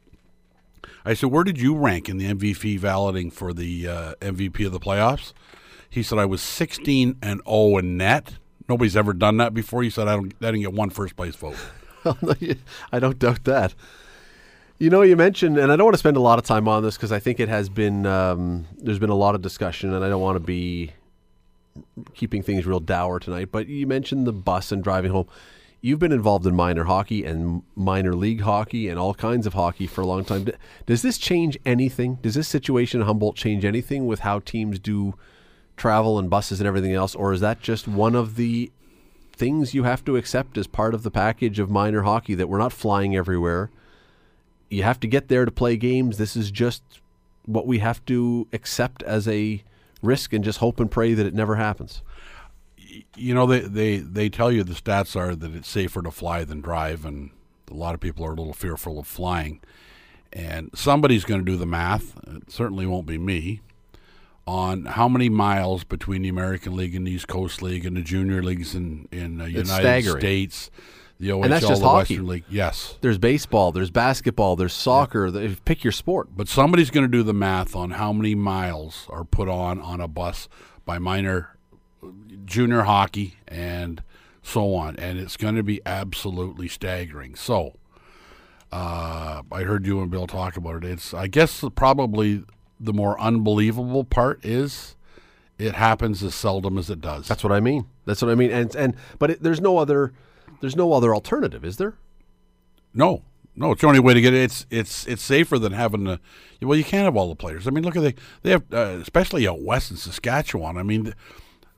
I 1.04 1.14
said, 1.14 1.30
Where 1.30 1.44
did 1.44 1.58
you 1.58 1.74
rank 1.74 2.10
in 2.10 2.18
the 2.18 2.32
MVP 2.32 2.80
balloting 2.80 3.30
for 3.30 3.54
the 3.54 3.88
uh, 3.88 4.14
MVP 4.20 4.66
of 4.66 4.72
the 4.72 4.78
playoffs? 4.78 5.32
He 5.88 6.02
said, 6.02 6.18
I 6.18 6.26
was 6.26 6.42
16 6.42 7.16
and 7.22 7.40
0 7.48 7.78
in 7.78 7.96
net. 7.96 8.34
Nobody's 8.68 8.96
ever 8.96 9.14
done 9.14 9.38
that 9.38 9.54
before. 9.54 9.82
He 9.82 9.90
said, 9.90 10.08
I, 10.08 10.14
don't, 10.14 10.34
I 10.40 10.46
didn't 10.46 10.60
get 10.60 10.74
one 10.74 10.90
first 10.90 11.16
place 11.16 11.34
vote. 11.34 11.56
I 12.92 12.98
don't 12.98 13.18
doubt 13.18 13.44
that. 13.44 13.74
You 14.82 14.90
know, 14.90 15.02
you 15.02 15.14
mentioned, 15.14 15.58
and 15.58 15.70
I 15.70 15.76
don't 15.76 15.84
want 15.84 15.94
to 15.94 15.98
spend 15.98 16.16
a 16.16 16.20
lot 16.20 16.40
of 16.40 16.44
time 16.44 16.66
on 16.66 16.82
this 16.82 16.96
because 16.96 17.12
I 17.12 17.20
think 17.20 17.38
it 17.38 17.48
has 17.48 17.68
been 17.68 18.04
um, 18.04 18.66
there's 18.78 18.98
been 18.98 19.10
a 19.10 19.14
lot 19.14 19.36
of 19.36 19.40
discussion, 19.40 19.94
and 19.94 20.04
I 20.04 20.08
don't 20.08 20.20
want 20.20 20.34
to 20.34 20.40
be 20.40 20.90
keeping 22.14 22.42
things 22.42 22.66
real 22.66 22.80
dour 22.80 23.20
tonight. 23.20 23.52
But 23.52 23.68
you 23.68 23.86
mentioned 23.86 24.26
the 24.26 24.32
bus 24.32 24.72
and 24.72 24.82
driving 24.82 25.12
home. 25.12 25.28
You've 25.82 26.00
been 26.00 26.10
involved 26.10 26.44
in 26.48 26.56
minor 26.56 26.82
hockey 26.82 27.24
and 27.24 27.62
minor 27.76 28.16
league 28.16 28.40
hockey 28.40 28.88
and 28.88 28.98
all 28.98 29.14
kinds 29.14 29.46
of 29.46 29.54
hockey 29.54 29.86
for 29.86 30.00
a 30.00 30.04
long 30.04 30.24
time. 30.24 30.48
Does 30.84 31.02
this 31.02 31.16
change 31.16 31.56
anything? 31.64 32.16
Does 32.16 32.34
this 32.34 32.48
situation 32.48 33.00
in 33.00 33.06
Humboldt 33.06 33.36
change 33.36 33.64
anything 33.64 34.08
with 34.08 34.18
how 34.18 34.40
teams 34.40 34.80
do 34.80 35.14
travel 35.76 36.18
and 36.18 36.28
buses 36.28 36.60
and 36.60 36.66
everything 36.66 36.92
else, 36.92 37.14
or 37.14 37.32
is 37.32 37.40
that 37.40 37.60
just 37.60 37.86
one 37.86 38.16
of 38.16 38.34
the 38.34 38.72
things 39.30 39.74
you 39.74 39.84
have 39.84 40.04
to 40.06 40.16
accept 40.16 40.58
as 40.58 40.66
part 40.66 40.92
of 40.92 41.04
the 41.04 41.10
package 41.12 41.60
of 41.60 41.70
minor 41.70 42.02
hockey 42.02 42.34
that 42.34 42.48
we're 42.48 42.58
not 42.58 42.72
flying 42.72 43.14
everywhere? 43.14 43.70
You 44.72 44.82
have 44.82 45.00
to 45.00 45.06
get 45.06 45.28
there 45.28 45.44
to 45.44 45.50
play 45.50 45.76
games. 45.76 46.18
This 46.18 46.36
is 46.36 46.50
just 46.50 46.82
what 47.44 47.66
we 47.66 47.80
have 47.80 48.04
to 48.06 48.46
accept 48.52 49.02
as 49.02 49.28
a 49.28 49.62
risk 50.00 50.32
and 50.32 50.42
just 50.42 50.58
hope 50.58 50.80
and 50.80 50.90
pray 50.90 51.14
that 51.14 51.26
it 51.26 51.34
never 51.34 51.56
happens. 51.56 52.02
You 53.16 53.34
know, 53.34 53.46
they, 53.46 53.60
they, 53.60 53.98
they 53.98 54.28
tell 54.28 54.50
you 54.50 54.64
the 54.64 54.74
stats 54.74 55.16
are 55.16 55.34
that 55.34 55.54
it's 55.54 55.68
safer 55.68 56.02
to 56.02 56.10
fly 56.10 56.44
than 56.44 56.60
drive, 56.60 57.04
and 57.04 57.30
a 57.70 57.74
lot 57.74 57.94
of 57.94 58.00
people 58.00 58.24
are 58.24 58.32
a 58.32 58.36
little 58.36 58.52
fearful 58.52 58.98
of 58.98 59.06
flying. 59.06 59.60
And 60.32 60.70
somebody's 60.74 61.24
going 61.24 61.44
to 61.44 61.50
do 61.50 61.58
the 61.58 61.66
math, 61.66 62.16
it 62.26 62.50
certainly 62.50 62.86
won't 62.86 63.06
be 63.06 63.18
me, 63.18 63.60
on 64.46 64.86
how 64.86 65.08
many 65.08 65.28
miles 65.28 65.84
between 65.84 66.22
the 66.22 66.28
American 66.28 66.74
League 66.74 66.94
and 66.94 67.06
the 67.06 67.12
East 67.12 67.28
Coast 67.28 67.62
League 67.62 67.84
and 67.84 67.96
the 67.96 68.02
junior 68.02 68.42
leagues 68.42 68.74
in, 68.74 69.08
in 69.12 69.38
the 69.38 69.50
United 69.50 69.68
staggering. 69.68 70.20
States 70.20 70.70
the 71.22 71.28
OHL, 71.28 71.44
and 71.44 71.52
that's 71.52 71.66
just 71.66 71.80
the 71.80 71.88
hockey. 71.88 72.14
Western 72.14 72.26
League. 72.26 72.44
Yes. 72.50 72.98
There's 73.00 73.16
baseball, 73.16 73.70
there's 73.70 73.92
basketball, 73.92 74.56
there's 74.56 74.72
soccer. 74.72 75.28
Yeah. 75.28 75.54
Pick 75.64 75.84
your 75.84 75.92
sport. 75.92 76.30
But 76.36 76.48
somebody's 76.48 76.90
going 76.90 77.04
to 77.04 77.10
do 77.10 77.22
the 77.22 77.32
math 77.32 77.76
on 77.76 77.92
how 77.92 78.12
many 78.12 78.34
miles 78.34 79.06
are 79.08 79.24
put 79.24 79.48
on 79.48 79.80
on 79.80 80.00
a 80.00 80.08
bus 80.08 80.48
by 80.84 80.98
minor 80.98 81.56
junior 82.44 82.82
hockey 82.82 83.36
and 83.46 84.02
so 84.42 84.74
on, 84.74 84.96
and 84.96 85.20
it's 85.20 85.36
going 85.36 85.54
to 85.54 85.62
be 85.62 85.80
absolutely 85.86 86.66
staggering. 86.66 87.36
So, 87.36 87.76
uh, 88.72 89.42
I 89.52 89.62
heard 89.62 89.86
you 89.86 90.00
and 90.00 90.10
Bill 90.10 90.26
talk 90.26 90.56
about 90.56 90.84
it. 90.84 90.84
It's 90.84 91.14
I 91.14 91.28
guess 91.28 91.64
probably 91.76 92.42
the 92.80 92.92
more 92.92 93.18
unbelievable 93.20 94.02
part 94.02 94.44
is 94.44 94.96
it 95.56 95.74
happens 95.74 96.20
as 96.24 96.34
seldom 96.34 96.78
as 96.78 96.90
it 96.90 97.00
does. 97.00 97.28
That's 97.28 97.44
what 97.44 97.52
I 97.52 97.60
mean. 97.60 97.86
That's 98.06 98.20
what 98.22 98.30
I 98.32 98.34
mean. 98.34 98.50
And 98.50 98.74
and 98.74 98.96
but 99.20 99.30
it, 99.30 99.42
there's 99.44 99.60
no 99.60 99.78
other 99.78 100.12
there's 100.62 100.76
no 100.76 100.92
other 100.92 101.14
alternative, 101.14 101.64
is 101.64 101.76
there? 101.76 101.94
No, 102.94 103.22
no. 103.56 103.72
It's 103.72 103.80
the 103.80 103.88
only 103.88 104.00
way 104.00 104.14
to 104.14 104.20
get 104.20 104.32
it. 104.32 104.42
It's 104.42 104.64
it's 104.70 105.06
it's 105.06 105.22
safer 105.22 105.58
than 105.58 105.72
having 105.72 106.04
to. 106.06 106.20
Well, 106.62 106.78
you 106.78 106.84
can't 106.84 107.04
have 107.04 107.16
all 107.16 107.28
the 107.28 107.34
players. 107.34 107.66
I 107.66 107.70
mean, 107.70 107.84
look 107.84 107.96
at 107.96 108.02
they 108.02 108.14
they 108.42 108.50
have 108.52 108.62
uh, 108.72 108.98
especially 109.02 109.46
out 109.46 109.60
west 109.60 109.90
in 109.90 109.96
Saskatchewan. 109.96 110.78
I 110.78 110.84
mean, 110.84 111.14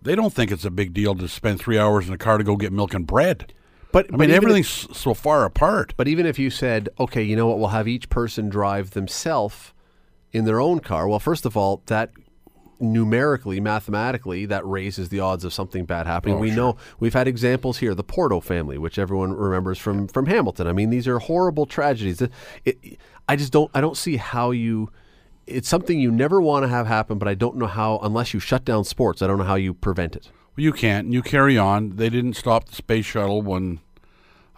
they 0.02 0.14
don't 0.14 0.34
think 0.34 0.52
it's 0.52 0.66
a 0.66 0.70
big 0.70 0.92
deal 0.92 1.14
to 1.14 1.26
spend 1.26 1.58
three 1.60 1.78
hours 1.78 2.06
in 2.06 2.14
a 2.14 2.18
car 2.18 2.36
to 2.36 2.44
go 2.44 2.56
get 2.56 2.72
milk 2.72 2.92
and 2.92 3.06
bread. 3.06 3.52
But 3.90 4.12
I 4.12 4.16
mean, 4.16 4.30
everything's 4.30 4.86
if, 4.90 4.96
so 4.96 5.14
far 5.14 5.44
apart. 5.44 5.94
But 5.96 6.06
even 6.08 6.26
if 6.26 6.38
you 6.38 6.50
said, 6.50 6.90
okay, 7.00 7.22
you 7.22 7.36
know 7.36 7.46
what, 7.46 7.58
we'll 7.58 7.68
have 7.68 7.88
each 7.88 8.10
person 8.10 8.50
drive 8.50 8.90
themselves 8.90 9.72
in 10.32 10.44
their 10.44 10.60
own 10.60 10.80
car. 10.80 11.08
Well, 11.08 11.20
first 11.20 11.46
of 11.46 11.56
all, 11.56 11.80
that 11.86 12.10
numerically, 12.80 13.60
mathematically, 13.60 14.46
that 14.46 14.66
raises 14.66 15.08
the 15.08 15.20
odds 15.20 15.44
of 15.44 15.52
something 15.52 15.84
bad 15.84 16.06
happening. 16.06 16.36
Oh, 16.36 16.38
we 16.38 16.48
sure. 16.48 16.56
know 16.56 16.76
we've 17.00 17.14
had 17.14 17.28
examples 17.28 17.78
here, 17.78 17.94
the 17.94 18.04
Porto 18.04 18.40
family, 18.40 18.78
which 18.78 18.98
everyone 18.98 19.32
remembers 19.32 19.78
from 19.78 20.08
from 20.08 20.26
Hamilton. 20.26 20.66
I 20.66 20.72
mean, 20.72 20.90
these 20.90 21.08
are 21.08 21.18
horrible 21.18 21.66
tragedies. 21.66 22.20
It, 22.22 22.32
it, 22.64 22.98
I 23.28 23.36
just 23.36 23.52
don't 23.52 23.70
I 23.74 23.80
don't 23.80 23.96
see 23.96 24.16
how 24.16 24.50
you. 24.50 24.90
It's 25.46 25.68
something 25.68 26.00
you 26.00 26.10
never 26.10 26.40
want 26.40 26.64
to 26.64 26.68
have 26.68 26.86
happen, 26.86 27.18
but 27.18 27.28
I 27.28 27.34
don't 27.34 27.56
know 27.56 27.66
how 27.66 27.98
unless 28.02 28.32
you 28.32 28.40
shut 28.40 28.64
down 28.64 28.84
sports. 28.84 29.20
I 29.20 29.26
don't 29.26 29.38
know 29.38 29.44
how 29.44 29.56
you 29.56 29.74
prevent 29.74 30.16
it. 30.16 30.30
Well, 30.56 30.64
you 30.64 30.72
can't. 30.72 31.12
You 31.12 31.22
carry 31.22 31.58
on. 31.58 31.96
They 31.96 32.08
didn't 32.08 32.34
stop 32.34 32.68
the 32.68 32.74
space 32.74 33.04
shuttle 33.04 33.42
when 33.42 33.80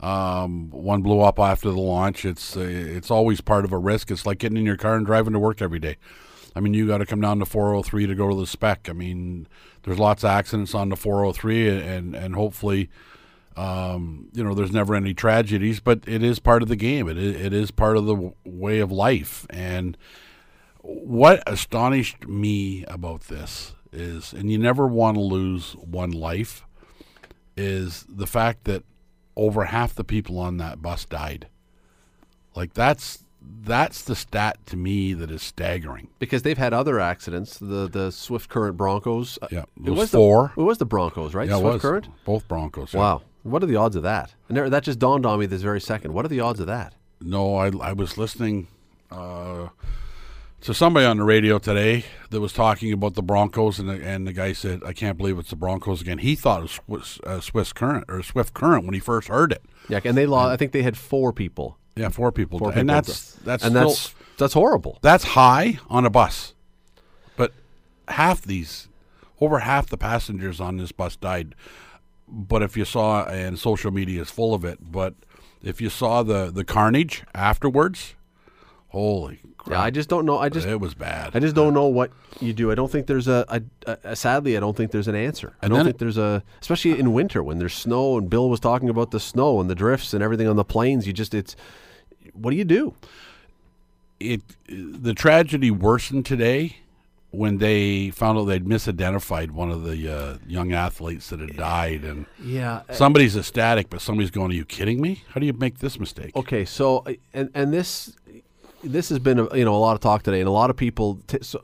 um, 0.01 0.71
one 0.71 1.03
blew 1.03 1.21
up 1.21 1.39
after 1.39 1.71
the 1.71 1.81
launch. 1.81 2.25
It's 2.25 2.57
uh, 2.57 2.61
it's 2.61 3.11
always 3.11 3.41
part 3.41 3.65
of 3.65 3.73
a 3.73 3.79
risk. 3.79 4.11
It's 4.11 4.27
like 4.27 4.39
getting 4.39 4.59
in 4.59 4.67
your 4.67 4.77
car 4.77 4.95
and 4.95 5.07
driving 5.07 5.33
to 5.33 5.39
work 5.39 5.63
every 5.63 5.79
day. 5.79 5.97
I 6.57 6.61
mean, 6.61 6.73
you 6.73 6.87
got 6.87 6.99
to 6.99 7.07
come 7.07 7.21
down 7.21 7.39
to 7.41 7.45
403 7.45 8.07
to 8.07 8.15
go 8.15 8.31
to 8.31 8.35
the 8.35 8.47
spec. 8.47 8.89
I 8.89 8.95
mean, 8.95 9.47
there's 9.83 9.99
lots 9.99 10.25
of 10.25 10.31
accidents 10.31 10.75
on 10.75 10.89
the 10.89 10.97
403, 10.97 11.69
and 11.69 12.17
and 12.17 12.35
hopefully, 12.35 12.89
um, 13.59 14.31
you 14.33 14.43
know, 14.43 14.55
there's 14.55 14.73
never 14.73 14.95
any 14.95 15.13
tragedies. 15.13 15.81
But 15.81 16.05
it 16.07 16.23
is 16.23 16.39
part 16.39 16.63
of 16.63 16.69
the 16.69 16.77
game. 16.77 17.09
It 17.11 17.19
is, 17.19 17.37
it 17.37 17.53
is 17.53 17.71
part 17.71 17.99
of 17.99 18.07
the 18.07 18.33
way 18.47 18.79
of 18.79 18.91
life. 18.91 19.47
And 19.51 19.99
what 20.81 21.43
astonished 21.47 22.27
me 22.27 22.87
about 22.89 23.23
this 23.23 23.75
is, 23.93 24.33
and 24.33 24.51
you 24.51 24.57
never 24.57 24.87
want 24.87 25.19
to 25.19 25.21
lose 25.21 25.77
one 25.77 26.13
life, 26.13 26.65
is 27.55 28.07
the 28.09 28.27
fact 28.27 28.65
that 28.65 28.83
over 29.37 29.67
half 29.67 29.95
the 29.95 30.05
people 30.05 30.39
on 30.39 30.57
that 30.57 30.81
bus 30.81 31.05
died. 31.05 31.49
Like 32.55 32.73
that's 32.73 33.26
that's 33.47 34.03
the 34.03 34.17
stat 34.17 34.59
to 34.67 34.77
me 34.77 35.15
that 35.15 35.31
is 35.31 35.43
staggering 35.43 36.09
because 36.19 36.43
they've 36.43 36.59
had 36.59 36.73
other 36.73 37.01
accidents. 37.01 37.59
The 37.59 37.89
the 37.89 38.11
Swift 38.11 38.49
Current 38.49 38.77
Broncos. 38.77 39.39
Uh, 39.41 39.49
yeah, 39.51 39.65
it 39.85 39.91
was, 39.91 39.99
was 39.99 40.11
four. 40.11 40.53
The, 40.55 40.63
it 40.63 40.65
was 40.65 40.79
the 40.79 40.87
Broncos, 40.87 41.35
right? 41.35 41.49
Yeah, 41.49 41.59
Swift 41.59 41.75
was. 41.75 41.83
Current. 41.83 42.09
Both 42.25 42.49
Broncos. 42.49 42.95
Yeah. 42.95 43.01
Wow. 43.01 43.23
What 43.43 43.63
are 43.63 43.67
the 43.67 43.77
odds 43.77 43.95
of 43.95 44.03
that? 44.03 44.35
And 44.49 44.57
there, 44.57 44.69
that 44.69 44.83
just 44.83 44.99
dawned 44.99 45.25
on 45.25 45.39
me 45.39 45.47
this 45.47 45.63
very 45.63 45.81
second. 45.81 46.13
What 46.13 46.25
are 46.25 46.29
the 46.29 46.41
odds 46.41 46.61
of 46.61 46.67
that? 46.67 46.95
No, 47.21 47.57
I 47.57 47.71
I 47.81 47.93
was 47.93 48.19
listening 48.19 48.69
uh, 49.11 49.69
to 50.63 50.75
somebody 50.75 51.07
on 51.07 51.19
the 51.19 51.25
radio 51.25 51.59
today 51.59 52.05
that 52.31 52.41
was 52.41 52.53
talking 52.53 52.93
about 52.93 53.15
the 53.15 53.23
Broncos, 53.23 53.79
and 53.79 53.89
the, 53.89 54.05
and 54.05 54.27
the 54.27 54.33
guy 54.33 54.53
said, 54.53 54.83
"I 54.85 54.93
can't 54.93 55.17
believe 55.17 55.39
it's 55.39 55.51
the 55.51 55.57
Broncos 55.57 56.01
again." 56.01 56.19
He 56.19 56.35
thought 56.35 56.65
it 56.65 56.81
was 56.87 57.21
uh, 57.25 57.41
Swift 57.41 57.75
Current 57.75 58.05
or 58.09 58.23
Swift 58.23 58.55
Current 58.55 58.85
when 58.85 58.95
he 58.95 59.01
first 59.01 59.29
heard 59.29 59.53
it. 59.53 59.63
Yeah, 59.89 60.01
and 60.05 60.17
they 60.17 60.27
lost. 60.27 60.53
I 60.53 60.57
think 60.57 60.73
they 60.73 60.83
had 60.83 60.99
four 60.99 61.33
people 61.33 61.79
yeah, 61.97 62.09
four 62.11 62.31
people. 62.33 62.59
Four 62.59 62.69
and 62.69 62.89
people 62.89 62.95
that's 62.95 63.33
that's 63.35 63.65
and 63.65 63.73
still, 63.73 63.89
that's 63.89 64.15
that's 64.39 64.55
horrible. 64.55 64.99
That's 65.03 65.25
high 65.25 65.79
on 65.89 66.05
a 66.05 66.11
bus, 66.11 66.55
but 67.37 67.53
half 68.09 68.43
these, 68.43 68.89
over 69.41 69.61
half 69.61 69.89
the 69.89 69.97
passengers 69.97 70.61
on 70.61 70.77
this 70.77 70.93
bus 70.93 71.17
died. 71.17 71.55
But 72.29 72.63
if 72.63 72.77
you 72.77 72.85
saw, 72.85 73.25
and 73.25 73.59
social 73.59 73.91
media 73.91 74.21
is 74.23 74.31
full 74.31 74.53
of 74.53 74.65
it, 74.65 74.79
but 74.81 75.15
if 75.63 75.81
you 75.81 75.89
saw 75.89 76.23
the 76.23 76.51
the 76.51 76.65
carnage 76.65 77.25
afterwards, 77.35 78.15
holy 78.89 79.41
yeah, 79.71 79.83
I 79.83 79.91
just 79.91 80.09
don't 80.09 80.25
know. 80.25 80.39
I 80.39 80.49
just 80.49 80.67
it 80.67 80.81
was 80.81 80.95
bad. 80.95 81.35
I 81.35 81.41
just 81.41 81.57
don't 81.57 81.75
know 81.75 81.87
what 81.87 82.13
you 82.41 82.53
do. 82.53 82.71
I 82.71 82.75
don't 82.75 82.91
think 82.91 83.07
there's 83.07 83.29
a, 83.29 83.45
a, 83.87 83.99
a 84.05 84.17
sadly, 84.17 84.57
I 84.57 84.61
don't 84.61 84.77
think 84.77 84.91
there's 84.93 85.09
an 85.09 85.15
answer. 85.15 85.57
I 85.61 85.69
don't 85.69 85.85
think 85.85 85.99
there's 85.99 86.19
a, 86.19 86.43
especially 86.61 86.99
in 86.99 87.13
winter 87.13 87.43
when 87.43 87.59
there's 87.59 87.75
snow. 87.75 88.19
And 88.19 88.31
Bill 88.31 88.49
was 88.49 88.61
talking 88.61 88.89
about 88.89 89.11
the 89.11 89.21
snow 89.21 89.61
and 89.61 89.69
the 89.69 89.75
drifts 89.75 90.15
and 90.15 90.23
everything 90.23 90.47
on 90.47 90.57
the 90.57 90.65
plains. 90.65 91.07
You 91.07 91.13
just, 91.13 91.35
it's, 91.35 91.57
what 92.39 92.51
do 92.51 92.57
you 92.57 92.65
do? 92.65 92.95
It 94.19 94.43
the 94.69 95.15
tragedy 95.15 95.71
worsened 95.71 96.27
today 96.27 96.77
when 97.31 97.59
they 97.59 98.11
found 98.11 98.39
out 98.39 98.45
they'd 98.45 98.65
misidentified 98.65 99.51
one 99.51 99.71
of 99.71 99.85
the 99.85 100.09
uh, 100.09 100.39
young 100.47 100.73
athletes 100.73 101.29
that 101.29 101.41
had 101.41 101.57
died, 101.57 102.03
and 102.03 102.25
yeah, 102.43 102.83
somebody's 102.93 103.37
ecstatic, 103.37 103.91
but 103.91 104.01
somebody's 104.01 104.31
going, 104.31 104.51
"Are 104.51 104.55
you 104.55 104.65
kidding 104.65 105.01
me? 105.01 105.23
How 105.29 105.41
do 105.41 105.47
you 105.47 105.53
make 105.53 105.81
this 105.81 106.01
mistake?" 106.01 106.35
Okay, 106.35 106.65
so 106.65 107.05
and 107.35 107.51
and 107.55 107.73
this 107.73 108.17
this 108.83 109.09
has 109.11 109.19
been 109.19 109.39
a, 109.39 109.57
you 109.57 109.65
know 109.65 109.75
a 109.75 109.79
lot 109.79 109.95
of 109.95 110.01
talk 110.01 110.23
today, 110.23 110.41
and 110.41 110.49
a 110.49 110.53
lot 110.53 110.71
of 110.71 110.77
people 110.77 111.21
t- 111.27 111.39
so, 111.43 111.63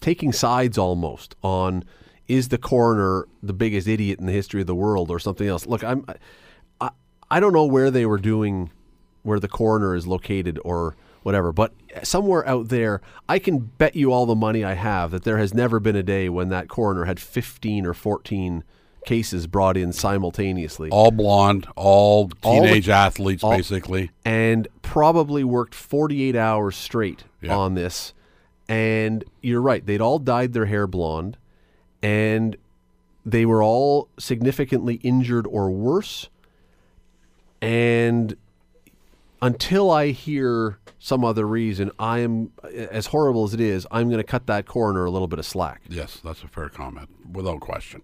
taking 0.00 0.32
sides 0.32 0.76
almost 0.76 1.34
on 1.42 1.84
is 2.28 2.48
the 2.48 2.58
coroner 2.58 3.26
the 3.42 3.52
biggest 3.52 3.88
idiot 3.88 4.20
in 4.20 4.26
the 4.26 4.32
history 4.32 4.60
of 4.60 4.66
the 4.66 4.74
world 4.74 5.10
or 5.10 5.18
something 5.18 5.48
else. 5.48 5.66
Look, 5.66 5.82
I'm 5.82 6.04
I, 6.80 6.90
I 7.30 7.40
don't 7.40 7.52
know 7.52 7.64
where 7.64 7.90
they 7.90 8.04
were 8.06 8.18
doing 8.18 8.70
where 9.22 9.40
the 9.40 9.48
coroner 9.48 9.94
is 9.94 10.06
located 10.06 10.58
or 10.64 10.96
whatever, 11.22 11.52
but 11.52 11.72
somewhere 12.02 12.46
out 12.48 12.68
there, 12.68 13.00
I 13.28 13.38
can 13.38 13.58
bet 13.58 13.94
you 13.94 14.12
all 14.12 14.26
the 14.26 14.34
money 14.34 14.64
I 14.64 14.74
have 14.74 15.10
that 15.10 15.24
there 15.24 15.38
has 15.38 15.52
never 15.52 15.80
been 15.80 15.96
a 15.96 16.02
day 16.02 16.28
when 16.28 16.48
that 16.48 16.68
coroner 16.68 17.04
had 17.04 17.20
15 17.20 17.86
or 17.86 17.94
14 17.94 18.64
cases 19.04 19.46
brought 19.46 19.76
in 19.76 19.92
simultaneously. 19.92 20.90
All 20.90 21.10
blonde, 21.10 21.66
all 21.76 22.28
teenage 22.28 22.88
all 22.88 22.94
the, 22.94 22.98
athletes, 22.98 23.44
all, 23.44 23.56
basically. 23.56 24.10
And 24.24 24.68
probably 24.82 25.44
worked 25.44 25.74
48 25.74 26.36
hours 26.36 26.76
straight 26.76 27.24
yeah. 27.40 27.56
on 27.56 27.74
this. 27.74 28.14
And 28.68 29.24
you're 29.40 29.62
right, 29.62 29.84
they'd 29.84 30.00
all 30.00 30.18
dyed 30.18 30.52
their 30.52 30.66
hair 30.66 30.86
blonde, 30.86 31.36
and 32.02 32.56
they 33.26 33.44
were 33.44 33.62
all 33.62 34.08
significantly 34.18 35.00
injured 35.02 35.46
or 35.46 35.70
worse. 35.70 36.28
And 37.60 38.36
until 39.42 39.90
I 39.90 40.08
hear 40.08 40.78
some 40.98 41.24
other 41.24 41.46
reason, 41.46 41.90
I 41.98 42.18
am 42.18 42.52
as 42.62 43.06
horrible 43.06 43.44
as 43.44 43.54
it 43.54 43.60
is. 43.60 43.86
I'm 43.90 44.08
going 44.08 44.18
to 44.18 44.24
cut 44.24 44.46
that 44.48 44.66
coroner 44.66 45.04
a 45.04 45.10
little 45.10 45.28
bit 45.28 45.38
of 45.38 45.46
slack. 45.46 45.80
Yes, 45.88 46.20
that's 46.22 46.42
a 46.42 46.48
fair 46.48 46.68
comment, 46.68 47.08
without 47.32 47.60
question. 47.60 48.02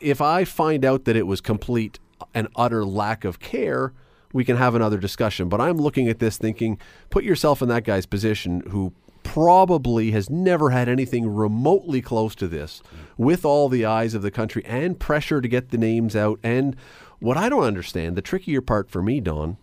If 0.00 0.20
I 0.20 0.44
find 0.44 0.84
out 0.84 1.04
that 1.04 1.14
it 1.14 1.26
was 1.26 1.40
complete 1.40 1.98
and 2.34 2.48
utter 2.56 2.84
lack 2.84 3.24
of 3.24 3.38
care, 3.38 3.92
we 4.32 4.44
can 4.44 4.56
have 4.56 4.74
another 4.74 4.98
discussion. 4.98 5.48
But 5.48 5.60
I'm 5.60 5.76
looking 5.76 6.08
at 6.08 6.18
this 6.18 6.36
thinking, 6.36 6.78
put 7.10 7.22
yourself 7.22 7.62
in 7.62 7.68
that 7.68 7.84
guy's 7.84 8.06
position 8.06 8.62
who 8.70 8.92
probably 9.22 10.12
has 10.12 10.30
never 10.30 10.70
had 10.70 10.88
anything 10.88 11.28
remotely 11.28 12.00
close 12.00 12.34
to 12.36 12.48
this 12.48 12.82
with 13.16 13.44
all 13.44 13.68
the 13.68 13.84
eyes 13.84 14.14
of 14.14 14.22
the 14.22 14.30
country 14.30 14.64
and 14.64 14.98
pressure 14.98 15.40
to 15.40 15.48
get 15.48 15.70
the 15.70 15.78
names 15.78 16.14
out. 16.14 16.38
And 16.42 16.76
what 17.18 17.36
I 17.36 17.48
don't 17.48 17.64
understand, 17.64 18.16
the 18.16 18.22
trickier 18.22 18.60
part 18.60 18.90
for 18.90 19.02
me, 19.02 19.20
Don, 19.20 19.56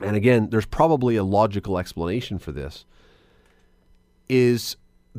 and 0.00 0.16
again, 0.16 0.50
there's 0.50 0.66
probably 0.66 1.16
a 1.16 1.24
logical 1.24 1.78
explanation 1.78 2.38
for 2.38 2.52
this, 2.52 2.84
is 4.28 4.76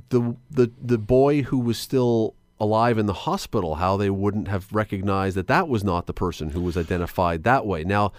the 0.09 0.35
the 0.51 0.71
the 0.81 0.97
boy 0.97 1.43
who 1.43 1.57
was 1.57 1.77
still 1.77 2.35
alive 2.59 2.97
in 2.97 3.05
the 3.05 3.13
hospital 3.13 3.75
how 3.75 3.97
they 3.97 4.09
wouldn't 4.09 4.47
have 4.47 4.67
recognized 4.71 5.37
that 5.37 5.47
that 5.47 5.67
was 5.67 5.83
not 5.83 6.07
the 6.07 6.13
person 6.13 6.49
who 6.49 6.61
was 6.61 6.75
identified 6.75 7.43
that 7.43 7.65
way. 7.65 7.83
Now, 7.83 8.11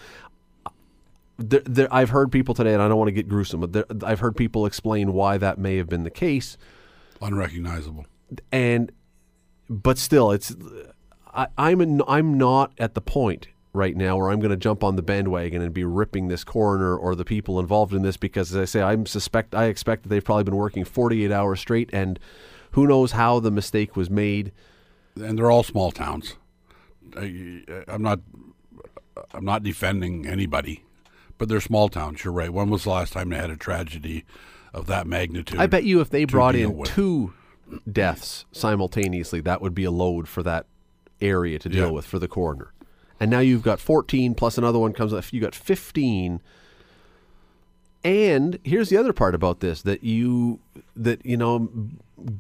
there, 1.38 1.62
there, 1.64 1.92
I've 1.92 2.10
heard 2.10 2.30
people 2.32 2.54
today, 2.54 2.72
and 2.72 2.82
I 2.82 2.88
don't 2.88 2.98
want 2.98 3.08
to 3.08 3.12
get 3.12 3.28
gruesome, 3.28 3.60
but 3.60 3.72
there, 3.72 3.84
I've 4.04 4.20
heard 4.20 4.36
people 4.36 4.66
explain 4.66 5.12
why 5.12 5.38
that 5.38 5.58
may 5.58 5.76
have 5.76 5.88
been 5.88 6.04
the 6.04 6.10
case. 6.10 6.56
Unrecognizable. 7.20 8.06
And, 8.52 8.92
but 9.68 9.98
still, 9.98 10.30
it's 10.30 10.54
I, 11.34 11.48
I'm 11.56 12.02
I'm 12.08 12.38
not 12.38 12.72
at 12.78 12.94
the 12.94 13.00
point 13.00 13.48
right 13.72 13.96
now 13.96 14.16
where 14.16 14.30
I'm 14.30 14.40
going 14.40 14.50
to 14.50 14.56
jump 14.56 14.82
on 14.82 14.96
the 14.96 15.02
bandwagon 15.02 15.60
and 15.62 15.72
be 15.74 15.84
ripping 15.84 16.28
this 16.28 16.42
coroner 16.44 16.96
or 16.96 17.14
the 17.14 17.24
people 17.24 17.60
involved 17.60 17.92
in 17.92 18.02
this 18.02 18.16
because, 18.16 18.54
as 18.54 18.62
I 18.62 18.64
say, 18.64 18.82
I'm 18.82 19.06
suspect 19.06 19.54
I 19.54 19.64
expect 19.66 20.02
that 20.04 20.08
they've 20.08 20.24
probably 20.24 20.44
been 20.44 20.56
working 20.56 20.84
48 20.84 21.30
hours 21.30 21.60
straight, 21.60 21.90
and 21.92 22.18
who 22.72 22.86
knows 22.86 23.12
how 23.12 23.40
the 23.40 23.50
mistake 23.50 23.96
was 23.96 24.08
made. 24.10 24.52
And 25.20 25.38
they're 25.38 25.50
all 25.50 25.62
small 25.62 25.90
towns. 25.90 26.36
I, 27.16 27.62
I'm 27.88 28.02
not 28.02 28.20
I'm 29.32 29.44
not 29.44 29.62
defending 29.62 30.26
anybody, 30.26 30.84
but 31.38 31.48
they're 31.48 31.60
small 31.60 31.88
towns. 31.88 32.24
You're 32.24 32.32
right. 32.32 32.52
When 32.52 32.70
was 32.70 32.84
the 32.84 32.90
last 32.90 33.12
time 33.12 33.30
they 33.30 33.36
had 33.36 33.50
a 33.50 33.56
tragedy 33.56 34.24
of 34.72 34.86
that 34.86 35.06
magnitude? 35.06 35.58
I 35.58 35.66
bet 35.66 35.84
you 35.84 36.00
if 36.00 36.10
they 36.10 36.24
brought 36.24 36.54
in 36.54 36.76
with? 36.76 36.88
two 36.90 37.32
deaths 37.90 38.44
simultaneously, 38.52 39.40
that 39.42 39.60
would 39.60 39.74
be 39.74 39.84
a 39.84 39.90
load 39.90 40.28
for 40.28 40.42
that 40.42 40.66
area 41.20 41.58
to 41.58 41.68
deal 41.68 41.86
Yeah. 41.86 41.90
with 41.90 42.06
for 42.06 42.18
the 42.18 42.28
coroner. 42.28 42.72
And 43.20 43.30
now 43.30 43.40
you've 43.40 43.62
got 43.62 43.80
14 43.80 44.34
plus 44.34 44.58
another 44.58 44.78
one 44.78 44.92
comes 44.92 45.12
up. 45.12 45.32
You 45.32 45.40
got 45.40 45.54
15. 45.54 46.40
And 48.04 48.58
here's 48.62 48.90
the 48.90 48.96
other 48.96 49.12
part 49.12 49.34
about 49.34 49.60
this 49.60 49.82
that 49.82 50.04
you 50.04 50.60
that 50.94 51.24
you 51.26 51.36
know 51.36 51.68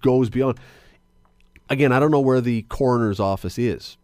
goes 0.00 0.30
beyond. 0.30 0.58
Again, 1.68 1.92
I 1.92 1.98
don't 1.98 2.10
know 2.10 2.20
where 2.20 2.40
the 2.40 2.62
coroner's 2.62 3.20
office 3.20 3.58
is. 3.58 3.96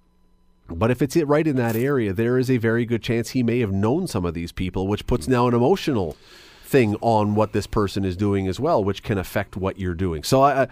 But 0.69 0.91
if 0.91 1.03
it's 1.03 1.15
it 1.15 1.29
right 1.29 1.47
in 1.47 1.57
that 1.57 1.77
area, 1.77 2.13
there 2.13 2.39
is 2.39 2.51
a 2.51 2.57
very 2.57 2.87
good 2.87 3.03
chance 3.03 3.31
he 3.31 3.43
may 3.43 3.61
have 3.61 3.73
known 3.73 4.07
some 4.07 4.25
of 4.25 4.35
these 4.35 4.51
people, 4.51 4.87
which 4.89 5.07
puts 5.07 5.29
now 5.29 5.47
an 5.47 5.55
emotional 5.55 6.17
thing 6.65 6.97
on 7.03 7.35
what 7.35 7.53
this 7.53 7.67
person 7.67 8.05
is 8.05 8.17
doing 8.17 8.49
as 8.49 8.59
well, 8.59 8.83
which 8.83 9.03
can 9.03 9.19
affect 9.19 9.57
what 9.57 9.79
you're 9.79 9.95
doing. 9.95 10.23
So 10.23 10.43
I- 10.43 10.69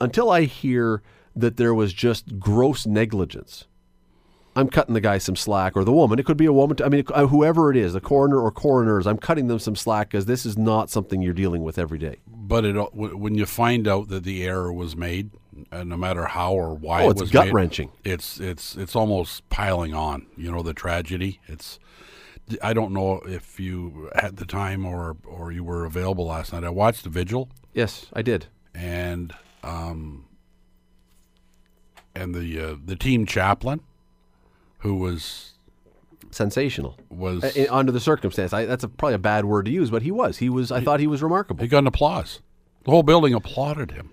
until 0.00 0.30
I 0.30 0.42
hear 0.44 1.02
that 1.34 1.56
there 1.56 1.74
was 1.74 1.92
just 1.94 2.38
gross 2.38 2.86
negligence, 2.86 3.66
I'm 4.56 4.68
cutting 4.68 4.94
the 4.94 5.00
guy 5.00 5.18
some 5.18 5.36
slack, 5.36 5.76
or 5.76 5.84
the 5.84 5.92
woman. 5.92 6.18
It 6.18 6.26
could 6.26 6.36
be 6.36 6.46
a 6.46 6.52
woman. 6.52 6.76
I 6.84 6.88
mean, 6.88 7.04
uh, 7.14 7.26
whoever 7.28 7.70
it 7.70 7.76
is, 7.76 7.92
the 7.92 8.00
coroner 8.00 8.40
or 8.40 8.50
coroners, 8.50 9.06
I'm 9.06 9.16
cutting 9.18 9.46
them 9.46 9.58
some 9.60 9.76
slack 9.76 10.10
because 10.10 10.26
this 10.26 10.44
is 10.44 10.58
not 10.58 10.90
something 10.90 11.22
you're 11.22 11.32
dealing 11.34 11.62
with 11.62 11.78
every 11.78 11.98
day. 11.98 12.16
But 12.26 12.64
it, 12.64 12.74
when 12.94 13.36
you 13.36 13.46
find 13.46 13.86
out 13.86 14.08
that 14.08 14.24
the 14.24 14.42
error 14.44 14.72
was 14.72 14.96
made, 14.96 15.30
no 15.72 15.96
matter 15.96 16.24
how 16.26 16.52
or 16.54 16.74
why 16.74 17.02
Oh, 17.04 17.08
it 17.08 17.12
it's 17.12 17.20
was 17.20 17.30
gut-wrenching. 17.30 17.92
it's 18.04 18.40
it's 18.40 18.74
it's 18.76 18.96
almost 18.96 19.48
piling 19.50 19.94
on. 19.94 20.26
You 20.36 20.50
know 20.50 20.62
the 20.62 20.74
tragedy. 20.74 21.38
It's 21.46 21.78
I 22.60 22.72
don't 22.72 22.92
know 22.92 23.20
if 23.26 23.60
you 23.60 24.10
had 24.16 24.36
the 24.38 24.46
time 24.46 24.84
or 24.84 25.16
or 25.24 25.52
you 25.52 25.62
were 25.62 25.84
available 25.84 26.26
last 26.26 26.52
night. 26.52 26.64
I 26.64 26.70
watched 26.70 27.04
the 27.04 27.10
vigil 27.10 27.48
Yes, 27.72 28.06
I 28.12 28.22
did. 28.22 28.46
and 28.74 29.32
um 29.62 30.24
and 32.16 32.34
the 32.34 32.60
uh, 32.60 32.76
the 32.84 32.96
team 32.96 33.26
chaplain 33.26 33.80
who 34.80 34.96
was 34.96 35.54
Sensational. 36.30 36.96
was 37.08 37.44
Uh, 37.44 37.66
under 37.70 37.90
the 37.92 38.00
circumstance, 38.00 38.52
I, 38.52 38.64
that's 38.64 38.84
a, 38.84 38.88
probably 38.88 39.14
a 39.14 39.18
bad 39.18 39.44
word 39.44 39.64
to 39.66 39.70
use, 39.70 39.90
but 39.90 40.02
he 40.02 40.10
was. 40.10 40.38
He 40.38 40.48
was. 40.48 40.70
I 40.70 40.80
thought 40.80 41.00
he 41.00 41.06
was 41.06 41.22
remarkable. 41.22 41.62
he 41.62 41.68
got 41.68 41.78
an 41.78 41.86
applause. 41.86 42.40
The 42.84 42.90
whole 42.90 43.02
building 43.02 43.34
applauded 43.34 43.92
him. 43.92 44.10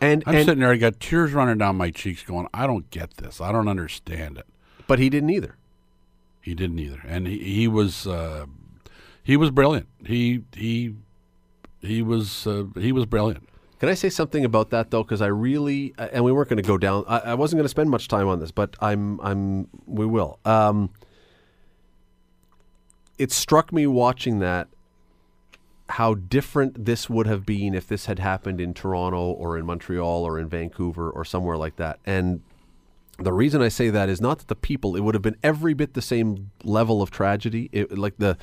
And, 0.00 0.22
I'm 0.26 0.34
and 0.34 0.44
sitting 0.44 0.60
there, 0.60 0.72
I 0.72 0.76
got 0.76 1.00
tears 1.00 1.32
running 1.32 1.56
down 1.58 1.76
my 1.76 1.90
cheeks, 1.90 2.22
going, 2.22 2.48
I 2.52 2.66
don't 2.66 2.90
get 2.90 3.16
this. 3.16 3.40
I 3.40 3.52
don't 3.52 3.68
understand 3.68 4.36
it. 4.36 4.46
but 4.86 4.98
he 4.98 5.08
didn't 5.08 5.30
either. 5.30 5.56
He 6.42 6.54
didn't 6.54 6.78
either, 6.78 7.00
and 7.06 7.26
he, 7.26 7.38
he 7.38 7.68
was 7.68 8.06
uh, 8.06 8.44
he 9.22 9.34
was 9.34 9.50
brilliant. 9.50 9.88
He 10.04 10.42
he 10.54 10.94
he 11.80 12.02
was 12.02 12.46
uh, 12.46 12.64
he 12.76 12.92
was 12.92 13.06
brilliant. 13.06 13.48
Can 13.84 13.90
I 13.90 13.94
say 13.96 14.08
something 14.08 14.46
about 14.46 14.70
that 14.70 14.90
though? 14.90 15.02
Because 15.02 15.20
I 15.20 15.26
really, 15.26 15.92
and 15.98 16.24
we 16.24 16.32
weren't 16.32 16.48
going 16.48 16.56
to 16.56 16.66
go 16.66 16.78
down. 16.78 17.04
I, 17.06 17.18
I 17.18 17.34
wasn't 17.34 17.58
going 17.58 17.66
to 17.66 17.68
spend 17.68 17.90
much 17.90 18.08
time 18.08 18.28
on 18.28 18.40
this, 18.40 18.50
but 18.50 18.76
I'm, 18.80 19.20
I'm, 19.20 19.68
we 19.84 20.06
will. 20.06 20.38
Um, 20.46 20.88
it 23.18 23.30
struck 23.30 23.74
me 23.74 23.86
watching 23.86 24.38
that 24.38 24.68
how 25.90 26.14
different 26.14 26.86
this 26.86 27.10
would 27.10 27.26
have 27.26 27.44
been 27.44 27.74
if 27.74 27.86
this 27.86 28.06
had 28.06 28.20
happened 28.20 28.58
in 28.58 28.72
Toronto 28.72 29.18
or 29.18 29.58
in 29.58 29.66
Montreal 29.66 30.24
or 30.24 30.38
in 30.38 30.48
Vancouver 30.48 31.10
or 31.10 31.22
somewhere 31.26 31.58
like 31.58 31.76
that. 31.76 31.98
And 32.06 32.40
the 33.18 33.34
reason 33.34 33.60
I 33.60 33.68
say 33.68 33.90
that 33.90 34.08
is 34.08 34.18
not 34.18 34.38
that 34.38 34.48
the 34.48 34.56
people; 34.56 34.96
it 34.96 35.00
would 35.00 35.14
have 35.14 35.20
been 35.20 35.36
every 35.42 35.74
bit 35.74 35.92
the 35.92 36.00
same 36.00 36.52
level 36.62 37.02
of 37.02 37.10
tragedy. 37.10 37.68
It, 37.70 37.98
like 37.98 38.16
the 38.16 38.38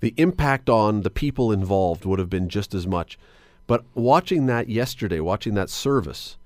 the 0.00 0.12
impact 0.18 0.68
on 0.68 1.00
the 1.00 1.08
people 1.08 1.50
involved 1.50 2.04
would 2.04 2.18
have 2.18 2.28
been 2.28 2.50
just 2.50 2.74
as 2.74 2.86
much. 2.86 3.18
But 3.66 3.84
watching 3.94 4.46
that 4.46 4.68
yesterday, 4.68 5.20
watching 5.20 5.54
that 5.54 5.70
service, 5.70 6.36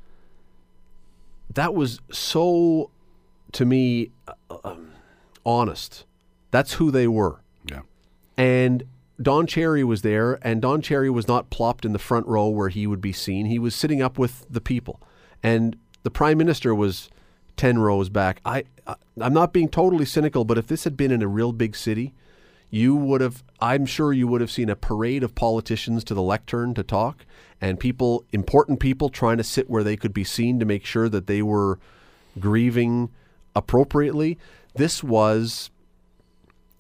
that 1.53 1.75
was 1.75 2.01
so, 2.11 2.91
to 3.53 3.65
me, 3.65 4.11
uh, 4.27 4.57
um, 4.65 4.93
honest. 5.45 6.05
That's 6.51 6.75
who 6.75 6.91
they 6.91 7.07
were. 7.07 7.41
Yeah, 7.65 7.83
And 8.37 8.85
Don 9.21 9.47
Cherry 9.47 9.85
was 9.85 10.03
there, 10.03 10.39
and 10.43 10.63
Don 10.63 10.81
Cherry 10.81 11.11
was 11.11 11.29
not 11.29 11.51
plopped 11.51 11.85
in 11.85 11.93
the 11.93 11.99
front 11.99 12.27
row 12.27 12.49
where 12.49 12.71
he 12.71 12.87
would 12.87 13.01
be 13.01 13.13
seen. 13.13 13.47
He 13.47 13.59
was 13.59 13.75
sitting 13.75 14.01
up 14.01 14.19
with 14.19 14.47
the 14.49 14.61
people, 14.61 15.01
and 15.43 15.77
the 16.03 16.11
prime 16.11 16.39
minister 16.39 16.75
was 16.75 17.11
ten 17.57 17.79
rows 17.79 18.09
back. 18.09 18.41
I, 18.45 18.65
I 18.87 18.95
I'm 19.21 19.35
not 19.35 19.53
being 19.53 19.69
totally 19.69 20.07
cynical, 20.07 20.45
but 20.45 20.57
if 20.57 20.67
this 20.67 20.85
had 20.85 20.97
been 20.97 21.11
in 21.11 21.23
a 21.23 21.29
real 21.29 21.53
big 21.53 21.77
city, 21.77 22.15
you 22.71 22.95
would 22.95 23.21
have. 23.21 23.43
I'm 23.61 23.85
sure 23.85 24.13
you 24.13 24.27
would 24.29 24.41
have 24.41 24.51
seen 24.51 24.71
a 24.71 24.77
parade 24.77 25.23
of 25.23 25.35
politicians 25.35 26.05
to 26.05 26.15
the 26.15 26.23
lectern 26.23 26.73
to 26.75 26.83
talk, 26.83 27.27
and 27.61 27.79
people, 27.79 28.25
important 28.33 28.81
people, 28.81 29.09
trying 29.09 29.37
to 29.37 29.45
sit 29.45 29.69
where 29.69 29.85
they 29.85 29.97
could 29.97 30.15
be 30.15 30.25
seen 30.25 30.59
to 30.61 30.65
make 30.65 30.85
sure 30.85 31.09
that 31.09 31.27
they 31.27 31.43
were 31.43 31.79
grieving 32.39 33.11
appropriately. 33.55 34.39
This 34.75 35.03
was 35.03 35.71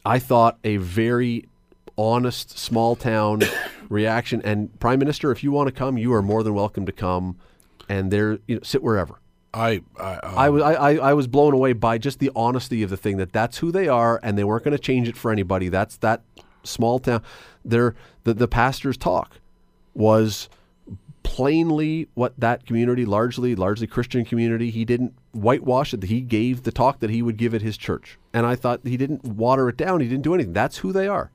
I 0.05 0.19
thought 0.19 0.59
a 0.65 0.79
very 0.79 1.47
honest 1.99 2.59
small 2.59 2.97
town 2.97 3.43
reaction. 3.89 4.41
And 4.43 4.79
Prime 4.81 4.99
Minister, 4.99 5.31
if 5.31 5.45
you 5.45 5.53
want 5.53 5.69
to 5.69 5.73
come, 5.73 5.99
you 5.99 6.13
are 6.15 6.23
more 6.23 6.43
than 6.43 6.55
welcome 6.55 6.87
to 6.87 6.93
come. 6.93 7.37
And 7.89 8.11
there, 8.11 8.39
you 8.47 8.57
know, 8.57 8.61
sit 8.63 8.83
wherever. 8.83 9.20
I 9.53 9.83
I, 9.99 10.19
I 10.23 10.49
was 10.51 10.63
I, 10.63 10.73
I, 10.75 10.95
I 10.97 11.15
was 11.15 11.27
blown 11.27 11.55
away 11.55 11.73
by 11.73 11.99
just 11.99 12.19
the 12.19 12.31
honesty 12.37 12.83
of 12.83 12.91
the 12.91 12.97
thing 12.97 13.17
that 13.17 13.33
that's 13.33 13.59
who 13.59 13.73
they 13.73 13.89
are, 13.89 14.21
and 14.23 14.39
they 14.39 14.45
weren't 14.45 14.65
going 14.65 14.77
to 14.77 14.83
change 14.83 15.09
it 15.09 15.17
for 15.17 15.33
anybody. 15.33 15.69
That's 15.69 15.97
that 15.99 16.23
small 16.63 16.99
town. 16.99 17.23
Their 17.65 17.95
the 18.25 18.35
the 18.35 18.49
pastor's 18.49 18.97
talk 18.97 19.41
was 19.95 20.49
plainly 21.23 22.09
what 22.15 22.39
that 22.39 22.65
community, 22.65 23.05
largely 23.05 23.55
largely 23.55 23.87
Christian 23.87 24.25
community, 24.25 24.71
he 24.71 24.85
didn't 24.85 25.15
whitewash 25.33 25.93
it. 25.93 26.05
He 26.05 26.21
gave 26.21 26.63
the 26.63 26.73
talk 26.73 27.01
that 27.01 27.11
he 27.11 27.23
would 27.23 27.37
give 27.37 27.55
at 27.55 27.63
his 27.63 27.77
church, 27.77 28.19
and 28.33 28.47
I 28.47 28.55
thought 28.55 28.81
he 28.85 28.97
didn't 28.97 29.25
water 29.25 29.69
it 29.69 29.77
down. 29.77 30.01
He 30.01 30.09
didn't 30.09 30.25
do 30.25 30.35
anything. 30.35 30.53
That's 30.53 30.79
who 30.79 30.93
they 30.93 31.09
are. 31.09 31.31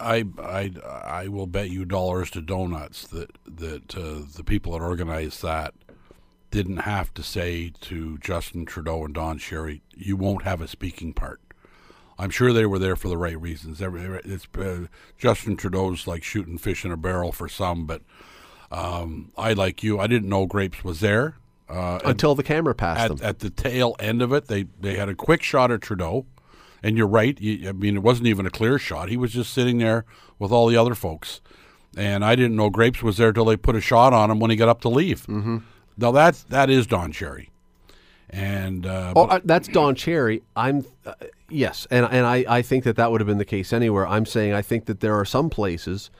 I 0.00 0.24
I 0.38 0.72
I 1.04 1.28
will 1.28 1.46
bet 1.46 1.70
you 1.70 1.84
dollars 1.84 2.30
to 2.30 2.40
donuts 2.40 3.06
that 3.08 3.38
that 3.46 3.96
uh, 3.96 4.22
the 4.34 4.44
people 4.44 4.72
that 4.72 4.82
organized 4.82 5.42
that 5.42 5.74
didn't 6.50 6.78
have 6.78 7.12
to 7.14 7.22
say 7.22 7.72
to 7.82 8.18
Justin 8.18 8.64
Trudeau 8.66 9.04
and 9.04 9.14
Don 9.14 9.38
Cherry, 9.38 9.82
"You 9.96 10.16
won't 10.16 10.42
have 10.44 10.60
a 10.60 10.68
speaking 10.68 11.12
part." 11.12 11.40
I'm 12.18 12.30
sure 12.30 12.52
they 12.52 12.66
were 12.66 12.78
there 12.78 12.96
for 12.96 13.08
the 13.08 13.16
right 13.16 13.40
reasons. 13.40 13.80
It's 13.80 14.46
uh, 14.58 14.86
Justin 15.16 15.56
Trudeau's 15.56 16.06
like 16.06 16.22
shooting 16.22 16.58
fish 16.58 16.84
in 16.84 16.92
a 16.92 16.96
barrel 16.96 17.32
for 17.32 17.48
some, 17.48 17.86
but 17.86 18.02
um, 18.70 19.32
I 19.38 19.54
like 19.54 19.82
you. 19.82 19.98
I 19.98 20.06
didn't 20.06 20.28
know 20.28 20.44
Grapes 20.44 20.84
was 20.84 21.00
there. 21.00 21.36
Uh, 21.68 21.98
Until 22.04 22.34
the 22.34 22.42
camera 22.42 22.74
passed 22.74 23.00
at, 23.00 23.08
them. 23.16 23.26
at 23.26 23.38
the 23.38 23.48
tail 23.48 23.96
end 23.98 24.20
of 24.22 24.32
it, 24.32 24.48
they 24.48 24.66
they 24.80 24.96
had 24.96 25.08
a 25.08 25.14
quick 25.14 25.42
shot 25.42 25.70
of 25.70 25.80
Trudeau, 25.80 26.26
and 26.82 26.96
you're 26.98 27.06
right. 27.06 27.40
You, 27.40 27.68
I 27.68 27.72
mean, 27.72 27.96
it 27.96 28.02
wasn't 28.02 28.26
even 28.26 28.44
a 28.44 28.50
clear 28.50 28.78
shot. 28.78 29.08
He 29.08 29.16
was 29.16 29.32
just 29.32 29.52
sitting 29.52 29.78
there 29.78 30.04
with 30.38 30.52
all 30.52 30.66
the 30.66 30.76
other 30.76 30.94
folks, 30.94 31.40
and 31.96 32.24
I 32.24 32.34
didn't 32.34 32.56
know 32.56 32.70
Grapes 32.70 33.02
was 33.02 33.16
there 33.16 33.32
till 33.32 33.44
they 33.46 33.56
put 33.56 33.76
a 33.76 33.80
shot 33.80 34.12
on 34.12 34.30
him 34.30 34.40
when 34.40 34.50
he 34.50 34.56
got 34.56 34.68
up 34.68 34.80
to 34.82 34.88
leave. 34.88 35.26
Mm-hmm. 35.26 35.58
Now 36.00 36.12
that's 36.12 36.42
that 36.44 36.70
is 36.70 36.86
Don 36.86 37.12
Cherry, 37.12 37.50
And 38.30 38.86
uh, 38.86 39.12
Oh, 39.16 39.26
but- 39.26 39.46
that's 39.46 39.68
Don 39.68 39.94
Cherry. 39.94 40.42
I'm 40.56 40.84
uh, 41.04 41.12
yes, 41.48 41.86
and 41.90 42.06
and 42.06 42.26
I, 42.26 42.44
I 42.48 42.62
think 42.62 42.84
that 42.84 42.96
that 42.96 43.10
would 43.10 43.20
have 43.20 43.28
been 43.28 43.38
the 43.38 43.44
case 43.44 43.72
anywhere. 43.72 44.06
I'm 44.06 44.26
saying 44.26 44.52
I 44.52 44.62
think 44.62 44.86
that 44.86 45.00
there 45.00 45.14
are 45.14 45.24
some 45.24 45.50
places, 45.50 46.10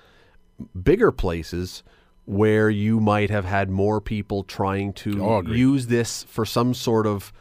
bigger 0.80 1.10
places, 1.10 1.82
where 2.26 2.68
you 2.70 3.00
might 3.00 3.30
have 3.30 3.44
had 3.46 3.70
more 3.70 4.00
people 4.00 4.42
trying 4.44 4.92
to 4.94 5.22
Oh, 5.24 5.42
use 5.42 5.86
this 5.86 6.24
for 6.24 6.44
some 6.44 6.74
sort 6.74 7.06
of 7.06 7.32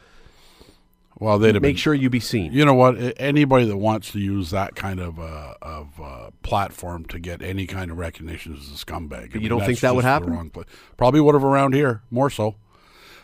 well, 1.20 1.38
they'd 1.39 1.55
have 1.55 1.61
make 1.61 1.76
been, 1.76 1.78
sure 1.78 1.93
you 1.93 2.09
be 2.09 2.20
seen. 2.20 2.51
You 2.53 2.65
know 2.65 2.74
what? 2.74 2.95
Anybody 3.17 3.65
that 3.65 3.78
wants 3.78 4.11
to 4.13 4.20
use 4.20 4.51
that 4.51 4.76
kind 4.76 4.99
of 4.99 5.20
uh, 5.20 5.53
of 5.61 5.99
uh, 6.01 6.30
platform 6.43 7.05
to 7.05 7.20
get 7.20 7.41
any 7.41 7.67
kind 7.67 7.91
of 7.91 7.97
recognition 7.97 8.55
is 8.55 8.70
a 8.70 8.86
scumbag. 8.86 9.36
I 9.36 9.39
you 9.39 9.49
don't 9.49 9.65
think 9.65 9.80
that 9.82 9.95
would 9.95 10.05
happen? 10.05 10.51
Probably 10.97 11.20
would 11.22 11.36
have 11.36 11.43
around 11.43 11.74
here 11.74 12.01
more 12.09 12.30
so. 12.30 12.55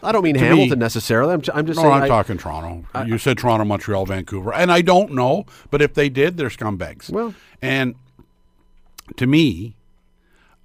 I 0.03 0.11
don't 0.11 0.23
mean 0.23 0.35
to 0.35 0.39
Hamilton 0.39 0.77
me- 0.77 0.83
necessarily. 0.83 1.33
I'm, 1.33 1.41
I'm 1.53 1.65
just 1.65 1.77
No, 1.77 1.83
saying. 1.83 1.93
I'm 1.93 2.03
I- 2.03 2.07
talking 2.07 2.37
Toronto. 2.37 2.85
you 3.07 3.17
said 3.17 3.37
Toronto, 3.39 3.65
Montreal, 3.65 4.05
Vancouver, 4.05 4.53
and 4.53 4.71
I 4.71 4.81
don't 4.81 5.13
know, 5.13 5.45
but 5.71 5.81
if 5.81 5.93
they 5.95 6.09
did, 6.09 6.37
they're 6.37 6.49
scumbags. 6.49 7.09
Well- 7.09 7.33
and 7.61 7.95
to 9.17 9.25
me, 9.25 9.75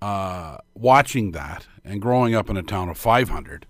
uh, 0.02 0.58
watching 0.74 1.32
that 1.32 1.66
and 1.84 2.00
growing 2.02 2.34
up 2.34 2.50
in 2.50 2.56
a 2.56 2.62
town 2.62 2.88
of 2.88 2.98
500, 2.98 3.66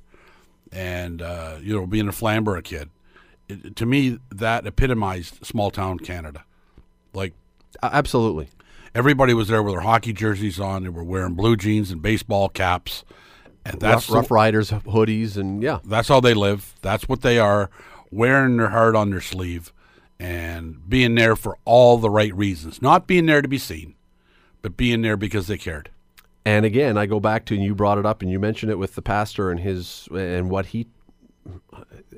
and 0.72 1.20
uh, 1.22 1.56
you 1.61 1.74
know 1.74 1.86
being 1.86 2.08
a 2.08 2.12
Flamborough 2.12 2.62
kid, 2.62 2.88
it, 3.51 3.76
to 3.76 3.86
me 3.86 4.18
that 4.30 4.66
epitomized 4.66 5.44
small 5.44 5.70
town 5.70 5.98
Canada. 5.98 6.44
Like 7.12 7.34
absolutely. 7.82 8.48
everybody 8.94 9.34
was 9.34 9.48
there 9.48 9.62
with 9.62 9.74
their 9.74 9.82
hockey 9.82 10.12
jerseys 10.12 10.61
on. 10.61 10.84
They 10.84 10.88
were 10.88 11.05
wearing 11.05 11.34
blue 11.34 11.57
jeans 11.57 11.90
and 11.90 12.01
baseball 12.01 12.48
caps, 12.48 13.05
and 13.64 13.80
that's 13.80 14.09
Rough, 14.09 14.22
Rough 14.22 14.30
Riders 14.30 14.70
hoodies 14.70 15.36
and 15.36 15.62
yeah. 15.62 15.78
that's 15.84 16.09
how 16.09 16.20
they 16.20 16.34
live. 16.34 16.74
That's 16.82 17.09
what 17.09 17.22
they 17.22 17.38
are, 17.38 17.70
wearing 18.11 18.57
their 18.57 18.70
heart 18.70 18.96
on 18.96 19.11
their 19.11 19.20
sleeve 19.20 19.72
and 20.20 20.88
being 20.88 21.14
there 21.14 21.34
for 21.34 21.57
all 21.64 21.96
the 21.96 22.11
right 22.11 22.34
reasons. 22.34 22.82
Not 22.82 23.07
being 23.07 23.26
there 23.26 23.40
to 23.40 23.48
be 23.48 23.59
seen, 23.59 23.94
but 24.61 24.76
being 24.76 25.01
there 25.01 25.16
because 25.16 25.46
they 25.46 25.57
cared. 25.57 25.90
And 26.44 26.66
again, 26.66 26.98
I 26.98 27.07
go 27.07 27.20
back 27.20 27.46
to 27.46 27.55
and 27.55 27.64
you 27.64 27.74
brought 27.74 27.98
it 27.98 28.07
up 28.07 28.22
and 28.22 28.30
you 28.30 28.38
mentioned 28.38 28.70
it 28.70 28.78
with 28.78 28.94
the 28.94 29.03
pastor 29.03 29.51
and 29.51 29.61
his 29.61 30.09
and 30.14 30.51
what 30.51 30.66
he. 30.66 30.86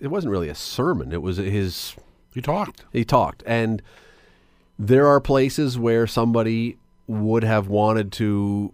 It 0.01 0.09
wasn't 0.09 0.33
really 0.33 0.49
a 0.49 0.55
sermon. 0.55 1.13
It 1.13 1.23
was 1.23 1.37
his 1.37 1.95
He 2.35 2.41
talked. 2.41 2.85
He 2.93 3.05
talked. 3.05 3.43
And 3.47 3.83
there 4.79 5.07
are 5.07 5.21
places 5.21 5.79
where 5.79 6.07
somebody 6.07 6.77
would 7.07 7.45
have 7.45 7.69
wanted 7.69 8.13
to 8.13 8.73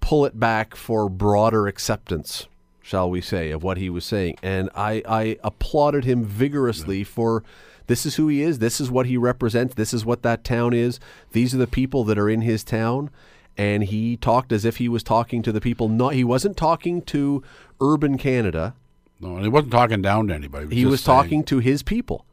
pull 0.00 0.24
it 0.24 0.38
back 0.38 0.74
for 0.74 1.08
broader 1.08 1.66
acceptance, 1.66 2.46
shall 2.80 3.10
we 3.10 3.20
say, 3.20 3.50
of 3.50 3.62
what 3.62 3.76
he 3.76 3.90
was 3.90 4.04
saying. 4.04 4.36
And 4.42 4.70
I, 4.74 5.02
I 5.06 5.38
applauded 5.42 6.04
him 6.04 6.24
vigorously 6.24 7.04
for 7.04 7.42
this 7.86 8.06
is 8.06 8.16
who 8.16 8.28
he 8.28 8.42
is, 8.42 8.58
this 8.58 8.80
is 8.80 8.90
what 8.90 9.06
he 9.06 9.16
represents, 9.16 9.74
this 9.74 9.92
is 9.92 10.04
what 10.04 10.22
that 10.22 10.44
town 10.44 10.74
is, 10.74 11.00
these 11.32 11.54
are 11.54 11.58
the 11.58 11.66
people 11.66 12.04
that 12.04 12.18
are 12.18 12.28
in 12.28 12.42
his 12.42 12.62
town. 12.62 13.10
And 13.56 13.84
he 13.84 14.16
talked 14.16 14.52
as 14.52 14.64
if 14.64 14.76
he 14.76 14.88
was 14.88 15.02
talking 15.02 15.42
to 15.42 15.50
the 15.50 15.60
people. 15.60 15.88
Not 15.88 16.14
he 16.14 16.22
wasn't 16.22 16.56
talking 16.56 17.02
to 17.02 17.42
urban 17.80 18.16
Canada 18.16 18.74
No, 19.20 19.34
and 19.34 19.42
he 19.42 19.48
wasn't 19.48 19.72
talking 19.72 20.00
down 20.02 20.28
to 20.28 20.34
anybody. 20.34 20.74
he 20.74 20.82
just 20.82 20.90
was 20.90 21.02
talking 21.02 21.42
to 21.44 21.58
his 21.58 21.82
people 21.82 22.24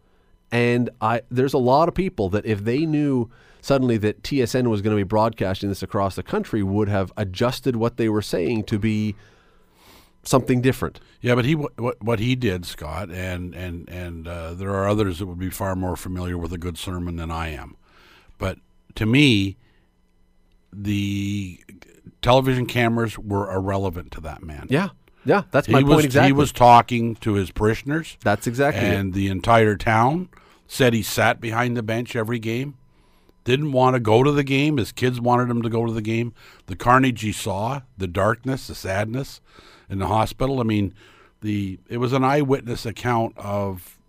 and 0.51 0.91
i 1.01 1.21
there's 1.31 1.53
a 1.53 1.57
lot 1.57 1.87
of 1.87 1.95
people 1.95 2.29
that 2.29 2.45
if 2.45 2.63
they 2.63 2.85
knew 2.85 3.27
suddenly 3.61 3.97
that 3.97 4.21
tsn 4.21 4.67
was 4.67 4.83
going 4.83 4.95
to 4.95 4.99
be 4.99 5.03
broadcasting 5.03 5.69
this 5.69 5.81
across 5.81 6.15
the 6.15 6.21
country 6.21 6.61
would 6.61 6.87
have 6.87 7.11
adjusted 7.17 7.75
what 7.75 7.97
they 7.97 8.07
were 8.07 8.21
saying 8.21 8.63
to 8.63 8.77
be 8.77 9.15
something 10.21 10.61
different 10.61 10.99
Yeah, 11.21 11.33
but 11.33 11.45
he 11.45 11.55
what 11.55 12.01
what 12.03 12.19
he 12.19 12.35
did, 12.35 12.65
Scott, 12.65 13.09
and 13.09 13.55
and 13.55 13.89
and 13.89 14.27
uh, 14.27 14.53
there 14.53 14.69
are 14.69 14.87
others 14.87 15.17
that 15.17 15.25
would 15.25 15.39
be 15.39 15.49
far 15.49 15.75
more 15.75 15.95
familiar 15.95 16.37
with 16.37 16.53
a 16.53 16.57
good 16.59 16.77
sermon 16.77 17.15
than 17.15 17.31
I 17.31 17.49
am. 17.49 17.75
But 18.37 18.59
to 18.95 19.05
me, 19.07 19.57
the 20.71 21.59
television 22.21 22.65
cameras 22.67 23.17
were 23.17 23.51
irrelevant 23.51 24.11
to 24.11 24.21
that 24.21 24.43
man. 24.43 24.67
yeah 24.69 24.89
yeah 25.25 25.43
that's 25.51 25.67
he 25.67 25.73
my 25.73 25.81
was 25.83 25.95
point 25.95 26.05
exactly 26.05 26.27
he 26.27 26.33
was 26.33 26.51
talking 26.51 27.15
to 27.15 27.33
his 27.33 27.51
parishioners. 27.51 28.17
that's 28.23 28.47
exactly 28.47 28.85
it. 28.85 28.93
and 28.93 29.13
the 29.13 29.27
entire 29.27 29.75
town 29.75 30.29
said 30.67 30.93
he 30.93 31.01
sat 31.03 31.39
behind 31.41 31.75
the 31.77 31.83
bench 31.83 32.15
every 32.15 32.39
game. 32.39 32.75
Didn't 33.43 33.71
want 33.73 33.93
to 33.95 33.99
go 33.99 34.23
to 34.23 34.31
the 34.31 34.43
game. 34.43 34.77
His 34.77 34.91
kids 34.91 35.21
wanted 35.21 35.47
him 35.51 35.61
to 35.61 35.69
go 35.69 35.85
to 35.85 35.91
the 35.93 36.01
game. 36.01 36.33
The 36.65 36.75
carnage 36.75 37.21
he 37.21 37.31
saw, 37.31 37.81
the 37.95 38.07
darkness, 38.07 38.65
the 38.65 38.73
sadness 38.73 39.39
in 39.87 39.99
the 39.99 40.07
hospital. 40.07 40.59
I 40.59 40.63
mean, 40.63 40.95
the 41.41 41.77
it 41.87 41.97
was 41.97 42.11
an 42.13 42.23
eyewitness 42.23 42.87
account 42.87 43.37
of 43.37 43.99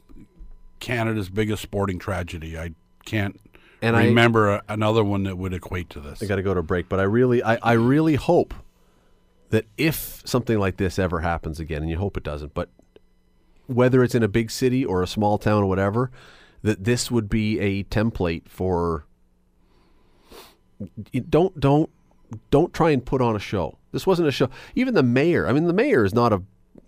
Canada's 0.81 1.29
biggest 1.29 1.63
sporting 1.63 1.99
tragedy. 1.99 2.59
I 2.59 2.71
can't 3.05 3.39
And 3.83 3.97
I- 3.97 4.07
remember 4.07 4.49
a, 4.55 4.63
another 4.69 5.05
one 5.05 5.25
that 5.25 5.37
would 5.37 5.53
equate 5.53 5.91
to 5.91 6.01
this. 6.01 6.23
I 6.23 6.27
got 6.27 6.37
to 6.37 6.43
go 6.43 6.55
to 6.55 6.61
a 6.61 6.63
break, 6.63 6.89
but 6.89 6.99
I 7.01 7.05
really, 7.05 7.43
I, 7.43 7.57
I 7.63 7.73
really 7.73 8.15
hope 8.15 8.55
that 9.51 9.67
if 9.77 10.23
something 10.25 10.59
like 10.59 10.77
this 10.77 10.99
ever 10.99 11.21
happens 11.21 11.61
again, 11.61 11.83
and 11.83 11.91
you 11.91 11.99
hope 11.99 12.17
it 12.17 12.23
doesn't, 12.23 12.55
but 12.55 12.69
whether 13.67 14.03
it's 14.03 14.15
in 14.15 14.23
a 14.23 14.29
big 14.29 14.51
city 14.51 14.85
or 14.85 15.03
a 15.03 15.07
small 15.07 15.39
town 15.39 15.63
or 15.63 15.67
whatever, 15.67 16.11
that 16.63 16.85
this 16.85 17.11
would 17.11 17.29
be 17.29 17.59
a 17.61 17.85
template 17.85 18.49
for. 18.49 19.07
Don't 21.29 21.59
don't 21.59 21.91
don't 22.51 22.73
try 22.75 22.91
and 22.91 23.05
put 23.05 23.23
on 23.23 23.35
a 23.37 23.39
show. 23.41 23.79
This 23.93 24.07
wasn't 24.07 24.29
a 24.29 24.33
show. 24.33 24.49
Even 24.75 24.95
the 24.95 25.03
mayor. 25.03 25.47
I 25.47 25.53
mean, 25.53 25.65
the 25.65 25.73
mayor 25.73 26.05
is 26.05 26.13
not 26.13 26.33
a 26.33 26.43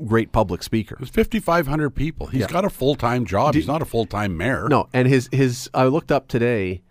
great 0.05 0.31
public 0.33 0.63
speaker. 0.63 0.97
There's 0.99 1.11
5,500 1.11 1.91
people. 1.91 2.27
He's 2.27 2.43
Yeah. 2.43 2.47
got 2.49 2.65
a 2.65 2.71
full 2.71 2.95
time 2.95 3.25
job. 3.25 3.55
He's 3.55 3.67
not 3.67 3.81
a 3.81 3.87
full 3.87 4.05
time 4.07 4.37
mayor. 4.37 4.69
No, 4.69 4.89
and 4.93 5.09
his 5.09 5.29
his 5.33 5.71
I 5.73 5.85
looked 5.87 6.13
up 6.13 6.29
today. 6.29 6.83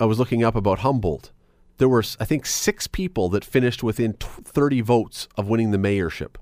I 0.00 0.04
was 0.04 0.18
looking 0.18 0.44
up 0.44 0.54
about 0.54 0.80
Humboldt. 0.80 1.32
There 1.78 1.88
were 1.88 2.02
I 2.20 2.24
think 2.24 2.44
six 2.46 2.86
people 2.86 3.28
that 3.30 3.44
finished 3.44 3.82
within 3.82 4.12
t- 4.14 4.26
thirty 4.44 4.80
votes 4.80 5.28
of 5.36 5.48
winning 5.48 5.70
the 5.70 5.78
mayorship. 5.78 6.34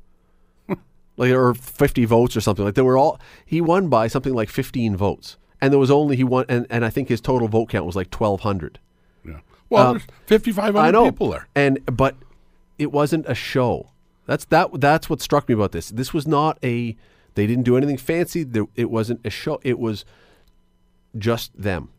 like 1.16 1.30
or 1.32 1.54
fifty 1.54 2.04
votes 2.04 2.36
or 2.36 2.40
something. 2.40 2.64
Like 2.64 2.74
they 2.74 2.82
were 2.82 2.98
all 2.98 3.20
he 3.44 3.60
won 3.60 3.88
by 3.88 4.08
something 4.08 4.34
like 4.34 4.48
fifteen 4.50 4.96
votes, 4.96 5.36
and 5.60 5.72
there 5.72 5.78
was 5.80 5.90
only 5.90 6.16
he 6.16 6.24
won, 6.24 6.44
and, 6.48 6.66
and 6.70 6.84
I 6.84 6.90
think 6.90 7.08
his 7.08 7.20
total 7.20 7.48
vote 7.48 7.68
count 7.68 7.86
was 7.86 7.96
like 7.96 8.10
twelve 8.10 8.40
hundred. 8.40 8.78
Yeah. 9.24 9.40
Well, 9.68 9.90
Um, 9.96 10.02
5,500 10.26 11.04
people 11.10 11.30
there. 11.30 11.48
and 11.54 11.78
but 11.86 12.14
it 12.78 12.92
wasn't 12.92 13.26
a 13.28 13.34
show. 13.34 13.90
That's 14.26 14.44
that. 14.46 14.80
That's 14.80 15.08
what 15.10 15.20
struck 15.20 15.48
me 15.48 15.54
about 15.54 15.72
this. 15.72 15.90
This 15.90 16.12
was 16.14 16.26
not 16.26 16.58
a. 16.62 16.96
They 17.34 17.46
didn't 17.46 17.64
do 17.64 17.76
anything 17.76 17.96
fancy. 17.98 18.42
There, 18.44 18.66
it 18.74 18.90
wasn't 18.90 19.20
a 19.24 19.30
show. 19.30 19.60
It 19.62 19.78
was 19.78 20.04
just 21.18 21.50
them. 21.60 21.90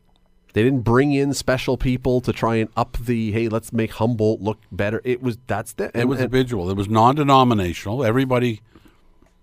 They 0.57 0.63
didn't 0.63 0.81
bring 0.81 1.13
in 1.13 1.35
special 1.35 1.77
people 1.77 2.19
to 2.21 2.33
try 2.33 2.55
and 2.55 2.67
up 2.75 2.97
the. 2.97 3.31
Hey, 3.31 3.47
let's 3.47 3.71
make 3.71 3.91
Humboldt 3.91 4.41
look 4.41 4.57
better. 4.71 5.01
It 5.03 5.21
was 5.21 5.37
that's 5.45 5.73
the. 5.73 5.91
It 5.93 6.05
was 6.05 6.19
individual. 6.19 6.71
It 6.71 6.75
was 6.75 6.89
non-denominational. 6.89 8.03
Everybody. 8.03 8.61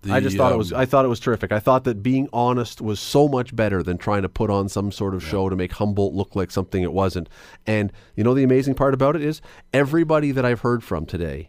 The, 0.02 0.10
I 0.10 0.18
just 0.18 0.36
thought 0.36 0.50
it 0.50 0.58
was. 0.58 0.72
um, 0.72 0.80
I 0.80 0.86
thought 0.86 1.04
it 1.04 1.08
was 1.08 1.20
terrific. 1.20 1.52
I 1.52 1.60
thought 1.60 1.84
that 1.84 2.02
being 2.02 2.28
honest 2.32 2.80
was 2.80 2.98
so 2.98 3.28
much 3.28 3.54
better 3.54 3.80
than 3.80 3.96
trying 3.96 4.22
to 4.22 4.28
put 4.28 4.50
on 4.50 4.68
some 4.68 4.90
sort 4.90 5.14
of 5.14 5.22
show 5.22 5.48
to 5.48 5.54
make 5.54 5.74
Humboldt 5.74 6.14
look 6.14 6.34
like 6.34 6.50
something 6.50 6.82
it 6.82 6.92
wasn't. 6.92 7.28
And 7.64 7.92
you 8.16 8.24
know 8.24 8.34
the 8.34 8.42
amazing 8.42 8.74
part 8.74 8.92
about 8.92 9.14
it 9.14 9.22
is 9.22 9.40
everybody 9.72 10.32
that 10.32 10.44
I've 10.44 10.62
heard 10.62 10.82
from 10.82 11.06
today 11.06 11.48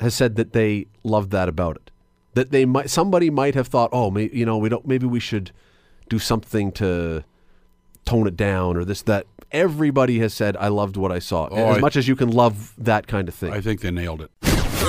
has 0.00 0.14
said 0.14 0.36
that 0.36 0.54
they 0.54 0.86
loved 1.04 1.30
that 1.32 1.46
about 1.46 1.76
it. 1.76 1.90
That 2.32 2.52
they 2.52 2.64
might 2.64 2.88
somebody 2.88 3.28
might 3.28 3.54
have 3.54 3.68
thought, 3.68 3.90
oh, 3.92 4.10
may, 4.10 4.30
you 4.32 4.46
know, 4.46 4.56
we 4.56 4.70
don't. 4.70 4.86
Maybe 4.86 5.04
we 5.04 5.20
should 5.20 5.50
do 6.08 6.18
something 6.18 6.72
to 6.72 7.22
tone 8.08 8.26
it 8.26 8.36
down 8.36 8.76
or 8.76 8.84
this 8.84 9.02
that. 9.02 9.26
Everybody 9.50 10.18
has 10.18 10.34
said 10.34 10.58
I 10.58 10.68
loved 10.68 10.98
what 10.98 11.10
I 11.10 11.20
saw. 11.20 11.46
as 11.46 11.76
I- 11.78 11.80
much 11.80 11.96
as 11.96 12.06
you 12.06 12.14
can 12.16 12.30
love 12.30 12.74
that 12.76 13.06
kind 13.06 13.28
of 13.28 13.34
thing. 13.34 13.50
I 13.52 13.62
think 13.62 13.80
they 13.80 13.90
nailed 13.90 14.20
it. 14.20 14.30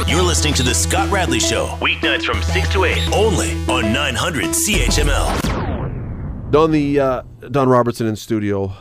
You're 0.08 0.22
listening 0.22 0.54
to 0.56 0.64
The 0.64 0.74
Scott 0.74 1.10
Radley 1.12 1.40
Show, 1.40 1.68
weeknights 1.80 2.24
from 2.26 2.42
6 2.42 2.70
to 2.74 2.84
8, 2.84 2.98
only 3.14 3.52
on 3.68 3.94
900 3.94 4.46
CHML. 4.54 6.52
Don 6.52 6.72
the 6.72 7.00
uh, 7.00 7.22
Don 7.52 7.70
Robertson 7.70 8.06
in 8.08 8.16
studio, 8.18 8.74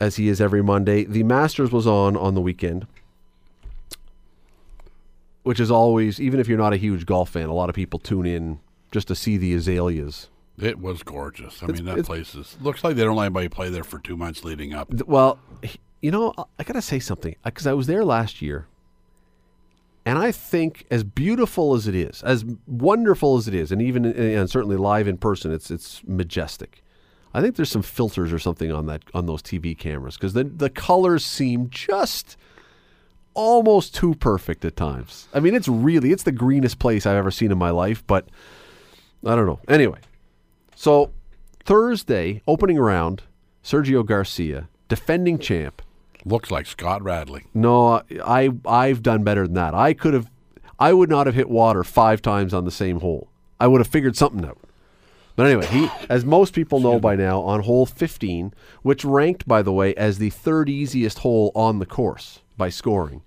as 0.00 0.16
he 0.16 0.28
is 0.28 0.40
every 0.40 0.62
Monday. 0.62 1.04
The 1.04 1.22
Masters 1.22 1.70
was 1.70 1.86
on 1.86 2.16
on 2.16 2.34
the 2.34 2.40
weekend, 2.40 2.86
which 5.42 5.60
is 5.60 5.70
always 5.70 6.20
even 6.20 6.40
if 6.40 6.48
you're 6.48 6.58
not 6.58 6.72
a 6.72 6.76
huge 6.76 7.06
golf 7.06 7.30
fan, 7.30 7.48
a 7.48 7.54
lot 7.54 7.68
of 7.68 7.74
people 7.74 7.98
tune 8.00 8.26
in 8.26 8.58
just 8.90 9.06
to 9.08 9.14
see 9.14 9.36
the 9.36 9.54
azaleas. 9.54 10.28
It 10.58 10.78
was 10.78 11.02
gorgeous. 11.02 11.62
I 11.62 11.66
It's- 11.66 11.80
mean, 11.82 11.94
that 11.96 12.04
place 12.06 12.34
is 12.34 12.56
looks 12.62 12.84
like 12.84 12.94
they 12.96 13.02
don't 13.04 13.16
let 13.16 13.24
anybody 13.26 13.48
play 13.48 13.70
there 13.70 13.84
for 13.84 13.98
two 13.98 14.16
months 14.16 14.44
leading 14.44 14.72
up. 14.72 14.92
Well, 15.06 15.38
you 16.00 16.10
know, 16.10 16.32
I- 16.38 16.44
I 16.60 16.62
gotta 16.64 16.82
say 16.82 16.98
something 17.00 17.34
because 17.44 17.66
I 17.66 17.72
was 17.72 17.86
there 17.88 18.04
last 18.04 18.40
year, 18.40 18.66
and 20.06 20.16
I 20.18 20.30
think 20.30 20.86
as 20.90 21.02
beautiful 21.02 21.74
as 21.74 21.88
it 21.88 21.94
is, 21.94 22.22
as 22.22 22.44
wonderful 22.66 23.36
as 23.36 23.48
it 23.48 23.54
is, 23.54 23.72
and 23.72 23.82
even 23.82 24.04
and 24.04 24.48
certainly 24.48 24.76
live 24.76 25.08
in 25.08 25.16
person, 25.18 25.50
it's 25.50 25.70
it's 25.70 26.02
majestic. 26.06 26.82
I 27.36 27.40
think 27.40 27.56
there's 27.56 27.70
some 27.70 27.82
filters 27.82 28.32
or 28.32 28.38
something 28.38 28.70
on 28.70 28.86
that 28.86 29.02
on 29.12 29.26
those 29.26 29.42
TV 29.42 29.74
cameras 29.76 30.14
because 30.16 30.34
the 30.34 30.44
the 30.44 30.70
colors 30.70 31.24
seem 31.26 31.68
just 31.68 32.36
almost 33.34 33.92
too 33.92 34.14
perfect 34.14 34.64
at 34.64 34.76
times. 34.76 35.26
I 35.34 35.40
mean, 35.40 35.56
it's 35.56 35.66
really 35.66 36.12
it's 36.12 36.22
the 36.22 36.30
greenest 36.30 36.78
place 36.78 37.06
I've 37.06 37.16
ever 37.16 37.32
seen 37.32 37.50
in 37.50 37.58
my 37.58 37.70
life, 37.70 38.06
but 38.06 38.28
I 39.26 39.34
don't 39.34 39.46
know. 39.46 39.58
Anyway, 39.66 39.98
so 40.74 41.10
Thursday, 41.64 42.42
opening 42.46 42.78
round, 42.78 43.22
Sergio 43.62 44.04
Garcia, 44.04 44.68
defending 44.88 45.38
champ. 45.38 45.82
Looks 46.26 46.50
like 46.50 46.66
Scott 46.66 47.02
Radley. 47.02 47.44
No, 47.52 48.02
I 48.24 48.50
I've 48.66 49.02
done 49.02 49.24
better 49.24 49.46
than 49.46 49.54
that. 49.54 49.74
I 49.74 49.92
could 49.92 50.14
have 50.14 50.30
I 50.78 50.92
would 50.92 51.10
not 51.10 51.26
have 51.26 51.34
hit 51.34 51.48
water 51.48 51.84
five 51.84 52.22
times 52.22 52.54
on 52.54 52.64
the 52.64 52.70
same 52.70 53.00
hole. 53.00 53.28
I 53.60 53.66
would 53.66 53.80
have 53.80 53.88
figured 53.88 54.16
something 54.16 54.44
out. 54.44 54.58
But 55.36 55.46
anyway, 55.46 55.66
he 55.66 55.90
as 56.08 56.24
most 56.24 56.54
people 56.54 56.80
know 56.80 57.00
by 57.00 57.16
now, 57.16 57.40
on 57.40 57.62
hole 57.62 57.86
15, 57.86 58.54
which 58.82 59.04
ranked 59.04 59.46
by 59.48 59.62
the 59.62 59.72
way 59.72 59.94
as 59.96 60.18
the 60.18 60.30
third 60.30 60.68
easiest 60.68 61.20
hole 61.20 61.50
on 61.54 61.78
the 61.78 61.86
course 61.86 62.40
by 62.56 62.68
scoring. 62.68 63.22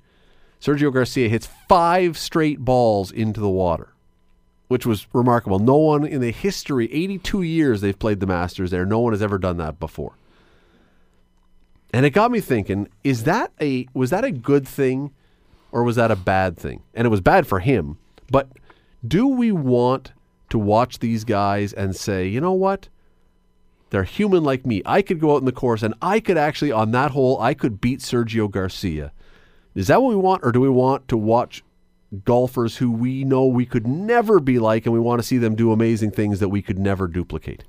Sergio 0.62 0.92
Garcia 0.92 1.30
hits 1.30 1.50
five 1.68 2.18
straight 2.18 2.60
balls 2.60 3.12
into 3.12 3.40
the 3.40 3.50
water, 3.50 3.94
which 4.68 4.86
was 4.86 5.08
remarkable. 5.14 5.60
No 5.60 5.78
one 5.78 6.06
in 6.06 6.22
the 6.22 6.32
history, 6.32 6.92
82 6.92 7.42
years 7.42 7.82
they've 7.82 7.98
played 7.98 8.20
the 8.20 8.28
Masters 8.28 8.72
there, 8.72 8.86
no 8.86 9.00
one 9.00 9.14
has 9.14 9.22
ever 9.22 9.38
done 9.38 9.58
that 9.58 9.80
before. 9.80 10.14
And 11.94 12.06
it 12.06 12.10
got 12.12 12.32
me 12.32 12.42
thinking, 12.42 12.90
is 13.04 13.24
that 13.24 13.52
a 13.62 13.88
was 13.94 14.10
that 14.10 14.26
a 14.26 14.32
good 14.32 14.68
thing 14.68 15.14
or 15.72 15.84
was 15.84 15.96
that 15.96 16.12
a 16.12 16.16
bad 16.16 16.58
thing? 16.58 16.82
And 16.94 17.06
it 17.06 17.10
was 17.10 17.22
bad 17.22 17.48
for 17.48 17.60
him, 17.60 17.98
but 18.30 18.50
do 19.08 19.28
we 19.28 19.52
want 19.52 20.12
to 20.50 20.60
watch 20.60 21.00
these 21.00 21.24
guys 21.24 21.72
and 21.74 21.96
say, 21.96 22.28
"You 22.28 22.42
know 22.42 22.54
what? 22.54 22.90
They're 23.90 24.04
human 24.04 24.44
like 24.44 24.66
me. 24.66 24.82
I 24.86 25.02
could 25.02 25.22
go 25.22 25.34
out 25.34 25.40
in 25.40 25.46
the 25.46 25.52
course 25.54 25.82
and 25.82 25.94
I 26.02 26.20
could 26.20 26.38
actually 26.38 26.74
on 26.74 26.92
that 26.92 27.12
hole, 27.12 27.40
I 27.40 27.54
could 27.54 27.80
beat 27.80 28.00
Sergio 28.00 28.52
Garcia." 28.52 29.14
Is 29.74 29.88
that 29.88 30.02
what 30.02 30.10
we 30.10 30.16
want 30.16 30.44
or 30.44 30.52
do 30.52 30.60
we 30.60 30.70
want 30.70 31.08
to 31.08 31.18
watch 31.18 31.64
golfers 32.24 32.78
who 32.78 32.92
we 32.92 33.24
know 33.24 33.46
we 33.46 33.66
could 33.66 33.88
never 33.88 34.40
be 34.40 34.60
like 34.60 34.86
and 34.86 34.94
we 34.94 35.00
want 35.00 35.20
to 35.22 35.28
see 35.28 35.38
them 35.38 35.56
do 35.56 35.72
amazing 35.72 36.12
things 36.12 36.40
that 36.40 36.50
we 36.50 36.62
could 36.62 36.80
never 36.80 37.08
duplicate? 37.08 37.64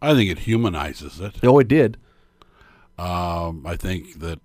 I 0.00 0.14
think 0.14 0.30
it 0.30 0.40
humanizes 0.40 1.20
it. 1.20 1.42
No, 1.42 1.58
it 1.58 1.68
did. 1.68 1.96
Um, 2.98 3.64
I 3.66 3.76
think 3.76 4.20
that 4.20 4.40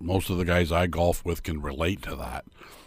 most 0.00 0.30
of 0.30 0.36
the 0.36 0.44
guys 0.44 0.70
I 0.70 0.86
golf 0.86 1.24
with 1.24 1.42
can 1.42 1.62
relate 1.62 2.02
to 2.02 2.14
that. 2.16 2.44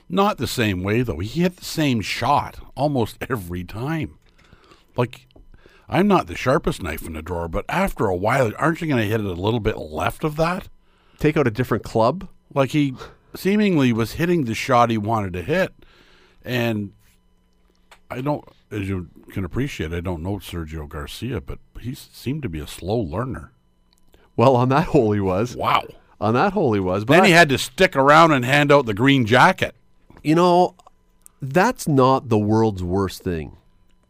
Not 0.09 0.37
the 0.37 0.47
same 0.47 0.83
way 0.83 1.01
though. 1.01 1.19
He 1.19 1.41
hit 1.41 1.57
the 1.57 1.65
same 1.65 2.01
shot 2.01 2.59
almost 2.75 3.17
every 3.29 3.63
time. 3.63 4.17
Like 4.95 5.27
I'm 5.89 6.07
not 6.07 6.27
the 6.27 6.35
sharpest 6.35 6.83
knife 6.83 7.05
in 7.05 7.13
the 7.13 7.21
drawer, 7.21 7.47
but 7.47 7.65
after 7.69 8.07
a 8.07 8.15
while, 8.15 8.51
aren't 8.57 8.81
you 8.81 8.87
going 8.87 9.01
to 9.01 9.07
hit 9.07 9.21
it 9.21 9.25
a 9.25 9.31
little 9.31 9.61
bit 9.61 9.77
left 9.77 10.23
of 10.23 10.35
that? 10.35 10.67
Take 11.17 11.37
out 11.37 11.47
a 11.47 11.51
different 11.51 11.83
club. 11.83 12.27
Like 12.53 12.71
he 12.71 12.93
seemingly 13.35 13.93
was 13.93 14.13
hitting 14.13 14.45
the 14.45 14.55
shot 14.55 14.89
he 14.89 14.97
wanted 14.97 15.33
to 15.33 15.41
hit, 15.41 15.73
and 16.47 16.91
I 18.09 18.21
don't, 18.21 18.43
as 18.71 18.87
you 18.87 19.09
can 19.31 19.43
appreciate, 19.43 19.93
I 19.93 19.99
don't 19.99 20.23
know 20.23 20.37
Sergio 20.37 20.87
Garcia, 20.87 21.41
but 21.41 21.59
he 21.81 21.93
seemed 21.93 22.41
to 22.43 22.49
be 22.49 22.59
a 22.59 22.67
slow 22.67 22.97
learner. 22.97 23.51
Well, 24.35 24.55
on 24.55 24.69
that 24.69 24.85
hole 24.87 25.11
he 25.11 25.19
was. 25.19 25.55
Wow. 25.55 25.83
On 26.21 26.33
that 26.33 26.53
hole 26.53 26.73
he 26.73 26.79
was. 26.79 27.05
But 27.05 27.15
Then 27.17 27.25
he 27.25 27.33
I- 27.33 27.37
had 27.37 27.49
to 27.49 27.57
stick 27.57 27.95
around 27.95 28.31
and 28.31 28.45
hand 28.45 28.71
out 28.71 28.85
the 28.85 28.93
green 28.93 29.25
jacket. 29.25 29.75
you 30.23 30.35
know, 30.35 30.75
that's 31.41 31.87
not 31.87 32.29
the 32.29 32.37
world's 32.37 32.83
worst 32.83 33.21
thing. 33.23 33.55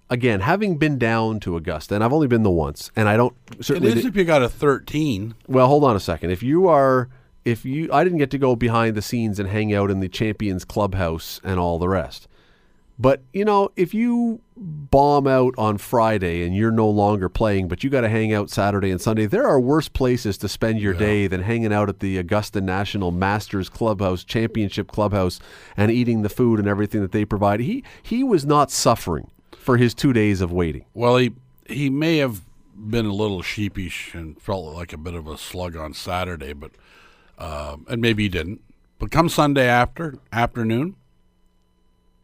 Again, 0.09 0.39
having 0.39 0.77
been 0.77 0.97
down 0.97 1.39
to 1.41 1.57
Augusta, 1.57 1.93
and 1.95 2.03
I've 2.03 2.13
only 2.13 2.27
been 2.27 2.43
the 2.43 2.49
once, 2.49 2.91
and 2.95 3.09
I 3.09 3.17
don't 3.17 3.35
It 3.59 3.65
certainly. 3.65 3.91
is 3.91 4.05
if 4.05 4.15
you 4.15 4.23
got 4.23 4.41
a 4.41 4.47
13. 4.47 5.33
well, 5.47 5.67
hold 5.67 5.83
on 5.83 5.95
a 5.97 5.99
second. 5.99 6.29
If 6.31 6.41
you 6.41 6.67
are, 6.69 7.09
if 7.47 7.63
you, 7.63 7.89
I 7.93 8.03
didn't 8.03 8.19
get 8.19 8.29
to 8.31 8.37
go 8.37 8.55
behind 8.55 8.95
the 8.95 9.01
scenes 9.01 9.39
and 9.39 9.47
hang 9.49 9.73
out 9.73 9.89
in 9.89 10.01
the 10.01 10.09
Champions 10.09 10.65
Clubhouse 10.65 11.39
and 11.43 11.59
all 11.59 11.79
the 11.79 11.87
rest. 11.87 12.27
But 12.99 13.21
you 13.31 13.45
know, 13.45 13.69
if 13.75 13.93
you 13.93 14.41
bomb 14.55 15.27
out 15.27 15.53
on 15.57 15.77
Friday 15.77 16.43
and 16.43 16.55
you're 16.55 16.71
no 16.71 16.89
longer 16.89 17.29
playing, 17.29 17.67
but 17.67 17.83
you 17.83 17.89
got 17.89 18.01
to 18.01 18.09
hang 18.09 18.33
out 18.33 18.49
Saturday 18.49 18.89
and 18.89 18.99
Sunday, 18.99 19.27
there 19.27 19.45
are 19.45 19.59
worse 19.59 19.87
places 19.87 20.37
to 20.39 20.49
spend 20.49 20.79
your 20.79 20.95
day 20.95 21.27
than 21.27 21.43
hanging 21.43 21.71
out 21.71 21.89
at 21.89 21.99
the 21.99 22.17
Augusta 22.17 22.59
National 22.59 23.11
Masters 23.11 23.69
Clubhouse, 23.69 24.23
Championship 24.23 24.91
Clubhouse, 24.91 25.39
and 25.77 25.91
eating 25.91 26.23
the 26.23 26.29
food 26.29 26.59
and 26.59 26.67
everything 26.67 27.01
that 27.01 27.11
they 27.11 27.23
provide. 27.23 27.59
He 27.59 27.83
he 28.01 28.23
was 28.23 28.45
not 28.45 28.71
suffering 28.71 29.29
for 29.57 29.77
his 29.77 29.93
two 29.93 30.11
days 30.11 30.41
of 30.41 30.51
waiting. 30.51 30.85
Well, 30.95 31.17
he 31.17 31.33
he 31.67 31.91
may 31.91 32.17
have 32.17 32.41
been 32.75 33.05
a 33.05 33.13
little 33.13 33.43
sheepish 33.43 34.15
and 34.15 34.41
felt 34.41 34.73
like 34.73 34.91
a 34.91 34.97
bit 34.97 35.13
of 35.13 35.27
a 35.27 35.37
slug 35.37 35.77
on 35.77 35.93
Saturday, 35.93 36.53
but 36.53 36.71
um, 37.37 37.85
and 37.89 38.01
maybe 38.01 38.23
he 38.23 38.29
didn't. 38.29 38.61
But 38.99 39.11
come 39.11 39.29
Sunday 39.29 39.67
after 39.67 40.15
afternoon, 40.31 40.95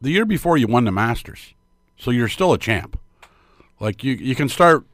the 0.01 0.11
year 0.11 0.25
before 0.25 0.57
you 0.57 0.67
won 0.67 0.85
the 0.85 0.91
Masters, 0.91 1.53
so 1.97 2.11
you're 2.11 2.27
still 2.27 2.53
a 2.53 2.57
champ. 2.57 2.99
Like 3.79 4.03
you, 4.03 4.13
you 4.13 4.35
can 4.35 4.49
start 4.49 4.85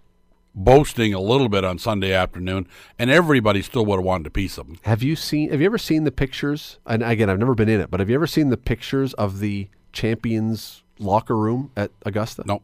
boasting 0.54 1.14
a 1.14 1.20
little 1.20 1.48
bit 1.48 1.64
on 1.64 1.78
Sunday 1.80 2.12
afternoon, 2.12 2.68
and 2.98 3.10
everybody 3.10 3.62
still 3.62 3.86
would 3.86 3.98
have 3.98 4.06
wanted 4.06 4.28
a 4.28 4.32
piece 4.32 4.58
of 4.58 4.68
him. 4.68 4.78
Have 4.84 5.02
you 5.02 5.16
seen? 5.16 5.52
Have 5.52 5.62
you 5.62 5.66
ever 5.66 5.78
seen 5.78 6.04
the 6.04 6.12
pictures? 6.12 6.80
And 6.86 7.02
again, 7.04 7.30
I've 7.30 7.40
never 7.40 7.56
been 7.56 7.70
in 7.70 7.80
it, 7.80 7.90
but 7.90 8.00
have 8.00 8.10
you 8.10 8.16
ever 8.16 8.28
seen 8.28 8.50
the 8.50 8.58
pictures 8.58 9.14
of 9.14 9.40
the 9.40 9.68
champions 9.94 10.84
locker 10.98 11.38
room 11.38 11.72
at 11.78 11.92
Augusta? 12.06 12.44
No, 12.46 12.62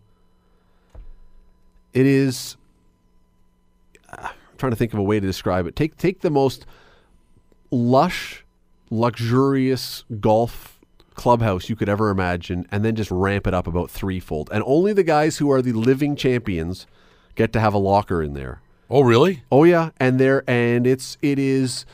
It 1.94 2.06
is. 2.06 2.58
I'm 4.10 4.30
trying 4.58 4.72
to 4.72 4.76
think 4.76 4.94
of 4.94 5.00
a 5.00 5.04
way 5.04 5.20
to 5.20 5.26
describe 5.26 5.66
it. 5.68 5.76
Take 5.76 5.98
take 5.98 6.22
the 6.22 6.30
most 6.30 6.66
lush, 7.72 8.44
luxurious 8.90 10.04
golf 10.20 10.80
clubhouse 11.16 11.70
you 11.70 11.76
could 11.76 11.88
ever 11.90 12.10
imagine, 12.10 12.68
and 12.72 12.84
then 12.84 12.96
just 12.96 13.10
ramp 13.12 13.48
it 13.48 13.54
up 13.54 13.68
about 13.68 13.90
threefold. 13.90 14.50
And 14.52 14.64
only 14.66 14.92
the 14.94 15.04
guys 15.04 15.38
who 15.38 15.50
are 15.52 15.62
the 15.62 15.72
living 15.74 16.16
champions 16.16 16.88
get 17.36 17.54
to 17.54 17.60
have 17.60 17.74
a 17.74 17.78
locker 17.78 18.22
in 18.22 18.34
there. 18.34 18.62
oh 18.90 19.02
really? 19.02 19.44
Oh 19.52 19.64
yeah, 19.64 19.92
and 19.98 20.20
there 20.20 20.44
and 20.50 20.86
it's 20.86 21.18
it 21.22 21.40
is 21.40 21.86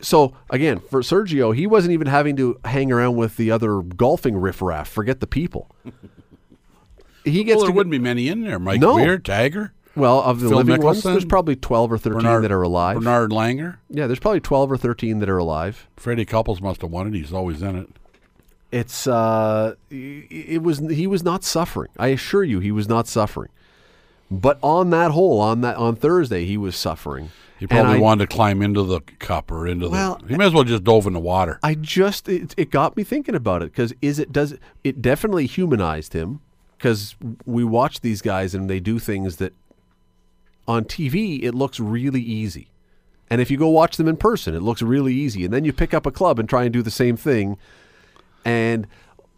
so 0.00 0.34
again 0.50 0.78
for 0.80 1.00
Sergio, 1.00 1.54
he 1.54 1.66
wasn't 1.66 1.92
even 1.92 2.06
having 2.06 2.36
to 2.36 2.58
hang 2.64 2.92
around 2.92 3.16
with 3.16 3.36
the 3.36 3.50
other 3.50 3.80
golfing 3.80 4.36
riffraff. 4.36 4.88
Forget 4.88 5.20
the 5.20 5.26
people. 5.26 5.74
He 7.24 7.42
gets 7.42 7.56
Well, 7.56 7.64
there 7.64 7.72
go- 7.72 7.76
wouldn't 7.78 7.90
be 7.90 7.98
many 7.98 8.28
in 8.28 8.42
there. 8.42 8.58
Mike 8.58 8.80
No. 8.82 8.96
Weir, 8.96 9.18
Tagger, 9.18 9.70
well 9.96 10.20
of 10.22 10.40
the 10.40 10.48
Phil 10.48 10.58
living 10.58 10.82
ones. 10.82 11.02
There's 11.02 11.24
probably 11.24 11.56
twelve 11.56 11.90
or 11.92 11.98
thirteen 11.98 12.42
that 12.42 12.52
are 12.52 12.62
alive. 12.62 12.96
Bernard 12.98 13.30
Langer, 13.30 13.76
Yeah, 13.90 14.06
there's 14.06 14.18
probably 14.18 14.40
twelve 14.40 14.70
or 14.70 14.76
thirteen 14.76 15.18
that 15.20 15.28
are 15.28 15.38
alive. 15.38 15.88
Freddie 15.96 16.24
Couples 16.24 16.60
must 16.60 16.80
have 16.82 16.90
won 16.90 17.06
it. 17.08 17.14
He's 17.14 17.32
always 17.32 17.62
in 17.62 17.76
it. 17.76 17.88
It's 18.72 19.06
uh, 19.06 19.74
it 19.90 20.62
was 20.62 20.78
he 20.78 21.06
was 21.06 21.22
not 21.22 21.44
suffering. 21.44 21.90
I 21.98 22.08
assure 22.08 22.42
you, 22.42 22.58
he 22.60 22.72
was 22.72 22.88
not 22.88 23.06
suffering. 23.06 23.50
But 24.30 24.58
on 24.62 24.90
that 24.90 25.12
hole, 25.12 25.40
on 25.40 25.60
that 25.60 25.76
on 25.76 25.94
Thursday, 25.94 26.44
he 26.44 26.56
was 26.56 26.74
suffering. 26.74 27.30
He 27.60 27.68
probably 27.68 27.98
I- 27.98 28.00
wanted 28.00 28.28
to 28.28 28.34
climb 28.34 28.62
into 28.62 28.82
the 28.82 29.00
cup 29.20 29.52
or 29.52 29.68
into 29.68 29.88
Well, 29.88 30.18
the. 30.20 30.28
He 30.28 30.36
may 30.36 30.46
as 30.46 30.52
well 30.52 30.64
just 30.64 30.82
dove 30.82 31.06
in 31.06 31.12
the 31.12 31.20
water. 31.20 31.60
I 31.62 31.76
just 31.76 32.28
it, 32.28 32.52
it 32.56 32.70
got 32.72 32.96
me 32.96 33.04
thinking 33.04 33.36
about 33.36 33.62
it 33.62 33.66
because 33.70 33.94
is 34.02 34.18
it 34.18 34.32
does 34.32 34.58
it 34.82 35.00
definitely 35.00 35.46
humanized 35.46 36.12
him 36.14 36.40
because 36.76 37.14
we 37.46 37.62
watch 37.62 38.00
these 38.00 38.22
guys 38.22 38.56
and 38.56 38.68
they 38.68 38.80
do 38.80 38.98
things 38.98 39.36
that 39.36 39.52
on 40.66 40.84
TV 40.84 41.42
it 41.42 41.54
looks 41.54 41.78
really 41.80 42.22
easy, 42.22 42.70
and 43.28 43.40
if 43.40 43.50
you 43.50 43.56
go 43.56 43.68
watch 43.68 43.96
them 43.96 44.08
in 44.08 44.16
person, 44.16 44.54
it 44.54 44.62
looks 44.62 44.82
really 44.82 45.14
easy, 45.14 45.44
and 45.44 45.52
then 45.52 45.64
you 45.64 45.72
pick 45.72 45.94
up 45.94 46.06
a 46.06 46.12
club 46.12 46.38
and 46.38 46.48
try 46.48 46.64
and 46.64 46.72
do 46.72 46.82
the 46.82 46.90
same 46.90 47.16
thing, 47.16 47.56
and 48.44 48.86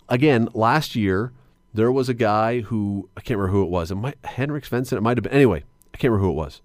again 0.09 0.49
last 0.55 0.95
year 0.95 1.33
there 1.75 1.93
was 1.93 2.09
a 2.09 2.15
guy 2.15 2.61
who 2.61 3.09
I 3.17 3.21
can't 3.21 3.39
remember 3.39 3.59
who 3.59 3.65
it 3.65 3.71
was, 3.71 3.91
it 3.91 3.97
might 3.97 4.19
Henrik 4.25 4.65
Stenson, 4.65 4.99
it 4.99 5.03
might 5.03 5.17
have 5.17 5.25
been 5.25 5.33
anyway, 5.33 5.65
I 5.93 5.97
can't 5.97 6.11
remember 6.13 6.27
who 6.27 6.33
it 6.33 6.43
was 6.45 6.61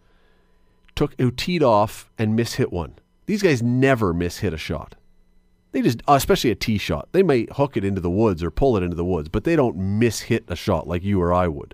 took 0.95 1.19
who 1.19 1.31
teed 1.31 1.63
off 1.63 2.09
and 2.17 2.37
mishit 2.37 2.71
one. 2.71 2.95
These 3.25 3.41
guys 3.41 3.61
never 3.61 4.13
mishit 4.13 4.53
a 4.53 4.57
shot. 4.57 4.95
They 5.71 5.81
just, 5.81 6.01
especially 6.07 6.51
a 6.51 6.55
tee 6.55 6.77
shot, 6.77 7.09
they 7.11 7.23
may 7.23 7.47
hook 7.51 7.77
it 7.77 7.85
into 7.85 8.01
the 8.01 8.09
woods 8.09 8.43
or 8.43 8.51
pull 8.51 8.75
it 8.75 8.83
into 8.83 8.95
the 8.95 9.05
woods, 9.05 9.29
but 9.29 9.45
they 9.45 9.55
don't 9.55 9.77
mishit 9.77 10.43
a 10.49 10.55
shot 10.55 10.87
like 10.87 11.03
you 11.03 11.21
or 11.21 11.33
I 11.33 11.47
would. 11.47 11.73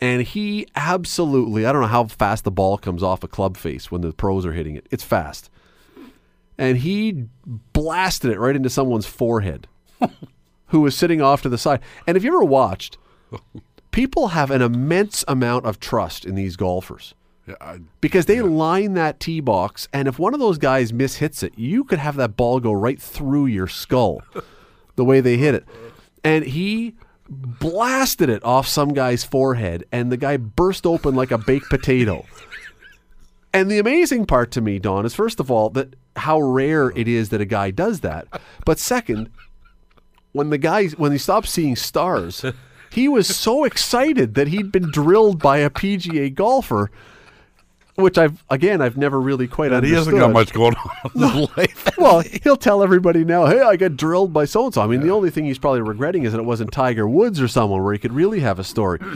And 0.00 0.22
he 0.22 0.66
absolutely, 0.76 1.64
I 1.64 1.72
don't 1.72 1.80
know 1.80 1.88
how 1.88 2.04
fast 2.04 2.44
the 2.44 2.50
ball 2.50 2.76
comes 2.76 3.02
off 3.02 3.24
a 3.24 3.28
club 3.28 3.56
face 3.56 3.90
when 3.90 4.02
the 4.02 4.12
pros 4.12 4.44
are 4.44 4.52
hitting 4.52 4.76
it. 4.76 4.86
It's 4.90 5.04
fast. 5.04 5.50
And 6.58 6.78
he 6.78 7.24
blasted 7.72 8.30
it 8.30 8.38
right 8.38 8.56
into 8.56 8.70
someone's 8.70 9.06
forehead 9.06 9.66
who 10.68 10.80
was 10.80 10.96
sitting 10.96 11.20
off 11.22 11.42
to 11.42 11.48
the 11.48 11.58
side. 11.58 11.80
And 12.06 12.16
if 12.16 12.24
you 12.24 12.30
ever 12.30 12.44
watched, 12.44 12.98
people 13.90 14.28
have 14.28 14.50
an 14.50 14.62
immense 14.62 15.24
amount 15.28 15.64
of 15.64 15.80
trust 15.80 16.24
in 16.24 16.34
these 16.34 16.56
golfers 16.56 17.14
Yeah, 17.46 17.54
I, 17.60 17.78
because 18.00 18.26
they 18.26 18.42
line 18.42 18.94
that 18.94 19.20
tee 19.20 19.40
box, 19.40 19.88
and 19.92 20.08
if 20.08 20.18
one 20.18 20.34
of 20.34 20.40
those 20.40 20.58
guys 20.58 20.92
mishits 20.92 21.42
it, 21.42 21.54
you 21.56 21.84
could 21.84 21.98
have 21.98 22.16
that 22.16 22.36
ball 22.36 22.60
go 22.60 22.72
right 22.72 23.00
through 23.00 23.46
your 23.46 23.66
skull, 23.66 24.22
the 24.96 25.04
way 25.04 25.20
they 25.20 25.36
hit 25.38 25.54
it. 25.54 25.64
And 26.24 26.44
he 26.44 26.94
blasted 27.28 28.28
it 28.28 28.44
off 28.44 28.66
some 28.66 28.94
guy's 28.94 29.24
forehead, 29.24 29.84
and 29.92 30.10
the 30.10 30.16
guy 30.16 30.36
burst 30.36 30.86
open 30.86 31.14
like 31.14 31.30
a 31.30 31.38
baked 31.38 31.68
potato. 31.68 32.24
And 33.52 33.70
the 33.70 33.78
amazing 33.78 34.26
part 34.26 34.50
to 34.52 34.60
me, 34.60 34.78
Don, 34.78 35.06
is 35.06 35.14
first 35.14 35.40
of 35.40 35.50
all 35.50 35.70
that 35.70 35.94
how 36.16 36.40
rare 36.40 36.90
it 36.90 37.08
is 37.08 37.30
that 37.30 37.40
a 37.40 37.46
guy 37.46 37.70
does 37.70 38.00
that, 38.00 38.26
but 38.64 38.78
second, 38.78 39.30
when 40.32 40.50
the 40.50 40.58
guy 40.58 40.88
when 40.88 41.12
he 41.12 41.18
stopped 41.18 41.48
seeing 41.48 41.76
stars, 41.76 42.44
he 42.90 43.08
was 43.08 43.26
so 43.34 43.64
excited 43.64 44.34
that 44.34 44.48
he'd 44.48 44.70
been 44.70 44.90
drilled 44.90 45.38
by 45.38 45.58
a 45.58 45.70
PGA 45.70 46.34
golfer, 46.34 46.90
which 47.96 48.18
I've 48.18 48.44
again 48.50 48.80
I've 48.80 48.96
never 48.96 49.20
really 49.20 49.46
quite 49.48 49.72
And 49.72 49.84
he 49.84 49.92
hasn't 49.92 50.16
got 50.16 50.32
much 50.32 50.52
going 50.52 50.74
on 50.76 51.10
in 51.14 51.20
his 51.22 51.56
life. 51.56 51.98
Well, 51.98 52.20
he'll 52.42 52.56
tell 52.56 52.82
everybody 52.82 53.24
now, 53.24 53.46
"Hey, 53.46 53.60
I 53.60 53.76
got 53.76 53.96
drilled 53.96 54.32
by 54.32 54.44
so 54.44 54.66
and 54.66 54.74
so." 54.74 54.82
I 54.82 54.86
mean, 54.86 55.00
the 55.00 55.10
only 55.10 55.30
thing 55.30 55.44
he's 55.44 55.58
probably 55.58 55.80
regretting 55.80 56.24
is 56.24 56.32
that 56.32 56.38
it 56.38 56.44
wasn't 56.44 56.72
Tiger 56.72 57.08
Woods 57.08 57.40
or 57.40 57.48
someone 57.48 57.82
where 57.82 57.92
he 57.92 57.98
could 57.98 58.12
really 58.12 58.40
have 58.40 58.58
a 58.58 58.64
story. 58.64 59.00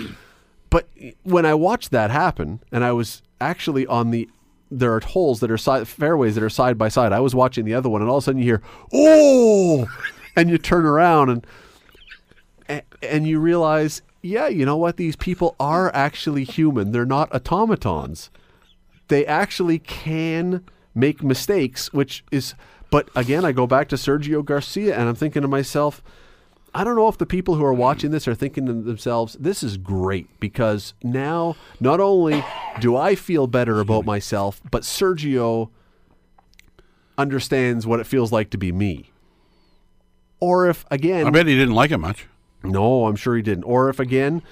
But 0.70 0.88
when 1.24 1.44
I 1.44 1.54
watched 1.54 1.90
that 1.90 2.12
happen, 2.12 2.60
and 2.70 2.84
I 2.84 2.92
was 2.92 3.22
actually 3.40 3.88
on 3.88 4.12
the 4.12 4.28
there 4.70 4.94
are 4.94 5.00
holes 5.00 5.40
that 5.40 5.50
are 5.50 5.58
side 5.58 5.88
fairways 5.88 6.36
that 6.36 6.44
are 6.44 6.48
side 6.48 6.78
by 6.78 6.88
side. 6.88 7.12
I 7.12 7.18
was 7.18 7.34
watching 7.34 7.64
the 7.64 7.74
other 7.74 7.88
one, 7.88 8.02
and 8.02 8.08
all 8.08 8.18
of 8.18 8.22
a 8.22 8.24
sudden 8.26 8.40
you 8.40 8.44
hear 8.44 8.62
"Oh," 8.92 9.88
and 10.36 10.48
you 10.48 10.58
turn 10.58 10.86
around 10.86 11.28
and 11.30 12.82
and 13.02 13.26
you 13.26 13.40
realize, 13.40 14.02
yeah, 14.22 14.48
you 14.48 14.64
know 14.64 14.76
what? 14.76 14.96
These 14.96 15.16
people 15.16 15.56
are 15.58 15.92
actually 15.94 16.44
human. 16.44 16.92
They're 16.92 17.06
not 17.06 17.34
automatons. 17.34 18.30
They 19.10 19.26
actually 19.26 19.78
can 19.78 20.64
make 20.94 21.22
mistakes, 21.22 21.92
which 21.92 22.24
is. 22.30 22.54
But 22.90 23.08
again, 23.14 23.44
I 23.44 23.52
go 23.52 23.66
back 23.66 23.88
to 23.90 23.96
Sergio 23.96 24.44
Garcia, 24.44 24.96
and 24.96 25.08
I'm 25.08 25.14
thinking 25.14 25.42
to 25.42 25.48
myself, 25.48 26.02
I 26.74 26.84
don't 26.84 26.96
know 26.96 27.08
if 27.08 27.18
the 27.18 27.26
people 27.26 27.56
who 27.56 27.64
are 27.64 27.74
watching 27.74 28.10
this 28.12 28.28
are 28.28 28.34
thinking 28.34 28.66
to 28.66 28.72
themselves, 28.72 29.36
this 29.38 29.62
is 29.62 29.76
great 29.76 30.28
because 30.38 30.94
now 31.02 31.56
not 31.80 32.00
only 32.00 32.44
do 32.80 32.96
I 32.96 33.14
feel 33.14 33.46
better 33.46 33.80
about 33.80 34.04
myself, 34.04 34.60
but 34.70 34.82
Sergio 34.82 35.70
understands 37.18 37.86
what 37.86 38.00
it 38.00 38.06
feels 38.06 38.30
like 38.32 38.50
to 38.50 38.58
be 38.58 38.72
me. 38.72 39.10
Or 40.38 40.68
if, 40.68 40.84
again, 40.90 41.26
I 41.26 41.30
bet 41.30 41.46
he 41.46 41.56
didn't 41.56 41.74
like 41.74 41.90
it 41.90 41.98
much. 41.98 42.26
no, 42.62 43.06
I'm 43.06 43.16
sure 43.16 43.36
he 43.36 43.42
didn't. 43.42 43.64
Or 43.64 43.88
if 43.88 43.98
again, 44.00 44.42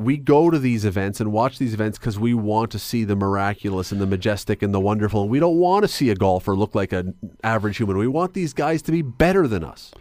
we 0.00 0.16
go 0.16 0.48
to 0.48 0.58
these 0.58 0.86
events 0.86 1.20
and 1.20 1.30
watch 1.30 1.58
these 1.58 1.74
events 1.74 1.98
because 1.98 2.18
we 2.18 2.32
want 2.32 2.70
to 2.70 2.78
see 2.78 3.04
the 3.04 3.14
miraculous 3.14 3.92
and 3.92 4.00
the 4.00 4.06
majestic 4.06 4.62
and 4.62 4.72
the 4.72 4.80
wonderful. 4.80 5.22
And 5.22 5.30
we 5.30 5.38
don't 5.38 5.58
want 5.58 5.82
to 5.82 5.88
see 5.88 6.08
a 6.08 6.14
golfer 6.14 6.56
look 6.56 6.74
like 6.74 6.92
an 6.92 7.14
average 7.44 7.76
human. 7.76 7.98
We 7.98 8.06
want 8.06 8.32
these 8.32 8.54
guys 8.54 8.80
to 8.82 8.92
be 8.92 9.02
better 9.02 9.46
than 9.46 9.62
us. 9.62 9.92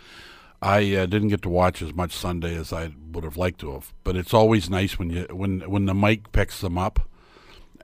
I 0.61 0.95
uh, 0.95 1.05
didn't 1.05 1.27
get 1.27 1.41
to 1.41 1.49
watch 1.49 1.81
as 1.81 1.93
much 1.93 2.13
Sunday 2.13 2.55
as 2.55 2.71
I 2.71 2.91
would 3.11 3.25
have 3.25 3.35
liked 3.35 3.59
to 3.59 3.73
have, 3.73 3.93
but 4.05 4.15
it's 4.15 4.33
always 4.33 4.69
nice 4.69 4.97
when 4.97 5.09
you 5.09 5.25
when 5.31 5.61
when 5.69 5.85
the 5.85 5.93
mic 5.93 6.31
picks 6.31 6.61
them 6.61 6.77
up, 6.77 7.01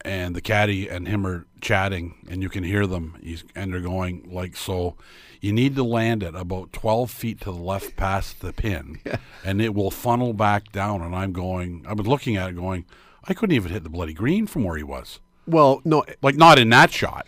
and 0.06 0.36
the 0.36 0.42
caddy 0.42 0.88
and 0.88 1.08
him 1.08 1.26
are 1.28 1.46
chatting, 1.62 2.16
and 2.30 2.42
you 2.42 2.50
can 2.50 2.64
hear 2.64 2.86
them. 2.88 3.18
He's 3.22 3.44
and 3.56 3.74
they're 3.74 3.82
going 3.82 4.30
like 4.32 4.56
so. 4.56 4.96
You 5.42 5.52
need 5.54 5.76
to 5.76 5.84
land 5.84 6.24
it 6.24 6.34
about 6.36 6.72
twelve 6.72 7.12
feet 7.12 7.40
to 7.42 7.46
the 7.46 7.52
left 7.58 7.96
past 7.98 8.40
the 8.42 8.54
pin, 8.54 9.00
and 9.44 9.62
it 9.62 9.74
will 9.76 9.92
funnel 9.92 10.34
back 10.34 10.72
down. 10.72 11.02
And 11.02 11.16
I'm 11.16 11.34
going. 11.34 11.84
I 11.88 11.94
was 11.94 12.08
looking 12.08 12.38
at 12.38 12.50
it, 12.50 12.56
going, 12.56 12.86
I 13.28 13.34
couldn't 13.34 13.56
even 13.56 13.72
hit 13.72 13.84
the 13.84 13.90
bloody 13.90 14.14
green 14.14 14.48
from 14.48 14.64
where 14.64 14.78
he 14.78 14.84
was. 14.84 15.20
Well, 15.48 15.82
no, 15.84 16.04
Like 16.22 16.36
not 16.36 16.58
in 16.58 16.70
that 16.70 16.92
shot. 16.92 17.28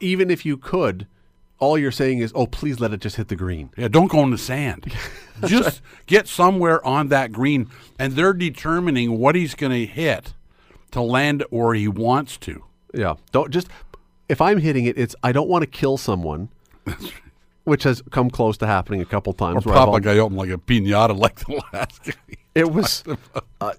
even 0.00 0.30
if 0.30 0.44
you 0.46 0.56
could, 0.56 1.06
all 1.58 1.76
you're 1.78 1.90
saying 1.92 2.18
is, 2.18 2.32
oh, 2.34 2.46
please 2.46 2.78
let 2.80 2.92
it 2.92 3.00
just 3.00 3.16
hit 3.16 3.28
the 3.28 3.36
green. 3.36 3.70
Yeah, 3.76 3.88
don't 3.88 4.10
go 4.10 4.22
in 4.24 4.30
the 4.30 4.38
sand. 4.38 4.92
Just 5.46 5.80
get 6.06 6.28
somewhere 6.28 6.84
on 6.86 7.08
that 7.08 7.32
green, 7.32 7.68
and 7.98 8.12
they're 8.12 8.32
determining 8.32 9.18
what 9.18 9.34
he's 9.34 9.56
going 9.56 9.72
to 9.72 9.86
hit 9.86 10.34
to 10.92 11.02
land 11.02 11.44
where 11.50 11.74
he 11.74 11.88
wants 11.88 12.36
to. 12.38 12.64
Yeah. 12.94 13.16
Don't 13.32 13.50
just, 13.50 13.68
if 14.28 14.40
I'm 14.40 14.58
hitting 14.58 14.84
it, 14.84 14.96
it's, 14.96 15.14
I 15.22 15.32
don't 15.32 15.48
want 15.48 15.62
to 15.62 15.66
kill 15.66 15.98
someone, 15.98 16.48
which 17.64 17.82
has 17.82 18.02
come 18.10 18.30
close 18.30 18.56
to 18.58 18.66
happening 18.66 19.00
a 19.00 19.04
couple 19.04 19.32
times. 19.32 19.66
I've 19.66 19.72
pop 19.72 19.94
a 19.94 20.00
guy 20.00 20.18
open 20.18 20.36
like 20.36 20.50
a 20.50 20.58
pinata 20.58 21.18
like 21.18 21.36
the 21.40 21.62
last 21.72 22.04
guy. 22.04 22.36
It 22.54 22.72
was. 22.72 23.02
Uh, 23.60 23.72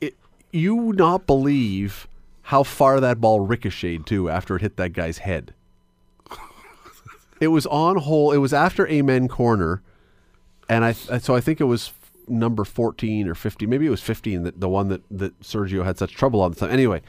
it, 0.00 0.14
you 0.50 0.92
not 0.94 1.26
believe 1.26 2.08
how 2.42 2.62
far 2.62 3.00
that 3.00 3.20
ball 3.20 3.40
ricocheted 3.40 4.06
too 4.06 4.28
after 4.28 4.56
it 4.56 4.62
hit 4.62 4.76
that 4.76 4.92
guy's 4.92 5.18
head. 5.18 5.54
It 7.40 7.48
was 7.48 7.66
on 7.66 7.96
hole. 7.98 8.32
It 8.32 8.38
was 8.38 8.54
after 8.54 8.88
Amen 8.88 9.28
corner, 9.28 9.82
and 10.68 10.84
I 10.84 10.92
so 10.92 11.34
I 11.34 11.40
think 11.40 11.60
it 11.60 11.64
was 11.64 11.92
number 12.28 12.64
fourteen 12.64 13.28
or 13.28 13.34
fifty. 13.34 13.66
Maybe 13.66 13.86
it 13.86 13.90
was 13.90 14.00
fifteen 14.02 14.42
that 14.44 14.60
the 14.60 14.68
one 14.68 14.88
that 14.88 15.02
that 15.10 15.40
Sergio 15.40 15.84
had 15.84 15.98
such 15.98 16.12
trouble 16.12 16.40
on. 16.40 16.54
Anyway, 16.62 17.02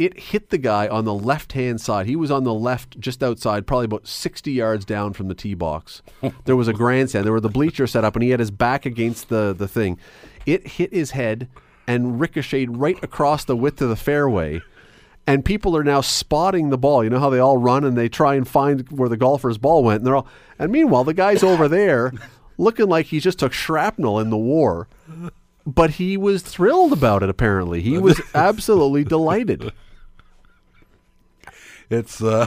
it 0.00 0.18
hit 0.18 0.48
the 0.48 0.58
guy 0.58 0.88
on 0.88 1.04
the 1.04 1.14
left 1.14 1.52
hand 1.52 1.78
side. 1.78 2.06
He 2.06 2.16
was 2.16 2.30
on 2.30 2.44
the 2.44 2.54
left, 2.54 2.98
just 2.98 3.22
outside, 3.22 3.66
probably 3.66 3.84
about 3.84 4.08
60 4.08 4.50
yards 4.50 4.86
down 4.86 5.12
from 5.12 5.28
the 5.28 5.34
tee 5.34 5.52
box. 5.52 6.00
there 6.46 6.56
was 6.56 6.68
a 6.68 6.72
grandstand. 6.72 7.26
There 7.26 7.32
were 7.32 7.40
the 7.40 7.50
bleachers 7.50 7.90
set 7.90 8.02
up, 8.02 8.16
and 8.16 8.22
he 8.22 8.30
had 8.30 8.40
his 8.40 8.50
back 8.50 8.86
against 8.86 9.28
the, 9.28 9.52
the 9.52 9.68
thing. 9.68 9.98
It 10.46 10.66
hit 10.66 10.94
his 10.94 11.10
head 11.10 11.48
and 11.86 12.18
ricocheted 12.18 12.78
right 12.78 13.02
across 13.02 13.44
the 13.44 13.56
width 13.56 13.82
of 13.82 13.90
the 13.90 13.96
fairway. 13.96 14.62
And 15.26 15.44
people 15.44 15.76
are 15.76 15.84
now 15.84 16.00
spotting 16.00 16.70
the 16.70 16.78
ball. 16.78 17.04
You 17.04 17.10
know 17.10 17.20
how 17.20 17.30
they 17.30 17.38
all 17.38 17.58
run 17.58 17.84
and 17.84 17.96
they 17.96 18.08
try 18.08 18.36
and 18.36 18.48
find 18.48 18.88
where 18.90 19.08
the 19.08 19.18
golfer's 19.18 19.58
ball 19.58 19.84
went. 19.84 19.98
And 19.98 20.06
they're 20.06 20.16
all, 20.16 20.26
and 20.58 20.72
meanwhile, 20.72 21.04
the 21.04 21.14
guy's 21.14 21.42
over 21.42 21.68
there 21.68 22.12
looking 22.60 22.88
like 22.88 23.06
he 23.06 23.18
just 23.20 23.38
took 23.38 23.52
shrapnel 23.52 24.20
in 24.20 24.30
the 24.30 24.36
war. 24.38 24.86
But 25.66 25.92
he 25.92 26.16
was 26.16 26.42
thrilled 26.42 26.92
about 26.92 27.22
it, 27.22 27.28
apparently. 27.28 27.80
He 27.82 27.98
was 27.98 28.20
absolutely 28.34 29.04
delighted. 29.04 29.72
It's 31.90 32.22
uh, 32.22 32.46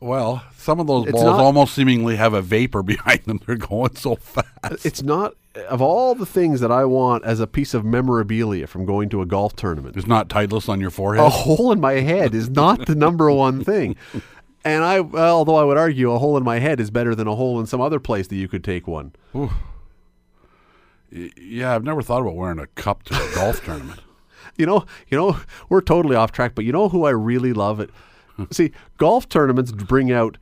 well, 0.00 0.42
some 0.56 0.80
of 0.80 0.86
those 0.86 1.04
It's 1.06 1.12
balls 1.12 1.24
not- 1.24 1.40
almost 1.40 1.74
seemingly 1.74 2.16
have 2.16 2.32
a 2.34 2.42
vapor 2.42 2.82
behind 2.94 3.20
them. 3.24 3.40
They're 3.46 3.56
going 3.56 3.96
so 3.96 4.16
fast. 4.16 4.84
It's 4.86 5.02
not 5.02 5.34
of 5.68 5.82
all 5.82 6.14
the 6.14 6.26
things 6.26 6.60
that 6.60 6.70
I 6.70 6.84
want 6.84 7.24
as 7.24 7.40
a 7.40 7.46
piece 7.46 7.74
of 7.74 7.84
memorabilia 7.84 8.66
from 8.66 8.84
going 8.86 9.08
to 9.10 9.22
a 9.22 9.26
golf 9.26 9.56
tournament. 9.56 9.96
It's 9.96 10.06
not 10.06 10.28
Titleist 10.28 10.68
on 10.68 10.80
your 10.80 10.90
forehead. 10.90 11.24
A 11.24 11.28
hole 11.30 11.72
in 11.72 11.80
my 11.80 11.94
head 11.94 12.34
is 12.34 12.48
not 12.48 12.86
the 12.86 12.94
number 12.94 13.30
one 13.30 13.64
thing. 13.64 13.96
And 14.64 14.82
I, 14.84 15.00
well, 15.00 15.36
although 15.38 15.56
I 15.56 15.64
would 15.64 15.78
argue 15.78 16.10
a 16.12 16.18
hole 16.18 16.36
in 16.36 16.42
my 16.44 16.58
head 16.58 16.80
is 16.80 16.90
better 16.90 17.14
than 17.14 17.26
a 17.28 17.34
hole 17.36 17.58
in 17.60 17.66
some 17.66 17.80
other 17.80 18.00
place 18.00 18.26
that 18.28 18.36
you 18.36 18.48
could 18.48 18.64
take 18.64 18.86
one. 18.86 19.12
Y- 19.34 21.30
Yeah, 21.36 21.74
I've 21.74 21.84
never 21.84 22.02
thought 22.02 22.20
about 22.20 22.34
wearing 22.36 22.58
a 22.58 22.66
cup 22.68 23.02
to 23.04 23.14
a 23.14 23.34
golf 23.34 23.64
tournament. 23.64 24.00
You 24.56 24.66
know, 24.66 24.86
you 25.08 25.16
know, 25.16 25.38
we're 25.68 25.80
totally 25.80 26.16
off 26.16 26.32
track, 26.32 26.56
but 26.56 26.64
you 26.64 26.72
know 26.72 26.88
who 26.88 27.04
I 27.04 27.10
really 27.10 27.52
love 27.52 27.78
it. 27.78 27.90
See, 28.50 28.72
golf 28.96 29.28
tournaments 29.28 29.70
bring 29.70 30.10
out 30.10 30.36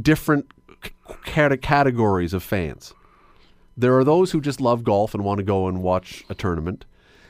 different 0.00 0.50
c- 0.82 0.92
cate- 1.26 1.60
categories 1.60 2.32
of 2.32 2.42
fans. 2.42 2.94
There 3.76 3.94
are 3.98 4.04
those 4.04 4.30
who 4.32 4.40
just 4.40 4.58
love 4.58 4.84
golf 4.84 5.12
and 5.12 5.22
want 5.22 5.36
to 5.36 5.44
go 5.44 5.68
and 5.68 5.82
watch 5.82 6.24
a 6.30 6.34
tournament. 6.34 6.86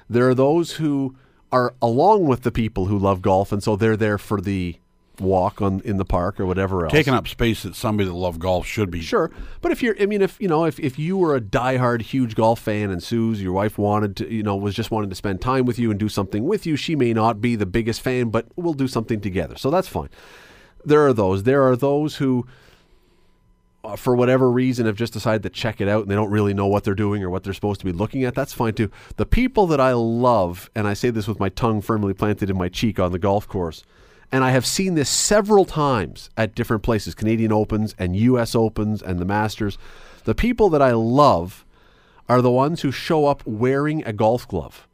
There 0.08 0.28
are 0.28 0.34
those 0.34 0.72
who 0.74 1.16
are 1.50 1.74
along 1.82 2.26
with 2.26 2.42
the 2.42 2.52
people 2.52 2.86
who 2.86 2.96
love 2.96 3.20
golf, 3.20 3.50
and 3.50 3.60
so 3.60 3.74
they're 3.74 3.96
there 3.96 4.18
for 4.18 4.40
the 4.40 4.76
walk 5.20 5.60
on 5.60 5.80
in 5.84 5.96
the 5.96 6.04
park 6.04 6.40
or 6.40 6.46
whatever 6.46 6.84
else. 6.84 6.92
Taking 6.92 7.14
up 7.14 7.28
space 7.28 7.62
that 7.62 7.74
somebody 7.74 8.08
that 8.08 8.14
loves 8.14 8.38
golf 8.38 8.66
should 8.66 8.90
be. 8.90 9.00
Sure, 9.00 9.30
but 9.60 9.72
if 9.72 9.82
you're, 9.82 9.94
I 10.00 10.06
mean, 10.06 10.22
if 10.22 10.40
you 10.40 10.48
know, 10.48 10.64
if, 10.64 10.80
if 10.80 10.98
you 10.98 11.16
were 11.16 11.36
a 11.36 11.40
diehard, 11.40 12.02
huge 12.02 12.34
golf 12.34 12.60
fan, 12.60 12.90
and 12.90 13.02
Sue's 13.02 13.42
your 13.42 13.52
wife 13.52 13.78
wanted 13.78 14.16
to, 14.16 14.32
you 14.32 14.42
know, 14.42 14.56
was 14.56 14.74
just 14.74 14.90
wanting 14.90 15.10
to 15.10 15.16
spend 15.16 15.40
time 15.40 15.64
with 15.64 15.78
you 15.78 15.90
and 15.90 16.00
do 16.00 16.08
something 16.08 16.44
with 16.44 16.66
you, 16.66 16.76
she 16.76 16.96
may 16.96 17.12
not 17.12 17.40
be 17.40 17.56
the 17.56 17.66
biggest 17.66 18.00
fan, 18.00 18.30
but 18.30 18.46
we'll 18.56 18.74
do 18.74 18.88
something 18.88 19.20
together, 19.20 19.56
so 19.56 19.70
that's 19.70 19.88
fine. 19.88 20.08
There 20.84 21.06
are 21.06 21.12
those. 21.12 21.42
There 21.42 21.62
are 21.68 21.76
those 21.76 22.16
who, 22.16 22.46
uh, 23.84 23.96
for 23.96 24.16
whatever 24.16 24.50
reason, 24.50 24.86
have 24.86 24.96
just 24.96 25.12
decided 25.12 25.42
to 25.42 25.50
check 25.50 25.80
it 25.80 25.88
out 25.88 26.02
and 26.02 26.10
they 26.10 26.14
don't 26.14 26.30
really 26.30 26.54
know 26.54 26.66
what 26.66 26.84
they're 26.84 26.94
doing 26.94 27.22
or 27.22 27.28
what 27.28 27.44
they're 27.44 27.52
supposed 27.52 27.80
to 27.80 27.86
be 27.86 27.92
looking 27.92 28.24
at. 28.24 28.34
That's 28.34 28.54
fine 28.54 28.74
too. 28.74 28.90
The 29.16 29.26
people 29.26 29.66
that 29.66 29.80
I 29.80 29.92
love, 29.92 30.70
and 30.74 30.88
I 30.88 30.94
say 30.94 31.10
this 31.10 31.28
with 31.28 31.38
my 31.38 31.50
tongue 31.50 31.82
firmly 31.82 32.14
planted 32.14 32.48
in 32.48 32.56
my 32.56 32.68
cheek 32.68 32.98
on 32.98 33.12
the 33.12 33.18
golf 33.18 33.46
course, 33.46 33.84
and 34.32 34.44
I 34.44 34.50
have 34.50 34.66
seen 34.66 34.94
this 34.94 35.08
several 35.08 35.64
times 35.64 36.30
at 36.36 36.54
different 36.54 36.82
places, 36.82 37.14
Canadian 37.14 37.52
Opens 37.52 37.94
and 37.98 38.16
US 38.16 38.54
Opens 38.54 39.02
and 39.02 39.18
the 39.18 39.24
Masters. 39.24 39.76
The 40.24 40.34
people 40.34 40.68
that 40.70 40.82
I 40.82 40.92
love 40.92 41.64
are 42.28 42.40
the 42.40 42.50
ones 42.50 42.82
who 42.82 42.92
show 42.92 43.26
up 43.26 43.44
wearing 43.44 44.04
a 44.04 44.12
golf 44.12 44.46
glove. 44.46 44.86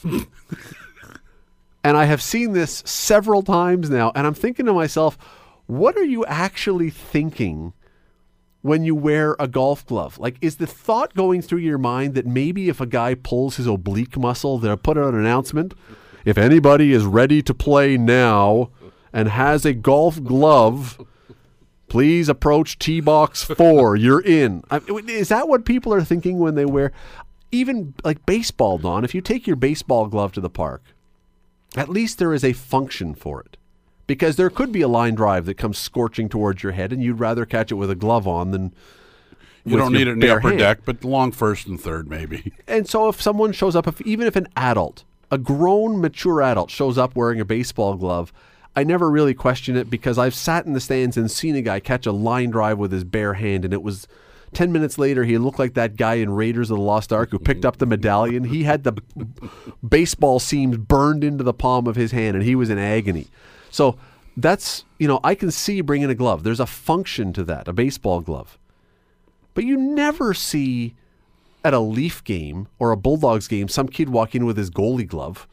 and 0.04 1.96
I 1.96 2.04
have 2.04 2.22
seen 2.22 2.52
this 2.52 2.82
several 2.86 3.42
times 3.42 3.90
now, 3.90 4.12
and 4.14 4.26
I'm 4.26 4.34
thinking 4.34 4.66
to 4.66 4.72
myself, 4.72 5.18
what 5.66 5.96
are 5.96 6.04
you 6.04 6.24
actually 6.26 6.90
thinking 6.90 7.72
when 8.62 8.84
you 8.84 8.94
wear 8.94 9.34
a 9.40 9.48
golf 9.48 9.84
glove? 9.86 10.18
Like, 10.18 10.36
is 10.40 10.56
the 10.56 10.68
thought 10.68 11.14
going 11.14 11.42
through 11.42 11.60
your 11.60 11.78
mind 11.78 12.14
that 12.14 12.26
maybe 12.26 12.68
if 12.68 12.80
a 12.80 12.86
guy 12.86 13.14
pulls 13.14 13.56
his 13.56 13.66
oblique 13.66 14.16
muscle, 14.16 14.58
they'll 14.58 14.76
put 14.76 14.96
out 14.96 15.14
an 15.14 15.20
announcement? 15.20 15.74
If 16.26 16.36
anybody 16.36 16.92
is 16.92 17.04
ready 17.04 17.40
to 17.40 17.54
play 17.54 17.96
now 17.96 18.70
and 19.12 19.28
has 19.28 19.64
a 19.64 19.72
golf 19.72 20.22
glove, 20.22 21.00
please 21.88 22.28
approach 22.28 22.80
tee 22.80 23.00
box 23.00 23.44
four. 23.44 23.94
You're 23.96 24.20
in. 24.20 24.64
I, 24.68 24.80
is 25.06 25.28
that 25.28 25.48
what 25.48 25.64
people 25.64 25.94
are 25.94 26.02
thinking 26.02 26.38
when 26.38 26.56
they 26.56 26.66
wear? 26.66 26.90
Even 27.52 27.94
like 28.02 28.26
baseball, 28.26 28.76
Don. 28.76 29.04
If 29.04 29.14
you 29.14 29.20
take 29.20 29.46
your 29.46 29.54
baseball 29.54 30.08
glove 30.08 30.32
to 30.32 30.40
the 30.40 30.50
park, 30.50 30.82
at 31.76 31.88
least 31.88 32.18
there 32.18 32.34
is 32.34 32.42
a 32.42 32.52
function 32.52 33.14
for 33.14 33.40
it. 33.42 33.56
Because 34.08 34.34
there 34.34 34.50
could 34.50 34.72
be 34.72 34.82
a 34.82 34.88
line 34.88 35.14
drive 35.14 35.46
that 35.46 35.54
comes 35.54 35.78
scorching 35.78 36.28
towards 36.28 36.62
your 36.64 36.72
head, 36.72 36.92
and 36.92 37.02
you'd 37.04 37.20
rather 37.20 37.46
catch 37.46 37.70
it 37.70 37.76
with 37.76 37.90
a 37.90 37.94
glove 37.94 38.26
on 38.26 38.50
than 38.50 38.74
You 39.64 39.76
don't 39.76 39.92
need 39.92 40.08
it 40.08 40.12
in 40.12 40.18
the 40.18 40.30
upper 40.30 40.48
hand. 40.48 40.58
deck, 40.58 40.78
but 40.84 41.04
long 41.04 41.30
first 41.30 41.68
and 41.68 41.80
third 41.80 42.08
maybe. 42.10 42.52
And 42.66 42.88
so 42.88 43.08
if 43.08 43.22
someone 43.22 43.52
shows 43.52 43.76
up, 43.76 43.86
if 43.86 44.00
even 44.00 44.26
if 44.26 44.34
an 44.34 44.48
adult, 44.56 45.04
a 45.30 45.38
grown, 45.38 46.00
mature 46.00 46.42
adult 46.42 46.70
shows 46.70 46.98
up 46.98 47.16
wearing 47.16 47.40
a 47.40 47.44
baseball 47.44 47.96
glove, 47.96 48.32
I 48.74 48.84
never 48.84 49.10
really 49.10 49.34
question 49.34 49.76
it 49.76 49.88
because 49.88 50.18
I've 50.18 50.34
sat 50.34 50.66
in 50.66 50.74
the 50.74 50.80
stands 50.80 51.16
and 51.16 51.30
seen 51.30 51.56
a 51.56 51.62
guy 51.62 51.80
catch 51.80 52.06
a 52.06 52.12
line 52.12 52.50
drive 52.50 52.78
with 52.78 52.92
his 52.92 53.04
bare 53.04 53.34
hand, 53.34 53.64
and 53.64 53.72
it 53.74 53.82
was. 53.82 54.06
10 54.52 54.72
minutes 54.72 54.96
later, 54.96 55.24
he 55.24 55.36
looked 55.36 55.58
like 55.58 55.74
that 55.74 55.96
guy 55.96 56.14
in 56.14 56.30
Raiders 56.30 56.70
of 56.70 56.78
the 56.78 56.82
Lost 56.82 57.12
Ark 57.12 57.30
who 57.30 57.38
picked 57.38 57.66
up 57.66 57.76
the 57.76 57.84
medallion. 57.84 58.44
He 58.44 58.62
had 58.62 58.84
the 58.84 58.92
baseball 59.86 60.38
seams 60.38 60.78
burned 60.78 61.24
into 61.24 61.44
the 61.44 61.52
palm 61.52 61.86
of 61.86 61.96
his 61.96 62.12
hand, 62.12 62.36
and 62.36 62.44
he 62.44 62.54
was 62.54 62.70
in 62.70 62.78
agony. 62.78 63.26
So 63.70 63.98
that's, 64.36 64.84
you 64.98 65.08
know, 65.08 65.20
I 65.24 65.34
can 65.34 65.50
see 65.50 65.80
bringing 65.80 66.08
a 66.08 66.14
glove. 66.14 66.42
There's 66.42 66.60
a 66.60 66.66
function 66.66 67.32
to 67.34 67.44
that, 67.44 67.68
a 67.68 67.72
baseball 67.72 68.20
glove. 68.20 68.56
But 69.52 69.64
you 69.64 69.76
never 69.76 70.32
see 70.32 70.94
at 71.66 71.74
a 71.74 71.80
Leaf 71.80 72.22
game 72.22 72.68
or 72.78 72.92
a 72.92 72.96
Bulldogs 72.96 73.48
game 73.48 73.66
some 73.68 73.88
kid 73.88 74.08
walk 74.08 74.34
in 74.34 74.46
with 74.46 74.56
his 74.56 74.70
goalie 74.70 75.06
glove 75.06 75.48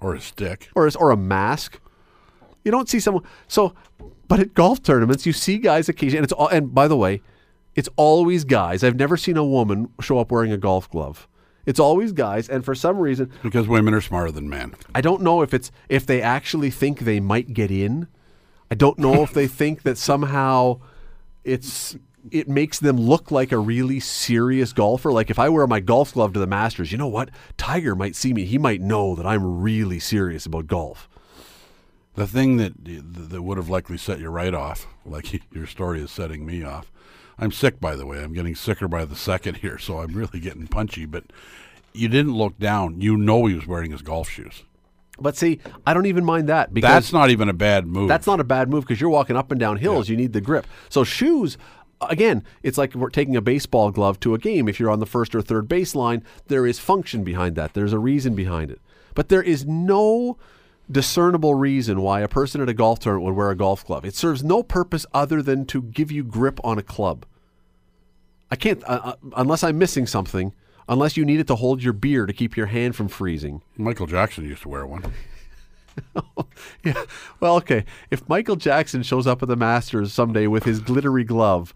or 0.00 0.14
a 0.14 0.20
stick. 0.20 0.68
or 0.74 0.84
his, 0.84 0.96
or 0.96 1.10
a 1.10 1.16
mask. 1.16 1.80
You 2.64 2.72
don't 2.72 2.88
see 2.88 2.98
someone. 2.98 3.22
So, 3.46 3.74
but 4.26 4.40
at 4.40 4.54
golf 4.54 4.82
tournaments, 4.82 5.24
you 5.24 5.32
see 5.32 5.58
guys 5.58 5.88
occasionally, 5.88 6.18
and 6.18 6.24
it's 6.24 6.32
all. 6.32 6.48
And 6.48 6.74
by 6.74 6.88
the 6.88 6.96
way, 6.96 7.22
it's 7.76 7.88
always 7.96 8.44
guys. 8.44 8.82
I've 8.82 8.96
never 8.96 9.16
seen 9.16 9.36
a 9.36 9.44
woman 9.44 9.88
show 10.00 10.18
up 10.18 10.32
wearing 10.32 10.50
a 10.50 10.56
golf 10.56 10.90
glove. 10.90 11.28
It's 11.64 11.80
always 11.80 12.12
guys, 12.12 12.48
and 12.48 12.64
for 12.64 12.74
some 12.74 12.98
reason, 12.98 13.30
Because 13.42 13.68
women 13.68 13.94
are 13.94 14.00
smarter 14.00 14.32
than 14.32 14.48
men. 14.48 14.74
I 14.94 15.00
don't 15.00 15.22
know 15.22 15.42
if 15.42 15.54
it's 15.54 15.70
if 15.88 16.06
they 16.06 16.20
actually 16.20 16.70
think 16.70 17.00
they 17.00 17.20
might 17.20 17.52
get 17.54 17.70
in. 17.70 18.08
I 18.70 18.74
don't 18.74 18.98
know 18.98 19.22
if 19.22 19.32
they 19.32 19.46
think 19.46 19.82
that 19.82 19.96
somehow 19.96 20.80
it's 21.44 21.96
it 22.32 22.48
makes 22.48 22.78
them 22.78 22.96
look 22.96 23.30
like 23.30 23.52
a 23.52 23.58
really 23.58 24.00
serious 24.00 24.72
golfer. 24.72 25.12
Like 25.12 25.30
if 25.30 25.38
I 25.38 25.48
wear 25.48 25.66
my 25.66 25.80
golf 25.80 26.14
glove 26.14 26.32
to 26.34 26.40
the 26.40 26.46
Masters, 26.46 26.92
you 26.92 26.98
know 26.98 27.06
what? 27.06 27.30
Tiger 27.56 27.94
might 27.94 28.16
see 28.16 28.32
me. 28.32 28.44
He 28.44 28.58
might 28.58 28.80
know 28.80 29.14
that 29.14 29.26
I'm 29.26 29.60
really 29.60 29.98
serious 29.98 30.46
about 30.46 30.66
golf. 30.66 31.08
The 32.14 32.26
thing 32.26 32.56
that 32.56 32.72
that 33.30 33.42
would 33.42 33.58
have 33.58 33.68
likely 33.68 33.98
set 33.98 34.20
you 34.20 34.28
right 34.28 34.54
off, 34.54 34.86
like 35.04 35.42
your 35.52 35.66
story 35.66 36.00
is 36.00 36.10
setting 36.10 36.46
me 36.46 36.62
off. 36.62 36.90
I'm 37.38 37.52
sick, 37.52 37.80
by 37.80 37.96
the 37.96 38.06
way. 38.06 38.22
I'm 38.22 38.32
getting 38.32 38.54
sicker 38.54 38.88
by 38.88 39.04
the 39.04 39.16
second 39.16 39.58
here, 39.58 39.78
so 39.78 39.98
I'm 39.98 40.14
really 40.14 40.40
getting 40.40 40.66
punchy. 40.66 41.04
But 41.04 41.24
you 41.92 42.08
didn't 42.08 42.34
look 42.34 42.58
down. 42.58 43.00
You 43.00 43.16
know 43.16 43.44
he 43.46 43.54
was 43.54 43.66
wearing 43.66 43.90
his 43.90 44.02
golf 44.02 44.30
shoes. 44.30 44.62
But 45.18 45.36
see, 45.36 45.60
I 45.86 45.94
don't 45.94 46.06
even 46.06 46.24
mind 46.24 46.48
that 46.48 46.74
because 46.74 46.90
That's 46.90 47.12
not 47.12 47.30
even 47.30 47.48
a 47.48 47.54
bad 47.54 47.86
move. 47.86 48.08
That's 48.08 48.26
not 48.26 48.40
a 48.40 48.44
bad 48.44 48.68
move 48.68 48.84
because 48.84 49.00
you're 49.00 49.10
walking 49.10 49.36
up 49.36 49.50
and 49.50 49.58
down 49.58 49.78
hills. 49.78 50.08
You 50.08 50.16
need 50.16 50.32
the 50.32 50.40
grip. 50.40 50.66
So 50.88 51.04
shoes, 51.04 51.56
again, 52.00 52.44
it's 52.62 52.78
like 52.78 52.94
we're 52.94 53.10
taking 53.10 53.36
a 53.36 53.40
baseball 53.40 53.90
glove 53.90 54.20
to 54.20 54.34
a 54.34 54.38
game. 54.38 54.68
If 54.68 54.78
you're 54.78 54.90
on 54.90 55.00
the 55.00 55.06
first 55.06 55.34
or 55.34 55.42
third 55.42 55.68
baseline, 55.68 56.22
there 56.48 56.66
is 56.66 56.78
function 56.78 57.24
behind 57.24 57.56
that. 57.56 57.74
There's 57.74 57.92
a 57.92 57.98
reason 57.98 58.34
behind 58.34 58.70
it. 58.70 58.80
But 59.14 59.28
there 59.28 59.42
is 59.42 59.64
no 59.64 60.36
discernible 60.90 61.54
reason 61.54 62.00
why 62.00 62.20
a 62.20 62.28
person 62.28 62.60
at 62.60 62.68
a 62.68 62.74
golf 62.74 63.00
tournament 63.00 63.26
would 63.26 63.36
wear 63.36 63.50
a 63.50 63.56
golf 63.56 63.84
glove. 63.84 64.04
It 64.04 64.14
serves 64.14 64.44
no 64.44 64.62
purpose 64.62 65.06
other 65.12 65.42
than 65.42 65.66
to 65.66 65.82
give 65.82 66.12
you 66.12 66.22
grip 66.22 66.60
on 66.62 66.78
a 66.78 66.82
club. 66.82 67.26
I 68.50 68.56
can't 68.56 68.82
uh, 68.84 69.00
uh, 69.02 69.14
unless 69.36 69.64
I'm 69.64 69.78
missing 69.78 70.06
something. 70.06 70.52
Unless 70.88 71.16
you 71.16 71.24
need 71.24 71.40
it 71.40 71.48
to 71.48 71.56
hold 71.56 71.82
your 71.82 71.92
beer 71.92 72.26
to 72.26 72.32
keep 72.32 72.56
your 72.56 72.66
hand 72.66 72.94
from 72.94 73.08
freezing. 73.08 73.60
Michael 73.76 74.06
Jackson 74.06 74.44
used 74.44 74.62
to 74.62 74.68
wear 74.68 74.86
one. 74.86 75.12
Yeah. 76.84 77.02
Well, 77.40 77.56
okay. 77.56 77.84
If 78.10 78.28
Michael 78.28 78.56
Jackson 78.56 79.02
shows 79.02 79.26
up 79.26 79.42
at 79.42 79.48
the 79.48 79.56
Masters 79.56 80.12
someday 80.12 80.46
with 80.46 80.64
his 80.64 80.80
glittery 80.80 81.24
glove, 81.24 81.74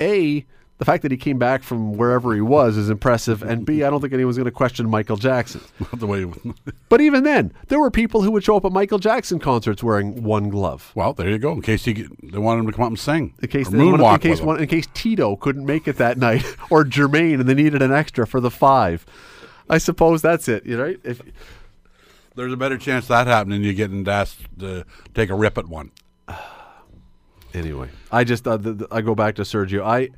A, 0.00 0.44
the 0.78 0.84
fact 0.84 1.02
that 1.02 1.10
he 1.10 1.16
came 1.16 1.38
back 1.38 1.62
from 1.62 1.92
wherever 1.94 2.34
he 2.34 2.40
was 2.40 2.76
is 2.76 2.90
impressive, 2.90 3.42
and 3.42 3.64
B, 3.64 3.82
I 3.82 3.90
don't 3.90 4.00
think 4.00 4.12
anyone's 4.12 4.36
going 4.36 4.46
to 4.46 4.50
question 4.50 4.88
Michael 4.88 5.16
Jackson. 5.16 5.60
the 5.92 6.06
way. 6.06 6.26
But 6.88 7.00
even 7.00 7.24
then, 7.24 7.52
there 7.68 7.78
were 7.78 7.90
people 7.90 8.22
who 8.22 8.30
would 8.32 8.44
show 8.44 8.56
up 8.56 8.64
at 8.64 8.72
Michael 8.72 8.98
Jackson 8.98 9.38
concerts 9.38 9.82
wearing 9.82 10.22
one 10.22 10.48
glove. 10.48 10.92
Well, 10.94 11.12
there 11.12 11.28
you 11.28 11.38
go. 11.38 11.52
In 11.52 11.62
case 11.62 11.84
he, 11.84 12.06
they 12.22 12.38
wanted 12.38 12.60
him 12.60 12.66
to 12.66 12.72
come 12.72 12.84
up 12.84 12.90
and 12.90 12.98
sing, 12.98 13.34
In 13.42 13.48
case, 13.48 13.68
they- 13.68 13.78
moonwalk 13.78 14.14
in, 14.14 14.20
case 14.20 14.40
one, 14.40 14.60
in 14.60 14.66
case 14.68 14.86
Tito 14.94 15.36
couldn't 15.36 15.64
make 15.66 15.86
it 15.88 15.96
that 15.96 16.18
night, 16.18 16.44
or 16.70 16.84
Jermaine, 16.84 17.40
and 17.40 17.48
they 17.48 17.54
needed 17.54 17.82
an 17.82 17.92
extra 17.92 18.26
for 18.26 18.40
the 18.40 18.50
five. 18.50 19.06
I 19.68 19.78
suppose 19.78 20.22
that's 20.22 20.48
it, 20.48 20.64
you 20.64 20.80
right? 20.80 20.98
If, 21.02 21.20
There's 22.36 22.52
a 22.52 22.56
better 22.56 22.78
chance 22.78 23.08
that 23.08 23.26
happening. 23.26 23.62
You 23.62 23.72
getting 23.72 24.06
asked 24.06 24.40
to 24.58 24.84
take 25.14 25.30
a 25.30 25.34
rip 25.34 25.58
at 25.58 25.66
one. 25.66 25.90
anyway, 27.54 27.88
I 28.12 28.24
just 28.24 28.46
uh, 28.46 28.58
I 28.90 29.00
go 29.00 29.14
back 29.14 29.36
to 29.36 29.42
Sergio. 29.42 29.82
I 29.82 30.10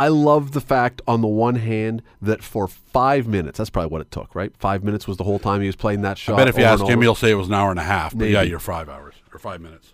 I 0.00 0.08
love 0.08 0.52
the 0.52 0.60
fact 0.60 1.02
on 1.06 1.20
the 1.20 1.28
one 1.28 1.56
hand 1.56 2.02
that 2.22 2.42
for 2.42 2.68
five 2.68 3.26
minutes, 3.26 3.58
that's 3.58 3.68
probably 3.68 3.90
what 3.90 4.00
it 4.00 4.10
took, 4.10 4.34
right? 4.34 4.50
Five 4.58 4.82
minutes 4.82 5.06
was 5.06 5.18
the 5.18 5.24
whole 5.24 5.38
time 5.38 5.60
he 5.60 5.66
was 5.66 5.76
playing 5.76 6.02
that 6.02 6.16
shot. 6.16 6.34
I 6.34 6.36
bet 6.38 6.48
if 6.48 6.56
you 6.56 6.64
ask 6.64 6.84
him, 6.86 7.02
he'll 7.02 7.14
say 7.14 7.30
it 7.30 7.34
was 7.34 7.48
an 7.48 7.54
hour 7.54 7.70
and 7.70 7.78
a 7.78 7.84
half. 7.84 8.16
But 8.16 8.28
yeah, 8.28 8.42
you're 8.42 8.58
five 8.60 8.88
hours 8.88 9.14
or 9.32 9.38
five 9.38 9.60
minutes. 9.60 9.92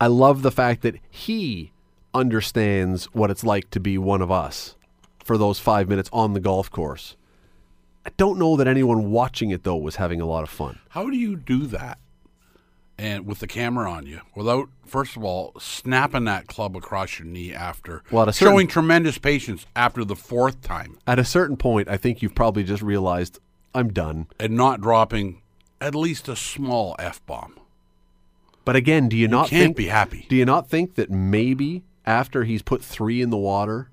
I 0.00 0.06
love 0.06 0.42
the 0.42 0.50
fact 0.50 0.82
that 0.82 0.96
he 1.10 1.72
understands 2.14 3.04
what 3.06 3.30
it's 3.30 3.44
like 3.44 3.70
to 3.70 3.80
be 3.80 3.98
one 3.98 4.22
of 4.22 4.30
us 4.30 4.76
for 5.22 5.38
those 5.38 5.58
five 5.58 5.88
minutes 5.88 6.10
on 6.12 6.32
the 6.32 6.40
golf 6.40 6.70
course. 6.70 7.16
I 8.06 8.10
don't 8.16 8.38
know 8.38 8.56
that 8.56 8.66
anyone 8.66 9.10
watching 9.10 9.50
it 9.50 9.64
though 9.64 9.76
was 9.76 9.96
having 9.96 10.20
a 10.20 10.26
lot 10.26 10.42
of 10.42 10.50
fun. 10.50 10.78
How 10.90 11.10
do 11.10 11.16
you 11.16 11.36
do 11.36 11.66
that? 11.66 11.98
And 12.98 13.26
with 13.26 13.38
the 13.38 13.46
camera 13.46 13.90
on 13.90 14.04
you, 14.06 14.20
without 14.36 14.68
first 14.84 15.16
of 15.16 15.24
all 15.24 15.52
snapping 15.58 16.24
that 16.24 16.46
club 16.46 16.76
across 16.76 17.18
your 17.18 17.26
knee 17.26 17.52
after 17.54 18.02
Well, 18.10 18.28
at 18.28 18.34
certain- 18.34 18.52
showing 18.52 18.66
tremendous 18.68 19.16
patience 19.18 19.64
after 19.74 20.04
the 20.04 20.16
fourth 20.16 20.60
time, 20.60 20.98
At 21.06 21.18
a 21.18 21.24
certain 21.24 21.56
point, 21.56 21.88
I 21.88 21.96
think 21.96 22.20
you've 22.20 22.34
probably 22.34 22.62
just 22.62 22.82
realized 22.82 23.38
I'm 23.74 23.92
done. 23.92 24.26
and 24.38 24.54
not 24.56 24.80
dropping 24.80 25.40
at 25.80 25.94
least 25.94 26.28
a 26.28 26.36
small 26.36 26.94
f 26.98 27.24
bomb. 27.26 27.54
But 28.66 28.76
again, 28.76 29.08
do 29.08 29.16
you, 29.16 29.28
not 29.28 29.48
can't 29.48 29.62
think 29.68 29.76
be 29.76 29.86
happy. 29.86 30.26
Do 30.28 30.36
you 30.36 30.44
not 30.44 30.68
think 30.68 30.94
that 30.96 31.10
maybe 31.10 31.82
after 32.04 32.44
he's 32.44 32.60
put 32.62 32.82
three 32.84 33.22
in 33.22 33.30
the 33.30 33.38
water 33.38 33.90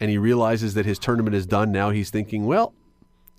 and 0.00 0.10
he 0.10 0.16
realizes 0.16 0.72
that 0.74 0.86
his 0.86 0.98
tournament 0.98 1.36
is 1.36 1.46
done, 1.46 1.70
now 1.70 1.90
he's 1.90 2.08
thinking, 2.10 2.46
well, 2.46 2.72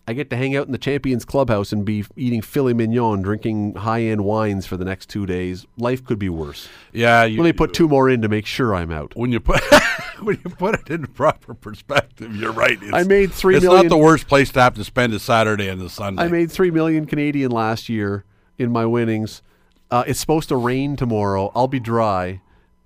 I 0.06 0.12
get 0.14 0.30
to 0.32 0.36
hang 0.36 0.54
out 0.56 0.66
in 0.66 0.74
the 0.74 0.78
Champions 0.78 1.24
Clubhouse 1.24 1.72
and 1.72 1.86
be 1.86 2.04
eating 2.18 2.42
filet 2.42 2.74
mignon, 2.74 3.22
drinking 3.22 3.76
high 3.76 4.02
end 4.02 4.26
wines 4.26 4.66
for 4.66 4.76
the 4.76 4.84
next 4.84 5.08
two 5.10 5.26
days. 5.26 5.66
Life 5.78 6.04
could 6.04 6.20
be 6.20 6.28
worse. 6.28 6.68
Yeah, 6.92 7.24
you, 7.24 7.38
Let 7.42 7.46
me 7.46 7.54
put 7.54 7.74
two 7.74 7.88
more 7.88 8.10
in 8.10 8.22
to 8.22 8.28
make 8.28 8.46
sure 8.46 8.76
I'm 8.76 8.92
out. 8.92 9.16
when 9.16 9.32
you 9.32 9.40
put 9.40 9.62
when 10.22 10.40
you 10.44 10.50
put 10.52 10.76
it 10.76 10.90
in 10.90 11.08
proper 11.08 11.54
perspective, 11.54 12.36
you're 12.36 12.52
right. 12.52 12.78
It's, 12.82 12.94
I 12.94 13.04
made 13.04 13.32
three 13.32 13.56
It's 13.56 13.64
million- 13.64 13.84
not 13.86 13.90
the 13.90 13.98
worst 13.98 14.28
place 14.28 14.52
to 14.52 14.62
have 14.62 14.74
to 14.76 14.84
spend 14.84 15.14
a 15.14 15.20
Saturday 15.20 15.70
and 15.70 15.82
a 15.82 15.90
Sunday. 15.90 16.24
I 16.24 16.28
made 16.28 16.52
three 16.52 16.72
million 16.72 17.06
Canadian 17.06 17.52
last 17.52 17.88
year 17.88 18.26
in 18.58 18.72
my 18.74 18.86
winnings. 18.86 19.42
Uh, 19.90 20.04
it's 20.06 20.20
supposed 20.20 20.50
to 20.50 20.58
rain 20.58 20.96
tomorrow. 20.98 21.50
I'll 21.56 21.68
be 21.70 21.80
dry. 21.80 22.42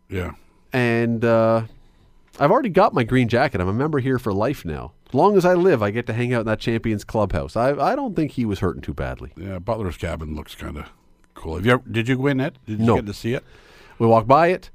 yeah. 0.10 0.34
and 0.74 1.26
uh, 1.26 1.64
I've 2.40 2.52
already 2.52 2.70
got 2.70 2.94
my 2.94 3.04
green 3.04 3.28
jacket. 3.28 3.60
I'm 3.62 3.68
a 3.68 3.74
member 3.74 3.98
here 4.00 4.20
for 4.20 4.32
life 4.34 4.64
now. 4.66 4.92
As 5.10 5.14
long 5.14 5.38
as 5.38 5.46
I 5.46 5.54
live, 5.54 5.82
I 5.82 5.92
get 5.92 6.06
to 6.08 6.14
hang 6.14 6.34
out 6.34 6.42
in 6.42 6.46
that 6.48 6.60
Champions 6.60 7.04
Clubhouse. 7.04 7.56
I 7.56 7.72
I 7.72 7.96
don't 7.96 8.16
think 8.16 8.32
he 8.32 8.46
was 8.46 8.60
hurting 8.60 8.82
too 8.82 8.94
badly. 8.94 9.32
Yeah, 9.38 9.60
Butler's 9.60 9.98
cabin 9.98 10.36
looks 10.36 10.54
kind 10.56 10.78
of 10.78 10.86
cool. 11.34 11.56
Have 11.56 11.66
you 11.66 11.74
ever, 11.74 11.84
did 11.90 12.08
you 12.08 12.18
go 12.18 12.28
in 12.28 12.40
it? 12.42 12.58
Did 12.66 12.80
you 12.80 12.86
No. 12.86 12.96
get 12.96 13.06
to 13.06 13.14
see 13.14 13.34
it? 13.34 13.44
We 14.00 14.08
walked 14.08 14.28
by 14.28 14.48
it. 14.48 14.70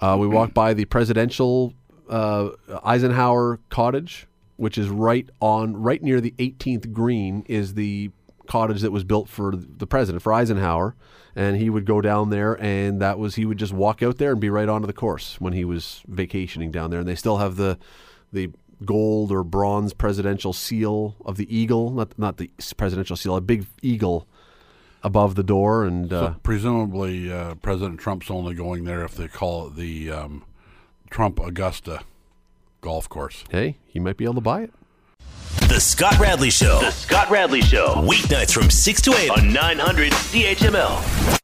Uh, 0.00 0.16
we 0.18 0.26
walked 0.26 0.54
by 0.54 0.74
the 0.74 0.84
presidential 0.86 1.74
uh, 2.08 2.50
Eisenhower 2.84 3.60
cottage, 3.70 4.26
which 4.56 4.76
is 4.78 4.88
right 4.88 5.28
on 5.40 5.76
right 5.76 6.02
near 6.02 6.20
the 6.20 6.34
18th 6.38 6.92
green. 6.92 7.44
Is 7.46 7.74
the 7.74 8.10
cottage 8.46 8.80
that 8.82 8.90
was 8.92 9.04
built 9.04 9.28
for 9.28 9.54
the 9.54 9.86
president 9.86 10.22
for 10.22 10.32
Eisenhower, 10.32 10.94
and 11.36 11.56
he 11.56 11.68
would 11.70 11.84
go 11.86 12.00
down 12.00 12.30
there, 12.30 12.54
and 12.62 13.00
that 13.02 13.18
was 13.18 13.34
he 13.36 13.44
would 13.44 13.58
just 13.58 13.72
walk 13.72 14.02
out 14.02 14.16
there 14.18 14.32
and 14.32 14.40
be 14.40 14.50
right 14.50 14.68
onto 14.68 14.86
the 14.86 14.92
course 14.94 15.40
when 15.40 15.52
he 15.52 15.64
was 15.64 16.02
vacationing 16.08 16.70
down 16.70 16.90
there. 16.90 17.00
And 17.00 17.08
they 17.08 17.14
still 17.14 17.36
have 17.38 17.56
the 17.56 17.78
the 18.32 18.50
gold 18.84 19.30
or 19.32 19.44
bronze 19.44 19.92
presidential 19.92 20.52
seal 20.52 21.16
of 21.24 21.36
the 21.36 21.54
eagle, 21.54 21.90
not 21.90 22.18
not 22.18 22.36
the 22.38 22.50
presidential 22.76 23.16
seal, 23.16 23.36
a 23.36 23.40
big 23.40 23.66
eagle 23.82 24.26
above 25.02 25.34
the 25.34 25.42
door, 25.42 25.84
and 25.84 26.12
uh, 26.12 26.32
So 26.34 26.36
presumably, 26.42 27.30
uh, 27.32 27.56
President 27.56 28.00
Trump's 28.00 28.30
only 28.30 28.54
going 28.54 28.84
there 28.84 29.04
if 29.04 29.14
they 29.14 29.28
call 29.28 29.66
it 29.68 29.76
the 29.76 30.10
um, 30.10 30.44
Trump 31.10 31.38
Augusta 31.40 32.00
golf 32.80 33.08
course. 33.08 33.44
hey, 33.50 33.76
he 33.86 33.98
might 33.98 34.16
be 34.16 34.24
able 34.24 34.34
to 34.34 34.40
buy 34.40 34.62
it. 34.62 34.72
The 35.68 35.80
Scott 35.80 36.18
Radley 36.18 36.50
Show. 36.50 36.80
The 36.80 36.90
Scott 36.90 37.30
Radley 37.30 37.62
Show. 37.62 37.94
Weeknights 38.06 38.52
from 38.52 38.68
6 38.70 39.00
to 39.02 39.14
8 39.14 39.30
on 39.30 39.52
900 39.52 40.12
CHML. 40.12 41.26